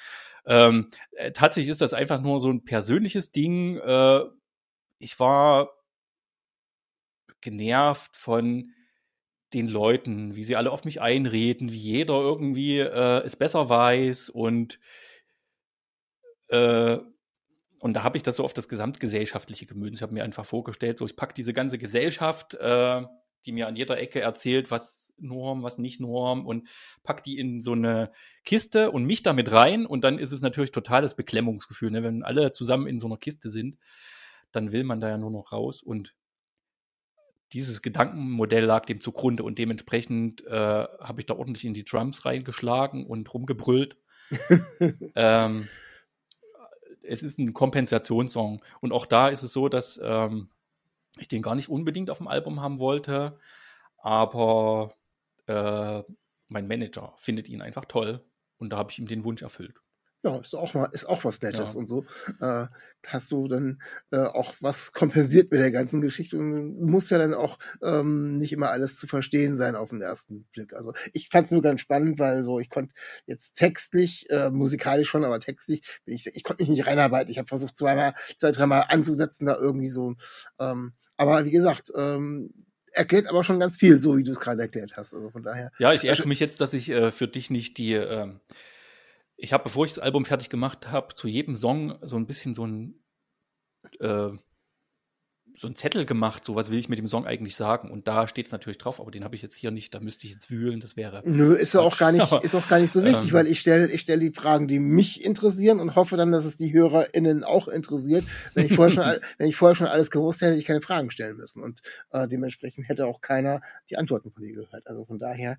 Ähm, 0.45 0.89
äh, 1.11 1.31
tatsächlich 1.31 1.69
ist 1.69 1.81
das 1.81 1.93
einfach 1.93 2.19
nur 2.19 2.41
so 2.41 2.49
ein 2.49 2.65
persönliches 2.65 3.31
Ding. 3.31 3.77
Äh, 3.77 4.21
ich 4.97 5.19
war 5.19 5.69
genervt 7.41 8.17
von 8.17 8.73
den 9.53 9.67
Leuten, 9.67 10.35
wie 10.35 10.43
sie 10.43 10.55
alle 10.55 10.71
auf 10.71 10.83
mich 10.83 10.99
einreden, 10.99 11.71
wie 11.71 11.77
jeder 11.77 12.15
irgendwie 12.15 12.79
äh, 12.79 13.23
es 13.23 13.35
besser 13.35 13.69
weiß 13.69 14.29
und 14.29 14.79
äh, 16.47 16.97
und 17.79 17.93
da 17.93 18.03
habe 18.03 18.17
ich 18.17 18.23
das 18.23 18.35
so 18.35 18.43
auf 18.43 18.53
das 18.53 18.67
gesamtgesellschaftliche 18.67 19.65
gemünzt. 19.65 19.99
Ich 19.99 20.01
habe 20.03 20.13
mir 20.13 20.23
einfach 20.23 20.45
vorgestellt, 20.45 20.97
so 20.99 21.05
ich 21.05 21.15
packe 21.15 21.33
diese 21.33 21.53
ganze 21.53 21.77
Gesellschaft, 21.77 22.53
äh, 22.55 23.01
die 23.45 23.51
mir 23.51 23.67
an 23.67 23.75
jeder 23.75 23.97
Ecke 23.97 24.19
erzählt, 24.19 24.69
was 24.69 25.13
Norm, 25.17 25.63
was 25.63 25.77
nicht 25.77 25.99
Norm 25.99 26.45
und 26.45 26.67
pack 27.03 27.23
die 27.23 27.37
in 27.37 27.61
so 27.61 27.73
eine 27.73 28.11
Kiste 28.45 28.91
und 28.91 29.05
mich 29.05 29.23
damit 29.23 29.51
rein 29.51 29.85
und 29.85 30.03
dann 30.03 30.19
ist 30.19 30.31
es 30.31 30.41
natürlich 30.41 30.71
totales 30.71 31.15
Beklemmungsgefühl. 31.15 31.91
Ne? 31.91 32.03
Wenn 32.03 32.23
alle 32.23 32.51
zusammen 32.51 32.87
in 32.87 32.99
so 32.99 33.07
einer 33.07 33.17
Kiste 33.17 33.49
sind, 33.49 33.77
dann 34.51 34.71
will 34.71 34.83
man 34.83 34.99
da 34.99 35.09
ja 35.09 35.17
nur 35.17 35.31
noch 35.31 35.51
raus 35.51 35.81
und 35.81 36.15
dieses 37.53 37.81
Gedankenmodell 37.81 38.65
lag 38.65 38.85
dem 38.85 39.01
zugrunde 39.01 39.43
und 39.43 39.57
dementsprechend 39.57 40.45
äh, 40.45 40.51
habe 40.53 41.19
ich 41.19 41.25
da 41.25 41.35
ordentlich 41.35 41.65
in 41.65 41.73
die 41.73 41.83
Drums 41.83 42.25
reingeschlagen 42.25 43.05
und 43.05 43.33
rumgebrüllt. 43.33 43.97
ähm, 45.15 45.67
es 47.09 47.23
ist 47.23 47.39
ein 47.39 47.53
Kompensationssong. 47.53 48.63
Und 48.81 48.91
auch 48.91 49.05
da 49.05 49.29
ist 49.29 49.43
es 49.43 49.53
so, 49.53 49.69
dass 49.69 49.99
ähm, 50.03 50.49
ich 51.17 51.27
den 51.27 51.41
gar 51.41 51.55
nicht 51.55 51.69
unbedingt 51.69 52.09
auf 52.09 52.19
dem 52.19 52.27
Album 52.27 52.61
haben 52.61 52.79
wollte, 52.79 53.37
aber 53.97 54.95
äh, 55.47 56.03
mein 56.47 56.67
Manager 56.67 57.13
findet 57.17 57.49
ihn 57.49 57.61
einfach 57.61 57.85
toll 57.85 58.23
und 58.57 58.71
da 58.71 58.77
habe 58.77 58.91
ich 58.91 58.99
ihm 58.99 59.07
den 59.07 59.23
Wunsch 59.25 59.41
erfüllt 59.41 59.75
ja, 60.23 60.37
ist 60.37 60.55
auch 60.55 60.73
mal, 60.73 60.89
ist 60.91 61.05
auch 61.05 61.23
was 61.23 61.41
Nettes 61.41 61.73
ja. 61.73 61.79
und 61.79 61.87
so. 61.87 62.05
Äh, 62.41 62.65
hast 63.07 63.31
du 63.31 63.47
dann 63.47 63.81
äh, 64.11 64.17
auch 64.17 64.53
was 64.59 64.91
kompensiert 64.91 65.51
mit 65.51 65.61
der 65.61 65.71
ganzen 65.71 66.01
Geschichte 66.01 66.37
und 66.37 66.81
muss 66.81 67.09
ja 67.09 67.17
dann 67.17 67.33
auch 67.33 67.57
ähm, 67.81 68.37
nicht 68.37 68.51
immer 68.51 68.71
alles 68.71 68.97
zu 68.97 69.07
verstehen 69.07 69.55
sein 69.55 69.75
auf 69.75 69.89
den 69.89 70.01
ersten 70.01 70.43
Blick. 70.51 70.73
Also 70.73 70.93
ich 71.13 71.29
fand 71.29 71.45
es 71.45 71.51
nur 71.51 71.61
ganz 71.61 71.79
spannend, 71.79 72.19
weil 72.19 72.43
so 72.43 72.59
ich 72.59 72.69
konnte 72.69 72.93
jetzt 73.25 73.55
textlich, 73.55 74.29
äh, 74.29 74.49
musikalisch 74.49 75.09
schon, 75.09 75.23
aber 75.23 75.39
textlich 75.39 75.81
bin 76.03 76.15
ich, 76.15 76.27
ich 76.27 76.43
konnte 76.43 76.63
mich 76.63 76.69
nicht 76.69 76.85
reinarbeiten. 76.85 77.31
Ich 77.31 77.37
habe 77.37 77.47
versucht 77.47 77.77
zweimal, 77.77 78.13
zwei, 78.35 78.51
dreimal 78.51 78.85
anzusetzen 78.89 79.45
da 79.45 79.55
irgendwie 79.55 79.89
so. 79.89 80.15
Ähm, 80.59 80.93
aber 81.15 81.45
wie 81.45 81.51
gesagt, 81.51 81.91
ähm, 81.95 82.65
erklärt 82.91 83.27
aber 83.27 83.45
schon 83.45 83.59
ganz 83.59 83.77
viel, 83.77 83.97
so 83.97 84.17
wie 84.17 84.23
du 84.23 84.31
es 84.31 84.39
gerade 84.39 84.61
erklärt 84.61 84.97
hast. 84.97 85.13
Also 85.13 85.29
von 85.29 85.43
daher. 85.43 85.71
Ja, 85.79 85.93
ich 85.93 86.03
ärgere 86.03 86.27
mich 86.27 86.41
jetzt, 86.41 86.59
dass 86.59 86.73
ich 86.73 86.89
äh, 86.89 87.11
für 87.11 87.27
dich 87.29 87.49
nicht 87.49 87.77
die 87.77 87.93
ähm 87.93 88.41
ich 89.41 89.53
habe, 89.53 89.63
bevor 89.63 89.85
ich 89.85 89.93
das 89.93 89.99
Album 89.99 90.25
fertig 90.25 90.49
gemacht 90.49 90.91
habe, 90.91 91.15
zu 91.15 91.27
jedem 91.27 91.55
Song 91.55 91.97
so 92.01 92.17
ein 92.17 92.27
bisschen 92.27 92.53
so 92.53 92.65
ein 92.65 93.01
äh, 93.99 94.31
so 95.55 95.67
ein 95.67 95.75
Zettel 95.75 96.05
gemacht, 96.05 96.45
so 96.45 96.55
was 96.55 96.69
will 96.69 96.77
ich 96.77 96.89
mit 96.89 96.99
dem 96.99 97.07
Song 97.07 97.25
eigentlich 97.25 97.55
sagen. 97.55 97.89
Und 97.89 98.07
da 98.07 98.27
steht 98.27 98.45
es 98.45 98.51
natürlich 98.51 98.77
drauf, 98.77 99.01
aber 99.01 99.11
den 99.11 99.23
habe 99.23 99.35
ich 99.35 99.41
jetzt 99.41 99.55
hier 99.55 99.71
nicht, 99.71 99.93
da 99.93 99.99
müsste 99.99 100.27
ich 100.27 100.33
jetzt 100.33 100.51
wühlen, 100.51 100.79
das 100.79 100.95
wäre. 100.95 101.21
Nö, 101.25 101.55
ist 101.55 101.73
ja 101.73 101.81
auch 101.81 101.97
gar 101.97 102.11
nicht, 102.11 102.31
ist 102.43 102.55
auch 102.55 102.67
gar 102.67 102.79
nicht 102.79 102.91
so 102.91 103.03
wichtig, 103.03 103.29
ähm, 103.29 103.33
weil 103.33 103.47
ich 103.47 103.59
stelle 103.59 103.89
ich 103.89 104.01
stell 104.01 104.19
die 104.19 104.31
Fragen, 104.31 104.67
die 104.67 104.79
mich 104.79 105.23
interessieren 105.25 105.79
und 105.79 105.95
hoffe 105.95 106.17
dann, 106.17 106.31
dass 106.31 106.45
es 106.45 106.55
die 106.55 106.71
HörerInnen 106.71 107.43
auch 107.43 107.67
interessiert. 107.67 108.25
Wenn 108.53 108.67
ich 108.67 108.75
vorher 108.75 108.93
schon, 108.93 109.03
wenn 109.37 109.47
ich 109.47 109.55
vorher 109.55 109.75
schon 109.75 109.87
alles 109.87 110.11
gewusst 110.11 110.41
hätte, 110.41 110.51
hätte 110.51 110.59
ich 110.59 110.67
keine 110.67 110.81
Fragen 110.81 111.11
stellen 111.11 111.37
müssen. 111.37 111.63
Und 111.63 111.81
äh, 112.11 112.27
dementsprechend 112.27 112.87
hätte 112.87 113.07
auch 113.07 113.21
keiner 113.21 113.61
die 113.89 113.97
Antworten 113.97 114.31
von 114.31 114.43
dir 114.43 114.53
gehört. 114.53 114.85
Also 114.87 115.05
von 115.05 115.19
daher, 115.19 115.57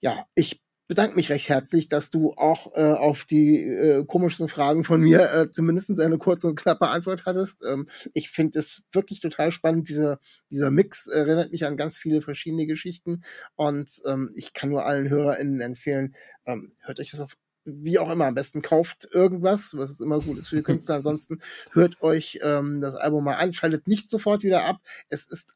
ja, 0.00 0.26
ich 0.34 0.60
bedanke 0.86 1.16
mich 1.16 1.30
recht 1.30 1.48
herzlich, 1.48 1.88
dass 1.88 2.10
du 2.10 2.32
auch 2.34 2.74
äh, 2.76 2.92
auf 2.92 3.24
die 3.24 3.62
äh, 3.62 4.04
komischen 4.04 4.48
Fragen 4.48 4.84
von 4.84 5.00
mir 5.00 5.32
äh, 5.32 5.50
zumindest 5.50 5.98
eine 5.98 6.18
kurze 6.18 6.48
und 6.48 6.56
knappe 6.56 6.88
Antwort 6.88 7.26
hattest. 7.26 7.64
Ähm, 7.68 7.86
ich 8.14 8.30
finde 8.30 8.58
es 8.58 8.82
wirklich 8.92 9.20
total 9.20 9.52
spannend. 9.52 9.88
Dieser, 9.88 10.20
dieser 10.50 10.70
Mix 10.70 11.06
erinnert 11.06 11.52
mich 11.52 11.64
an 11.64 11.76
ganz 11.76 11.98
viele 11.98 12.22
verschiedene 12.22 12.66
Geschichten 12.66 13.22
und 13.56 13.90
ähm, 14.06 14.30
ich 14.34 14.52
kann 14.52 14.70
nur 14.70 14.84
allen 14.84 15.08
HörerInnen 15.08 15.60
empfehlen, 15.60 16.14
ähm, 16.44 16.72
hört 16.80 17.00
euch 17.00 17.10
das 17.10 17.20
auf 17.20 17.36
wie 17.66 17.98
auch 17.98 18.10
immer, 18.10 18.26
am 18.26 18.34
besten 18.34 18.62
kauft 18.62 19.08
irgendwas, 19.10 19.76
was 19.76 19.98
immer 19.98 20.20
gut 20.20 20.38
ist 20.38 20.48
für 20.48 20.56
die 20.56 20.62
Künstler. 20.62 20.94
Ansonsten 20.96 21.40
hört 21.72 22.00
euch 22.00 22.38
ähm, 22.42 22.80
das 22.80 22.94
Album 22.94 23.24
mal 23.24 23.34
an, 23.34 23.52
schaltet 23.52 23.88
nicht 23.88 24.08
sofort 24.08 24.44
wieder 24.44 24.64
ab. 24.64 24.76
Es 25.08 25.26
ist 25.26 25.55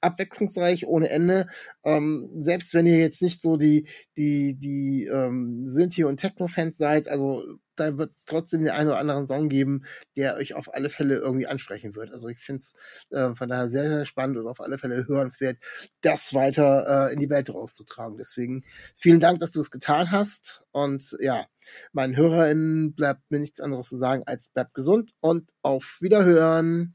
abwechslungsreich 0.00 0.86
ohne 0.86 1.10
Ende. 1.10 1.46
Ähm, 1.84 2.30
selbst 2.36 2.74
wenn 2.74 2.86
ihr 2.86 2.98
jetzt 2.98 3.22
nicht 3.22 3.42
so 3.42 3.56
die, 3.56 3.88
die, 4.16 4.54
die 4.54 5.06
ähm, 5.06 5.66
Synthie- 5.66 6.04
und 6.04 6.18
Techno-Fans 6.18 6.76
seid, 6.76 7.08
also 7.08 7.44
da 7.76 7.96
wird 7.98 8.12
es 8.12 8.24
trotzdem 8.24 8.62
den 8.62 8.72
einen 8.72 8.88
oder 8.88 8.98
anderen 8.98 9.26
Song 9.26 9.48
geben, 9.48 9.84
der 10.16 10.36
euch 10.36 10.54
auf 10.54 10.72
alle 10.74 10.90
Fälle 10.90 11.16
irgendwie 11.16 11.46
ansprechen 11.46 11.94
wird. 11.94 12.12
Also 12.12 12.28
ich 12.28 12.38
finde 12.38 12.60
es 12.60 12.74
äh, 13.10 13.34
von 13.34 13.48
daher 13.48 13.68
sehr, 13.68 13.88
sehr 13.88 14.04
spannend 14.04 14.38
und 14.38 14.46
auf 14.46 14.60
alle 14.60 14.78
Fälle 14.78 15.06
hörenswert, 15.06 15.58
das 16.00 16.34
weiter 16.34 17.08
äh, 17.08 17.12
in 17.14 17.20
die 17.20 17.30
Welt 17.30 17.52
rauszutragen. 17.52 18.18
Deswegen 18.18 18.64
vielen 18.96 19.20
Dank, 19.20 19.40
dass 19.40 19.52
du 19.52 19.60
es 19.60 19.70
getan 19.70 20.10
hast. 20.10 20.64
Und 20.72 21.16
ja, 21.20 21.46
meinen 21.92 22.16
HörerInnen 22.16 22.94
bleibt 22.94 23.30
mir 23.30 23.38
nichts 23.38 23.60
anderes 23.60 23.88
zu 23.88 23.96
sagen 23.96 24.22
als 24.26 24.50
bleibt 24.50 24.74
gesund 24.74 25.12
und 25.20 25.50
auf 25.62 25.98
Wiederhören. 26.00 26.94